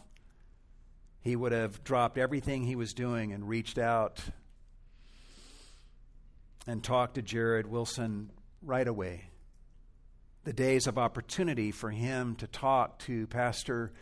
he 1.20 1.34
would 1.34 1.52
have 1.52 1.82
dropped 1.82 2.16
everything 2.16 2.64
he 2.64 2.76
was 2.76 2.94
doing 2.94 3.32
and 3.32 3.48
reached 3.48 3.78
out 3.78 4.20
and 6.66 6.82
talked 6.82 7.14
to 7.16 7.22
Jarrid 7.22 7.66
Wilson 7.66 8.30
right 8.62 8.86
away. 8.86 9.30
The 10.44 10.52
days 10.52 10.86
of 10.86 10.96
opportunity 10.96 11.72
for 11.72 11.90
him 11.90 12.36
to 12.36 12.46
talk 12.46 13.00
to 13.00 13.26
Pastor 13.26 13.92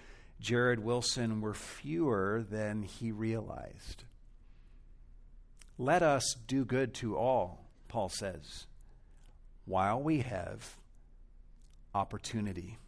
Jarrid 0.43 0.79
Wilson 0.79 1.41
were 1.41 1.55
fewer 1.55 2.45
than 2.51 2.83
he 2.83 3.13
realized. 3.13 4.05
Let 5.79 6.03
us 6.03 6.37
do 6.47 6.67
good 6.67 6.93
to 6.95 7.17
all, 7.17 7.65
Paul 7.89 8.11
says, 8.11 8.67
while 9.65 10.01
we 10.01 10.21
have 10.21 10.77
opportunity. 11.95 12.79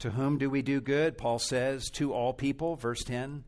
To 0.00 0.10
whom 0.10 0.38
do 0.38 0.48
we 0.48 0.62
do 0.62 0.80
good? 0.80 1.18
Paul 1.18 1.38
says, 1.38 1.90
to 1.90 2.12
all 2.12 2.32
people, 2.32 2.76
verse 2.76 3.02
10. 3.04 3.44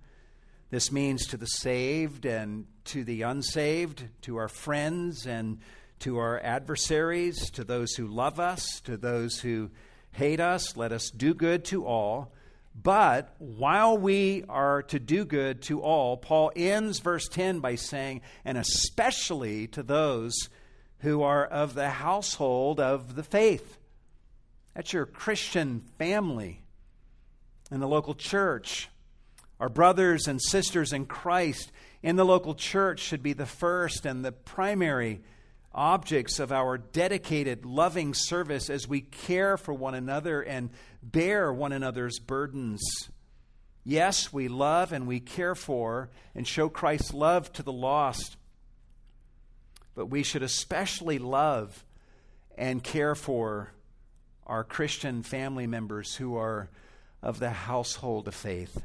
This 0.70 0.90
means 0.90 1.26
to 1.26 1.36
the 1.36 1.46
saved 1.46 2.24
and 2.24 2.66
to 2.86 3.04
the 3.04 3.22
unsaved, 3.22 4.04
to 4.22 4.36
our 4.36 4.48
friends 4.48 5.26
and 5.26 5.58
to 6.00 6.18
our 6.18 6.40
adversaries, 6.40 7.50
to 7.50 7.64
those 7.64 7.92
who 7.94 8.06
love 8.06 8.40
us, 8.40 8.80
to 8.80 8.96
those 8.96 9.40
who 9.40 9.70
hate 10.12 10.40
us. 10.40 10.76
Let 10.76 10.92
us 10.92 11.10
do 11.10 11.34
good 11.34 11.64
to 11.66 11.86
all. 11.86 12.32
But 12.74 13.34
while 13.38 13.98
we 13.98 14.44
are 14.48 14.82
to 14.84 14.98
do 14.98 15.24
good 15.24 15.62
to 15.62 15.82
all, 15.82 16.16
Paul 16.16 16.52
ends 16.54 17.00
verse 17.00 17.28
10 17.28 17.60
by 17.60 17.74
saying, 17.74 18.22
and 18.44 18.56
especially 18.56 19.66
to 19.68 19.82
those 19.82 20.32
who 21.00 21.22
are 21.22 21.44
of 21.44 21.74
the 21.74 21.90
household 21.90 22.80
of 22.80 23.14
the 23.14 23.22
faith. 23.22 23.78
That's 24.74 24.92
your 24.92 25.06
Christian 25.06 25.82
family 25.98 26.62
in 27.70 27.80
the 27.80 27.88
local 27.88 28.14
church. 28.14 28.88
Our 29.58 29.68
brothers 29.68 30.26
and 30.26 30.40
sisters 30.40 30.92
in 30.92 31.06
Christ 31.06 31.70
in 32.02 32.16
the 32.16 32.24
local 32.24 32.54
church 32.54 33.00
should 33.00 33.22
be 33.22 33.34
the 33.34 33.46
first 33.46 34.06
and 34.06 34.24
the 34.24 34.32
primary 34.32 35.20
objects 35.72 36.40
of 36.40 36.50
our 36.50 36.78
dedicated, 36.78 37.64
loving 37.64 38.14
service 38.14 38.70
as 38.70 38.88
we 38.88 39.00
care 39.00 39.56
for 39.56 39.72
one 39.72 39.94
another 39.94 40.40
and 40.40 40.70
bear 41.02 41.52
one 41.52 41.72
another's 41.72 42.18
burdens. 42.18 42.80
Yes, 43.84 44.32
we 44.32 44.48
love 44.48 44.92
and 44.92 45.06
we 45.06 45.20
care 45.20 45.54
for 45.54 46.10
and 46.34 46.46
show 46.46 46.68
Christ's 46.68 47.14
love 47.14 47.52
to 47.54 47.62
the 47.62 47.72
lost, 47.72 48.36
but 50.00 50.06
we 50.06 50.22
should 50.22 50.42
especially 50.42 51.18
love 51.18 51.84
and 52.56 52.82
care 52.82 53.14
for 53.14 53.70
our 54.46 54.64
Christian 54.64 55.22
family 55.22 55.66
members 55.66 56.14
who 56.14 56.38
are 56.38 56.70
of 57.22 57.38
the 57.38 57.50
household 57.50 58.26
of 58.26 58.34
faith. 58.34 58.82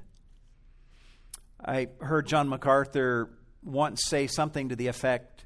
I 1.64 1.88
heard 2.02 2.28
John 2.28 2.50
MacArthur 2.50 3.30
once 3.64 4.02
say 4.04 4.28
something 4.28 4.68
to 4.68 4.76
the 4.76 4.88
effect 4.88 5.46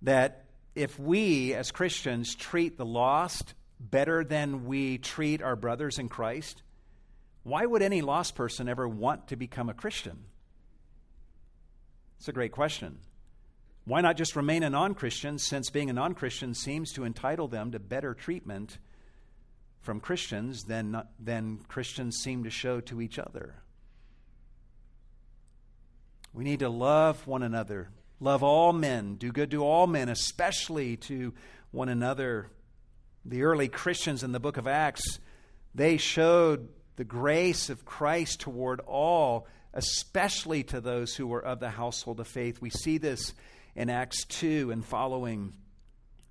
that 0.00 0.46
if 0.74 0.98
we 0.98 1.52
as 1.52 1.70
Christians 1.70 2.34
treat 2.34 2.78
the 2.78 2.86
lost 2.86 3.52
better 3.78 4.24
than 4.24 4.64
we 4.64 4.96
treat 4.96 5.42
our 5.42 5.54
brothers 5.54 5.98
in 5.98 6.08
Christ, 6.08 6.62
why 7.42 7.66
would 7.66 7.82
any 7.82 8.00
lost 8.00 8.34
person 8.34 8.70
ever 8.70 8.88
want 8.88 9.28
to 9.28 9.36
become 9.36 9.68
a 9.68 9.74
Christian? 9.74 10.24
It's 12.16 12.28
a 12.28 12.32
great 12.32 12.52
question. 12.52 13.00
Why 13.88 14.02
not 14.02 14.18
just 14.18 14.36
remain 14.36 14.62
a 14.64 14.68
non 14.68 14.94
Christian, 14.94 15.38
since 15.38 15.70
being 15.70 15.88
a 15.88 15.94
non 15.94 16.12
Christian 16.12 16.52
seems 16.52 16.92
to 16.92 17.04
entitle 17.04 17.48
them 17.48 17.72
to 17.72 17.78
better 17.78 18.12
treatment 18.12 18.76
from 19.80 19.98
Christians 19.98 20.64
than, 20.64 21.02
than 21.18 21.60
Christians 21.68 22.18
seem 22.18 22.44
to 22.44 22.50
show 22.50 22.80
to 22.82 23.00
each 23.00 23.18
other. 23.18 23.62
We 26.34 26.44
need 26.44 26.58
to 26.58 26.68
love 26.68 27.26
one 27.26 27.42
another, 27.42 27.88
love 28.20 28.42
all 28.42 28.74
men, 28.74 29.14
do 29.14 29.32
good 29.32 29.50
to 29.52 29.64
all 29.64 29.86
men, 29.86 30.10
especially 30.10 30.98
to 30.98 31.32
one 31.70 31.88
another. 31.88 32.50
The 33.24 33.44
early 33.44 33.68
Christians 33.68 34.22
in 34.22 34.32
the 34.32 34.40
book 34.40 34.58
of 34.58 34.66
Acts, 34.66 35.18
they 35.74 35.96
showed 35.96 36.68
the 36.96 37.04
grace 37.04 37.70
of 37.70 37.86
Christ 37.86 38.40
toward 38.40 38.80
all, 38.80 39.46
especially 39.72 40.62
to 40.64 40.82
those 40.82 41.14
who 41.14 41.26
were 41.26 41.42
of 41.42 41.58
the 41.58 41.70
household 41.70 42.20
of 42.20 42.28
faith. 42.28 42.60
We 42.60 42.68
see 42.68 42.98
this 42.98 43.32
in 43.78 43.88
Acts 43.88 44.24
2 44.24 44.72
and 44.72 44.84
following. 44.84 45.54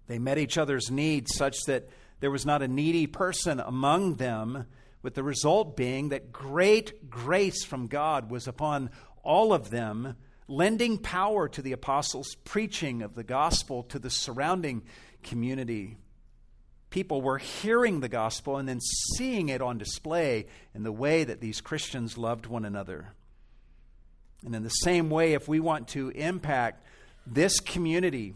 They 0.07 0.19
met 0.19 0.37
each 0.37 0.57
other's 0.57 0.91
needs 0.91 1.33
such 1.33 1.61
that 1.67 1.87
there 2.19 2.29
was 2.29 2.45
not 2.45 2.61
a 2.61 2.67
needy 2.67 3.07
person 3.07 3.61
among 3.61 4.15
them, 4.15 4.65
with 5.01 5.15
the 5.15 5.23
result 5.23 5.77
being 5.77 6.09
that 6.09 6.33
great 6.33 7.09
grace 7.09 7.63
from 7.63 7.87
God 7.87 8.29
was 8.29 8.47
upon 8.47 8.89
all 9.23 9.53
of 9.53 9.69
them, 9.69 10.17
lending 10.49 10.97
power 10.97 11.47
to 11.47 11.61
the 11.61 11.71
apostles' 11.71 12.35
preaching 12.43 13.01
of 13.01 13.15
the 13.15 13.23
gospel 13.23 13.83
to 13.83 13.99
the 13.99 14.09
surrounding 14.09 14.83
community. 15.23 15.95
People 16.89 17.21
were 17.21 17.37
hearing 17.37 18.01
the 18.01 18.09
gospel 18.09 18.57
and 18.57 18.67
then 18.67 18.81
seeing 18.81 19.47
it 19.47 19.61
on 19.61 19.77
display 19.77 20.47
in 20.75 20.83
the 20.83 20.91
way 20.91 21.23
that 21.23 21.39
these 21.39 21.61
Christians 21.61 22.17
loved 22.17 22.45
one 22.45 22.65
another. 22.65 23.13
And 24.45 24.53
in 24.53 24.63
the 24.63 24.69
same 24.69 25.09
way, 25.09 25.31
if 25.31 25.47
we 25.47 25.61
want 25.61 25.87
to 25.89 26.09
impact 26.09 26.83
this 27.34 27.59
community, 27.59 28.34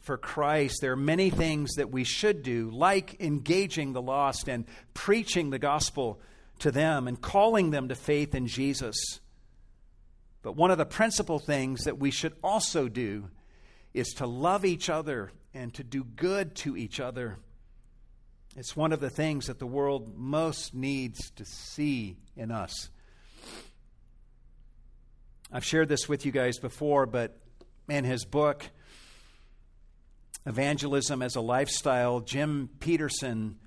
for 0.00 0.16
Christ, 0.16 0.78
there 0.80 0.92
are 0.92 0.96
many 0.96 1.28
things 1.28 1.74
that 1.74 1.90
we 1.90 2.04
should 2.04 2.42
do, 2.42 2.70
like 2.70 3.20
engaging 3.20 3.92
the 3.92 4.02
lost 4.02 4.48
and 4.48 4.64
preaching 4.94 5.50
the 5.50 5.58
gospel 5.58 6.20
to 6.60 6.70
them 6.70 7.06
and 7.06 7.20
calling 7.20 7.70
them 7.70 7.88
to 7.88 7.94
faith 7.94 8.34
in 8.34 8.46
Jesus. 8.46 8.96
But 10.42 10.56
one 10.56 10.70
of 10.70 10.78
the 10.78 10.86
principal 10.86 11.38
things 11.38 11.84
that 11.84 11.98
we 11.98 12.10
should 12.10 12.34
also 12.42 12.88
do 12.88 13.28
is 13.92 14.08
to 14.14 14.26
love 14.26 14.64
each 14.64 14.88
other 14.88 15.30
and 15.52 15.74
to 15.74 15.84
do 15.84 16.04
good 16.04 16.54
to 16.56 16.76
each 16.76 17.00
other. 17.00 17.36
It's 18.56 18.76
one 18.76 18.92
of 18.92 19.00
the 19.00 19.10
things 19.10 19.46
that 19.46 19.58
the 19.58 19.66
world 19.66 20.16
most 20.16 20.74
needs 20.74 21.30
to 21.32 21.44
see 21.44 22.16
in 22.36 22.50
us. 22.50 22.88
I've 25.52 25.64
shared 25.64 25.88
this 25.88 26.08
with 26.08 26.24
you 26.26 26.32
guys 26.32 26.58
before, 26.58 27.06
but 27.06 27.38
in 27.88 28.04
his 28.04 28.24
book, 28.24 28.64
evangelism 30.46 31.22
as 31.22 31.36
a 31.36 31.40
lifestyle, 31.40 32.20
Jim 32.20 32.68
Petersen 32.80 33.58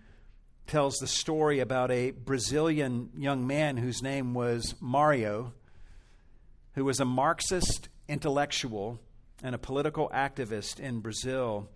tells 0.67 0.95
the 0.97 1.07
story 1.07 1.59
about 1.59 1.91
a 1.91 2.11
Brazilian 2.11 3.09
young 3.17 3.45
man 3.45 3.77
whose 3.77 4.01
name 4.01 4.33
was 4.33 4.75
Mario, 4.79 5.53
who 6.75 6.85
was 6.85 6.99
a 6.99 7.05
Marxist 7.05 7.89
intellectual 8.07 8.99
and 9.43 9.55
a 9.55 9.57
political 9.57 10.09
activist 10.13 10.79
in 10.79 10.99
Brazil. 10.99 11.67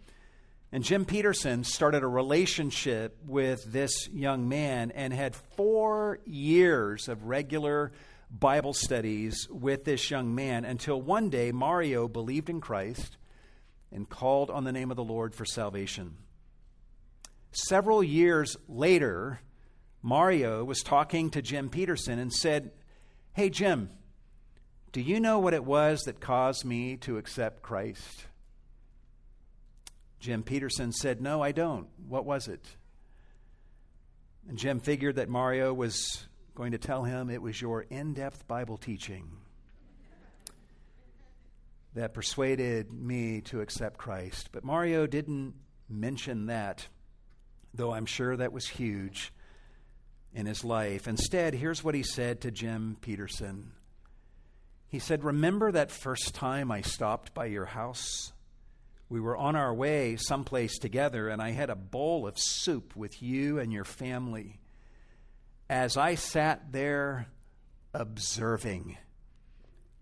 And 0.72 0.84
Jim 0.84 1.06
Petersen 1.06 1.64
started 1.64 2.04
a 2.04 2.08
relationship 2.08 3.18
with 3.26 3.64
this 3.72 4.08
young 4.10 4.48
man 4.50 4.92
and 4.92 5.14
had 5.14 5.36
four 5.36 6.20
years 6.26 7.08
of 7.08 7.26
regular 7.26 7.92
Bible 8.30 8.74
studies 8.74 9.48
with 9.50 9.86
this 9.86 10.10
young 10.10 10.34
man 10.34 10.66
until 10.66 11.02
one 11.02 11.30
day 11.30 11.52
Mario 11.52 12.08
believed 12.08 12.50
in 12.50 12.62
Christ 12.62 13.18
and 13.92 14.10
called 14.10 14.50
on 14.50 14.64
the 14.64 14.72
name 14.72 14.92
of 14.92 14.98
the 14.98 15.04
Lord 15.04 15.34
for 15.34 15.46
salvation. 15.46 16.18
Several 17.52 18.04
years 18.04 18.58
later, 18.68 19.40
Mario 20.02 20.64
was 20.64 20.82
talking 20.82 21.30
to 21.32 21.42
Jim 21.42 21.70
Petersen 21.70 22.20
and 22.20 22.34
said, 22.34 22.72
Hey, 23.34 23.50
Jim, 23.50 23.90
do 24.92 25.02
you 25.02 25.20
know 25.20 25.40
what 25.40 25.54
it 25.54 25.64
was 25.64 26.02
that 26.02 26.20
caused 26.20 26.66
me 26.66 26.98
to 26.98 27.18
accept 27.18 27.62
Christ? 27.62 28.26
Jim 30.20 30.44
Petersen 30.44 30.92
said, 30.92 31.22
No, 31.22 31.42
I 31.42 31.52
don't. 31.52 31.88
What 32.08 32.26
was 32.26 32.48
it? 32.48 32.66
And 34.48 34.58
Jim 34.58 34.80
figured 34.80 35.16
that 35.16 35.30
Mario 35.30 35.74
was 35.74 36.26
going 36.56 36.72
to 36.72 36.78
tell 36.78 37.04
him 37.04 37.30
it 37.30 37.42
was 37.42 37.62
your 37.62 37.82
in 37.84 38.14
depth 38.14 38.48
Bible 38.48 38.78
teaching. 38.78 39.30
that 41.96 42.14
persuaded 42.14 42.92
me 42.92 43.40
to 43.42 43.62
accept 43.62 43.98
Christ. 43.98 44.50
But 44.52 44.66
Mario 44.66 45.08
didn't 45.08 45.54
mention 45.90 46.48
that, 46.48 46.88
though 47.74 47.94
I'm 47.94 48.06
sure 48.06 48.36
that 48.36 48.52
was 48.52 48.68
huge 48.68 49.32
in 50.34 50.46
his 50.46 50.64
life. 50.66 51.08
Instead, 51.08 51.56
here's 51.56 51.84
what 51.84 51.96
he 51.96 52.04
said 52.04 52.42
to 52.42 52.52
Jim 52.52 52.98
Petersen. 53.00 53.72
He 54.90 55.00
said, 55.00 55.24
Remember 55.24 55.72
that 55.72 55.90
first 55.90 56.36
time 56.36 56.70
I 56.70 56.82
stopped 56.82 57.34
by 57.34 57.46
your 57.46 57.66
house? 57.66 58.34
We 59.08 59.22
were 59.22 59.38
on 59.38 59.56
our 59.56 59.74
way 59.74 60.18
someplace 60.18 60.78
together, 60.78 61.30
and 61.30 61.42
I 61.42 61.52
had 61.52 61.70
a 61.70 61.76
bowl 61.76 62.28
of 62.28 62.38
soup 62.38 62.96
with 62.96 63.22
you 63.22 63.60
and 63.60 63.72
your 63.72 63.86
family. 63.86 64.60
As 65.70 65.98
I 65.98 66.14
sat 66.14 66.72
there 66.72 67.28
observing 67.92 68.98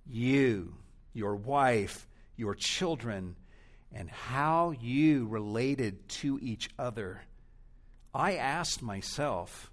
you, 0.06 0.76
your 1.14 1.36
wife, 1.36 2.06
your 2.36 2.54
children, 2.54 3.38
and 3.94 4.10
how 4.10 4.72
you 4.72 5.26
related 5.28 6.10
to 6.10 6.38
each 6.42 6.70
other, 6.78 7.22
I 8.14 8.36
asked 8.36 8.82
myself, 8.82 9.72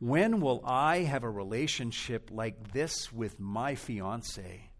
when 0.00 0.40
will 0.40 0.60
I 0.64 0.98
have 0.98 1.22
a 1.22 1.30
relationship 1.30 2.30
like 2.32 2.72
this 2.72 3.12
with 3.12 3.38
my 3.38 3.76
fiance? 3.76 4.70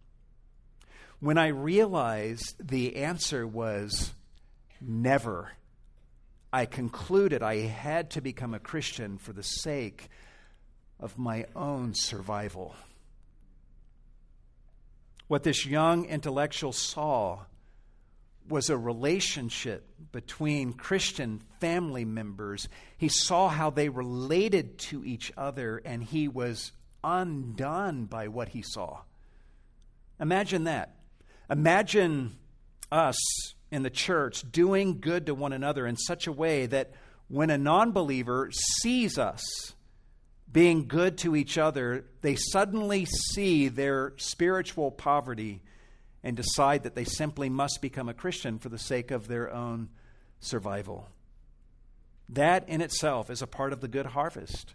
When 1.20 1.38
I 1.38 1.48
realized 1.48 2.56
the 2.61 2.96
answer 2.96 3.46
was 3.46 4.12
never, 4.80 5.52
I 6.52 6.66
concluded 6.66 7.44
I 7.44 7.59
had 7.59 8.11
to 8.11 8.20
become 8.20 8.54
a 8.54 8.61
Christian 8.61 9.18
for 9.18 9.32
the 9.32 9.42
sake 9.42 10.09
of 11.01 11.18
my 11.18 11.46
own 11.55 11.94
survival. 11.94 12.74
What 15.28 15.42
this 15.42 15.66
young 15.66 16.07
intellectual 16.07 16.72
saw 16.72 17.40
was 18.49 18.70
a 18.70 18.78
relationship 18.78 19.86
between 20.11 20.72
Christian 20.72 21.42
family 21.61 22.05
members. 22.05 22.68
He 22.96 23.09
saw 23.09 23.49
how 23.49 23.70
they 23.70 23.90
related 23.90 24.78
to 24.78 25.05
each 25.05 25.30
other, 25.36 25.82
and 25.84 26.03
he 26.03 26.28
was 26.28 26.72
undone 27.05 28.07
by 28.07 28.28
what 28.28 28.49
he 28.49 28.62
saw. 28.62 29.01
Imagine 30.18 30.64
that. 30.64 30.96
Imagine 31.51 32.36
us 32.90 33.18
in 33.70 33.82
the 33.82 33.90
church 33.90 34.51
doing 34.51 35.01
good 35.01 35.26
to 35.26 35.34
one 35.34 35.53
another 35.53 35.86
in 35.86 35.96
such 35.96 36.26
a 36.26 36.32
way 36.32 36.66
that 36.66 36.92
when 37.28 37.51
a 37.51 37.59
non 37.59 37.92
believer 37.92 38.51
sees 38.51 39.18
us 39.18 39.74
being 40.51 40.88
good 40.88 41.18
to 41.18 41.36
each 41.36 41.59
other, 41.59 42.05
they 42.22 42.36
suddenly 42.36 43.05
see 43.05 43.68
their 43.68 44.14
spiritual 44.16 44.90
poverty 44.90 45.61
and 46.22 46.36
decide 46.36 46.82
that 46.82 46.94
they 46.94 47.05
simply 47.05 47.49
must 47.49 47.80
become 47.80 48.09
a 48.09 48.14
Christian 48.14 48.59
for 48.59 48.68
the 48.68 48.78
sake 48.78 49.11
of 49.11 49.28
their 49.28 49.53
own 49.53 49.88
survival. 50.40 51.09
That 52.28 52.68
in 52.68 52.80
itself 52.80 53.30
is 53.30 53.42
a 53.42 53.46
part 53.46 53.72
of 53.72 53.80
the 53.80 53.88
good 53.88 54.07
harvest 54.07 54.74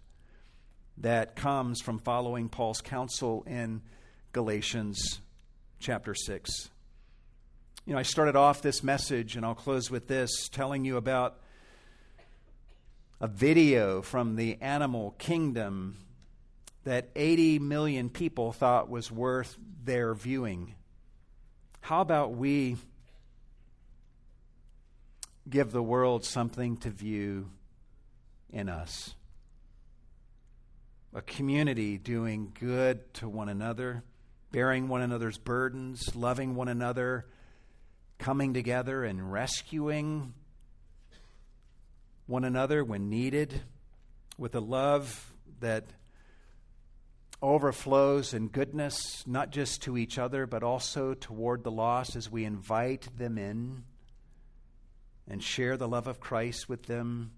that 0.97 1.35
comes 1.35 1.81
from 1.81 1.99
following 1.99 2.49
Paul's 2.49 2.81
counsel 2.81 3.43
in 3.47 3.81
Galatians 4.31 5.19
chapter 5.79 6.13
6. 6.13 6.69
You 7.85 7.93
know, 7.93 7.99
I 7.99 8.03
started 8.03 8.35
off 8.35 8.61
this 8.61 8.83
message, 8.83 9.35
and 9.35 9.45
I'll 9.45 9.55
close 9.55 9.91
with 9.91 10.07
this, 10.07 10.47
telling 10.49 10.85
you 10.85 10.97
about 10.97 11.39
a 13.19 13.27
video 13.27 14.01
from 14.01 14.35
the 14.35 14.57
animal 14.61 15.11
kingdom 15.17 15.97
that 16.83 17.09
80 17.15 17.59
million 17.59 18.09
people 18.09 18.51
thought 18.51 18.89
was 18.89 19.11
worth 19.11 19.57
their 19.83 20.13
viewing. 20.13 20.75
How 21.81 22.01
about 22.01 22.33
we 22.33 22.77
give 25.49 25.71
the 25.71 25.83
world 25.83 26.25
something 26.25 26.77
to 26.77 26.89
view 26.89 27.49
in 28.51 28.69
us? 28.69 29.15
A 31.13 31.21
community 31.21 31.97
doing 31.97 32.53
good 32.59 33.13
to 33.15 33.29
one 33.29 33.47
another, 33.47 34.03
bearing 34.51 34.87
one 34.87 35.01
another's 35.01 35.37
burdens, 35.37 36.15
loving 36.15 36.55
one 36.55 36.67
another, 36.67 37.25
coming 38.17 38.53
together 38.53 39.03
and 39.03 39.31
rescuing 39.31 40.33
one 42.25 42.43
another 42.43 42.83
when 42.83 43.09
needed 43.09 43.61
with 44.37 44.55
a 44.55 44.59
love 44.59 45.33
that 45.59 45.85
overflows 47.41 48.33
in 48.33 48.47
goodness, 48.47 49.23
not 49.27 49.49
just 49.49 49.81
to 49.81 49.97
each 49.97 50.17
other, 50.17 50.47
but 50.47 50.63
also 50.63 51.13
toward 51.13 51.63
the 51.63 51.71
lost 51.71 52.15
as 52.15 52.31
we 52.31 52.45
invite 52.45 53.07
them 53.17 53.37
in 53.37 53.83
and 55.27 55.43
share 55.43 55.75
the 55.75 55.87
love 55.87 56.07
of 56.07 56.19
Christ 56.19 56.69
with 56.69 56.83
them. 56.83 57.31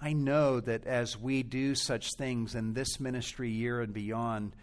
I 0.00 0.12
know 0.12 0.60
that 0.60 0.86
as 0.86 1.18
we 1.18 1.42
do 1.42 1.74
such 1.74 2.14
things 2.14 2.54
in 2.54 2.74
this 2.74 3.00
ministry 3.00 3.50
year 3.50 3.80
and 3.80 3.92
beyond, 3.92 4.54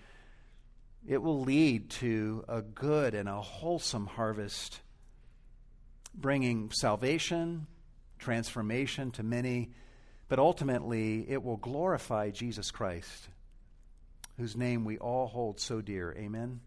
it 1.05 1.21
will 1.21 1.41
lead 1.41 1.89
to 1.91 2.45
a 2.47 2.61
good 2.61 3.13
and 3.13 3.27
a 3.27 3.41
wholesome 3.41 4.07
harvest, 4.07 4.79
bringing 6.13 6.71
salvation, 6.71 7.67
transformation 8.19 9.11
to 9.11 9.23
many, 9.23 9.71
but 10.27 10.39
ultimately 10.39 11.25
it 11.29 11.43
will 11.43 11.57
glorify 11.57 12.29
Jesus 12.29 12.71
Christ 12.71 13.29
whose 14.37 14.55
name 14.55 14.83
we 14.83 14.97
all 14.97 15.27
hold 15.27 15.59
so 15.59 15.81
dear. 15.81 16.13
Amen. 16.17 16.59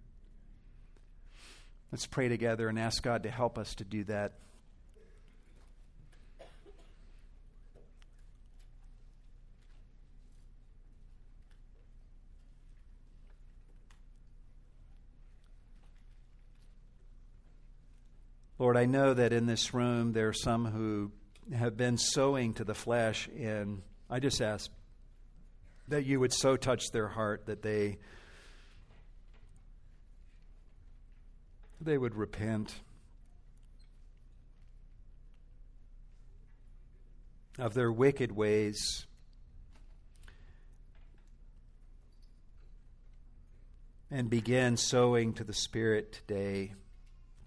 Let's 1.93 2.07
pray 2.07 2.29
together 2.29 2.69
and 2.69 2.79
ask 2.79 3.03
God 3.03 3.23
to 3.25 3.31
help 3.31 3.59
us 3.59 3.75
to 3.77 3.85
do 3.85 4.05
that. 4.05 4.35
Lord, 18.59 18.77
I 18.77 18.87
know 18.87 19.15
that 19.15 19.33
in 19.33 19.47
this 19.47 19.73
room 19.73 20.13
there 20.13 20.29
are 20.29 20.33
some 20.33 20.65
who 20.67 21.13
have 21.55 21.77
been 21.77 21.97
sowing 21.97 22.55
to 22.55 22.65
the 22.65 22.75
flesh, 22.75 23.29
and 23.39 23.83
I 24.11 24.21
just 24.21 24.41
ask 24.41 24.71
that 25.89 26.05
you 26.05 26.21
would 26.21 26.33
so 26.33 26.57
touch 26.57 26.91
their 26.93 27.09
heart 27.09 27.47
that 27.47 27.63
they 27.63 27.99
they 31.81 31.97
would 31.97 32.15
repent 32.15 32.75
of 37.59 37.75
their 37.75 37.91
wicked 37.91 38.33
ways. 38.33 39.07
And 44.11 44.31
begin 44.31 44.79
sowing 44.79 45.35
to 45.35 45.45
the 45.45 45.53
spirit 45.53 46.13
today 46.13 46.73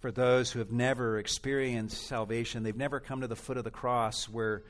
for 0.02 0.12
those 0.12 0.52
who 0.52 0.60
have 0.60 0.72
never 0.72 1.18
experienced 1.18 2.06
salvation 2.08 2.64
they've 2.64 2.76
never 2.76 3.00
come 3.00 3.22
to 3.22 3.28
the 3.28 3.36
foot 3.36 3.58
of 3.58 3.64
the 3.64 3.72
cross 3.72 4.28
where 4.28 4.64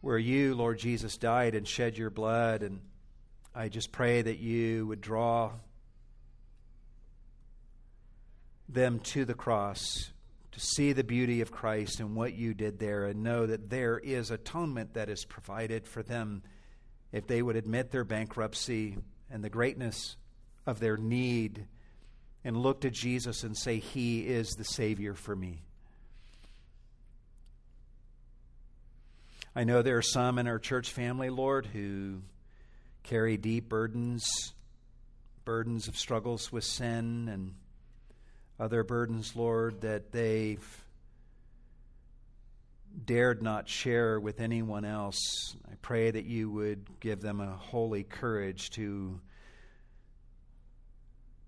where 0.00 0.18
you, 0.18 0.54
Lord 0.54 0.78
Jesus, 0.78 1.16
died 1.16 1.54
and 1.54 1.66
shed 1.66 1.98
your 1.98 2.10
blood. 2.10 2.62
And 2.62 2.80
I 3.54 3.68
just 3.68 3.90
pray 3.92 4.22
that 4.22 4.38
you 4.38 4.86
would 4.86 5.00
draw 5.00 5.52
them 8.68 9.00
to 9.00 9.24
the 9.24 9.34
cross 9.34 10.10
to 10.52 10.60
see 10.60 10.92
the 10.92 11.04
beauty 11.04 11.40
of 11.40 11.50
Christ 11.50 12.00
and 12.00 12.14
what 12.14 12.34
you 12.34 12.54
did 12.54 12.78
there 12.78 13.06
and 13.06 13.22
know 13.22 13.46
that 13.46 13.70
there 13.70 13.98
is 13.98 14.30
atonement 14.30 14.94
that 14.94 15.08
is 15.08 15.24
provided 15.24 15.86
for 15.86 16.02
them 16.02 16.42
if 17.12 17.26
they 17.26 17.42
would 17.42 17.56
admit 17.56 17.90
their 17.90 18.04
bankruptcy 18.04 18.98
and 19.30 19.42
the 19.42 19.50
greatness 19.50 20.16
of 20.66 20.80
their 20.80 20.96
need 20.96 21.66
and 22.48 22.56
look 22.56 22.80
to 22.80 22.90
Jesus 22.90 23.44
and 23.44 23.54
say, 23.54 23.78
He 23.78 24.20
is 24.20 24.48
the 24.52 24.64
Savior 24.64 25.12
for 25.12 25.36
me. 25.36 25.60
I 29.54 29.64
know 29.64 29.82
there 29.82 29.98
are 29.98 30.02
some 30.02 30.38
in 30.38 30.48
our 30.48 30.58
church 30.58 30.90
family, 30.90 31.28
Lord, 31.28 31.66
who 31.66 32.22
carry 33.02 33.36
deep 33.36 33.68
burdens, 33.68 34.54
burdens 35.44 35.88
of 35.88 35.98
struggles 35.98 36.50
with 36.50 36.64
sin 36.64 37.28
and 37.30 37.54
other 38.58 38.82
burdens, 38.82 39.36
Lord, 39.36 39.82
that 39.82 40.10
they've 40.10 40.66
dared 43.04 43.42
not 43.42 43.68
share 43.68 44.18
with 44.18 44.40
anyone 44.40 44.86
else. 44.86 45.54
I 45.70 45.74
pray 45.82 46.10
that 46.10 46.24
you 46.24 46.50
would 46.50 46.98
give 46.98 47.20
them 47.20 47.40
a 47.42 47.50
holy 47.56 48.04
courage 48.04 48.70
to 48.70 49.20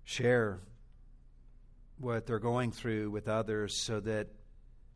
share 0.03 0.59
what 2.01 2.25
they're 2.25 2.39
going 2.39 2.71
through 2.71 3.11
with 3.11 3.27
others 3.27 3.79
so 3.79 3.99
that 3.99 4.27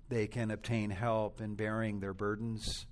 they 0.09 0.27
can 0.27 0.51
obtain 0.51 0.89
help 0.89 1.39
in 1.39 1.55
bearing 1.55 1.99
their 1.99 2.13
burdens. 2.13 2.87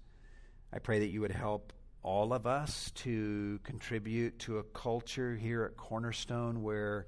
I 0.71 0.79
pray 0.79 0.99
that 0.99 1.09
you 1.09 1.21
would 1.21 1.31
help 1.31 1.73
all 2.03 2.31
of 2.33 2.45
us 2.45 2.91
to 2.95 3.59
contribute 3.63 4.39
to 4.39 4.59
a 4.59 4.63
culture 4.63 5.35
here 5.35 5.63
at 5.63 5.75
Cornerstone 5.75 6.61
where 6.61 7.07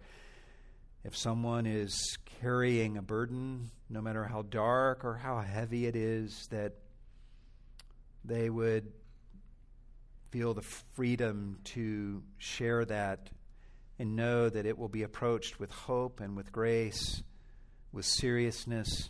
If 1.05 1.15
someone 1.15 1.67
is 1.67 2.17
carrying 2.41 2.97
a 2.97 3.01
burden, 3.03 3.69
no 3.91 4.01
matter 4.01 4.23
how 4.23 4.41
dark 4.41 5.05
or 5.05 5.13
how 5.13 5.39
heavy 5.39 5.85
it 5.85 5.95
is, 5.95 6.47
that 6.49 6.73
they 8.23 8.49
would 8.49 8.91
feel 10.31 10.55
the 10.55 10.63
freedom 10.63 11.59
to 11.65 12.23
share 12.39 12.85
that 12.85 13.29
and 13.97 14.15
know 14.15 14.49
that 14.49 14.65
it 14.65 14.77
will 14.77 14.89
be 14.89 15.03
approached 15.03 15.59
with 15.59 15.71
hope 15.71 16.19
and 16.19 16.35
with 16.35 16.51
grace, 16.51 17.23
with 17.91 18.05
seriousness 18.05 19.09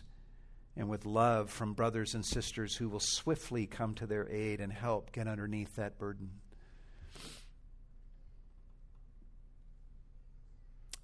and 0.76 0.88
with 0.88 1.06
love 1.06 1.50
from 1.50 1.72
brothers 1.72 2.14
and 2.14 2.24
sisters 2.24 2.76
who 2.76 2.88
will 2.88 3.00
swiftly 3.00 3.66
come 3.66 3.94
to 3.94 4.06
their 4.06 4.30
aid 4.30 4.60
and 4.60 4.72
help 4.72 5.10
get 5.10 5.26
underneath 5.26 5.74
that 5.76 5.98
burden. 5.98 6.30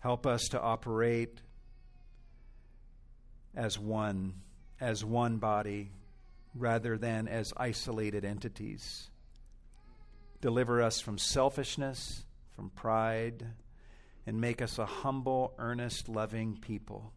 Help 0.01 0.26
us 0.26 0.49
to 0.49 0.61
operate 0.61 1.41
as 3.55 3.78
one, 3.78 4.35
as 4.80 5.05
one 5.05 5.39
body, 5.39 5.91
rather 6.55 6.99
than 6.99 7.28
as 7.28 7.53
isolated 7.57 8.24
entities. 8.24 9.09
Deliver 10.41 10.83
us 10.83 11.01
from 11.01 11.18
selfishness, 11.18 12.24
from 12.55 12.70
pride, 12.70 13.47
and 14.27 14.41
make 14.41 14.62
us 14.62 14.79
a 14.79 14.87
humble, 14.87 15.55
earnest, 15.59 16.09
loving 16.09 16.57
people 16.57 17.12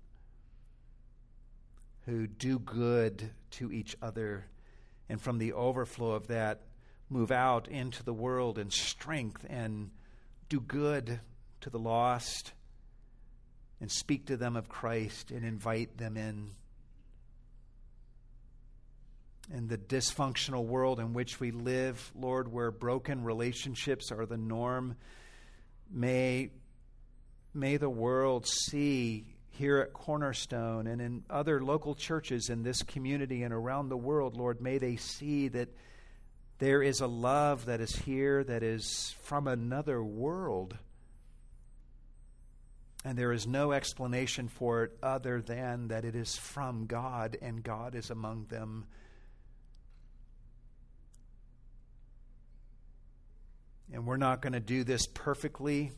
who 2.06 2.28
do 2.28 2.60
good 2.60 3.32
to 3.52 3.72
each 3.72 3.96
other, 4.02 4.46
and 5.10 5.20
from 5.20 5.38
the 5.38 5.54
overflow 5.54 6.12
of 6.12 6.28
that, 6.28 6.62
move 7.10 7.32
out 7.32 7.68
into 7.68 8.04
the 8.04 8.14
world 8.14 8.58
in 8.58 8.70
strength 8.70 9.46
and 9.50 9.90
do 10.50 10.60
good 10.60 11.20
to 11.62 11.70
the 11.70 11.80
lost 11.80 12.54
and 13.82 13.92
speak 13.92 14.28
to 14.28 14.38
them 14.38 14.56
of 14.56 14.70
Christ 14.70 15.32
and 15.32 15.44
invite 15.44 15.98
them 15.98 16.18
in. 16.18 16.52
In 19.54 19.68
the 19.68 19.78
dysfunctional 19.78 20.66
world 20.66 21.00
in 21.00 21.14
which 21.14 21.40
we 21.40 21.52
live, 21.52 22.12
Lord, 22.16 22.52
where 22.52 22.72
broken 22.72 23.24
relationships 23.24 24.12
are 24.12 24.26
the 24.26 24.38
norm, 24.38 24.96
may, 25.92 26.50
may 27.56 27.78
the 27.78 27.90
world 27.90 28.46
see 28.48 29.26
here 29.52 29.78
at 29.78 29.94
Cornerstone 29.94 30.88
and 30.88 31.02
in 31.02 31.24
other 31.30 31.64
local 31.64 31.96
churches 31.96 32.50
in 32.50 32.64
this 32.64 32.84
community 32.84 33.44
and 33.44 33.54
around 33.54 33.90
the 33.90 33.98
world, 33.98 34.36
Lord, 34.36 34.62
may 34.62 34.78
they 34.78 34.98
see 34.98 35.48
that 35.50 35.70
there 36.60 36.82
is 36.82 37.00
a 37.00 37.08
love 37.08 37.66
that 37.66 37.82
is 37.82 37.96
here 37.96 38.44
that 38.44 38.64
is 38.64 39.16
from 39.22 39.48
another 39.48 40.04
world. 40.04 40.78
And 43.04 43.18
there 43.18 43.32
is 43.32 43.46
no 43.46 43.72
explanation 43.72 44.48
for 44.48 44.84
it 44.84 44.98
other 45.04 45.42
than 45.42 45.90
that 45.90 46.06
it 46.06 46.16
is 46.16 46.36
from 46.36 46.86
God 46.86 47.38
and 47.42 47.64
God 47.64 47.96
is 47.96 48.10
among 48.10 48.46
them. 48.46 48.86
And 53.94 54.08
we're 54.08 54.18
not 54.18 54.42
going 54.42 54.54
to 54.54 54.60
do 54.60 54.84
this 54.84 55.08
perfectly 55.08 55.92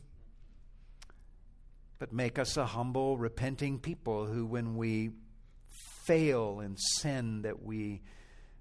but 1.98 2.12
make 2.12 2.38
us 2.38 2.56
a 2.56 2.66
humble, 2.66 3.18
repenting 3.18 3.78
people 3.78 4.26
who, 4.26 4.46
when 4.46 4.76
we 4.76 5.10
fail 6.04 6.60
in 6.60 6.76
sin, 6.76 7.42
that 7.42 7.62
we 7.62 8.00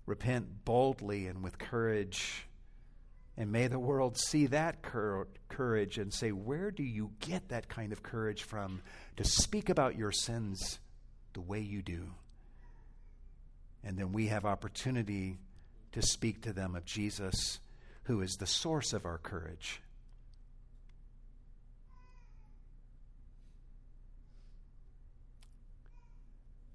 repent 0.06 0.66
boldly 0.66 1.28
and 1.28 1.44
with 1.44 1.60
courage. 1.60 2.48
And 3.38 3.52
may 3.52 3.68
the 3.68 3.80
world 3.80 4.18
see 4.18 4.48
that 4.48 4.82
cur- 4.82 5.28
courage 5.50 6.00
and 6.00 6.12
say, 6.12 6.32
Where 6.32 6.72
do 6.72 6.84
you 6.84 7.12
get 7.20 7.50
that 7.50 7.70
kind 7.70 7.92
of 7.92 8.02
courage 8.02 8.44
from 8.44 8.82
to 9.18 9.24
speak 9.24 9.70
about 9.70 9.96
your 9.96 10.12
sins 10.12 10.80
the 11.34 11.42
way 11.42 11.60
you 11.60 11.84
do? 11.84 12.08
And 13.84 13.98
then 13.98 14.12
we 14.12 14.28
have 14.28 14.46
opportunity 14.46 15.38
to 15.92 16.02
speak 16.02 16.42
to 16.42 16.54
them 16.54 16.76
of 16.76 16.86
Jesus, 16.86 17.60
who 18.04 18.22
is 18.22 18.36
the 18.36 18.48
source 18.48 18.94
of 18.94 19.06
our 19.06 19.20
courage. 19.20 19.82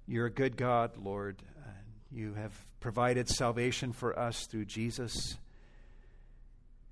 You're 0.05 0.25
a 0.25 0.31
good 0.31 0.57
God, 0.57 0.97
Lord. 0.97 1.41
You 2.11 2.33
have 2.33 2.51
provided 2.79 3.29
salvation 3.29 3.93
for 3.93 4.17
us 4.19 4.45
through 4.45 4.65
Jesus, 4.65 5.37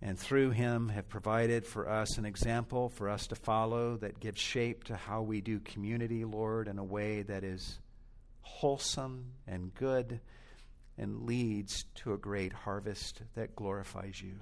and 0.01 0.18
through 0.18 0.51
him 0.51 0.89
have 0.89 1.09
provided 1.09 1.66
for 1.66 1.89
us 1.89 2.18
an 2.18 2.26
example 2.26 2.89
for 2.89 3.09
us 3.09 3.28
to 3.28 3.36
follow 3.36 3.97
that 3.97 4.20
gives 4.20 4.39
shape 4.39 4.86
to 4.86 4.95
how 4.95 5.22
we 5.22 5.41
do 5.41 5.59
community, 5.59 6.24
Lord, 6.26 6.68
in 6.68 6.80
a 6.80 6.84
way 6.84 7.22
that 7.24 7.43
is 7.43 7.80
wholesome 8.41 9.26
and 9.45 9.74
good 9.76 10.22
and 10.97 11.24
leads 11.24 11.86
to 11.95 12.14
a 12.14 12.18
great 12.18 12.53
harvest 12.53 13.22
that 13.36 13.55
glorifies 13.55 14.22
you. 14.22 14.36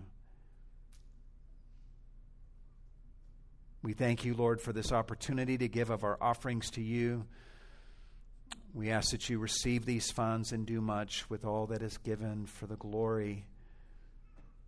We 3.82 3.94
thank 3.94 4.26
you, 4.26 4.34
Lord, 4.34 4.62
for 4.62 4.74
this 4.74 4.92
opportunity 4.92 5.58
to 5.58 5.68
give 5.68 5.90
of 5.90 6.04
our 6.04 6.18
offerings 6.22 6.70
to 6.72 6.82
you. 6.82 7.26
We 8.74 8.92
ask 8.92 9.12
that 9.12 9.30
you 9.30 9.40
receive 9.40 9.86
these 9.86 10.12
funds 10.12 10.52
and 10.52 10.66
do 10.66 10.80
much 10.80 11.28
with 11.30 11.44
all 11.44 11.66
that 11.68 11.82
is 11.82 11.98
given 11.98 12.46
for 12.46 12.68
the 12.68 12.76
glory 12.76 13.46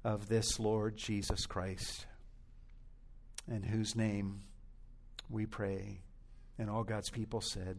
of 0.04 0.28
this 0.28 0.60
Lord 0.60 0.98
Jesus 0.98 1.46
Christ, 1.46 2.08
in 3.48 3.62
whose 3.62 3.96
name 3.96 4.42
we 5.30 5.46
pray. 5.46 6.02
And 6.58 6.70
all 6.70 6.84
God's 6.84 7.12
people 7.12 7.42
said, 7.42 7.78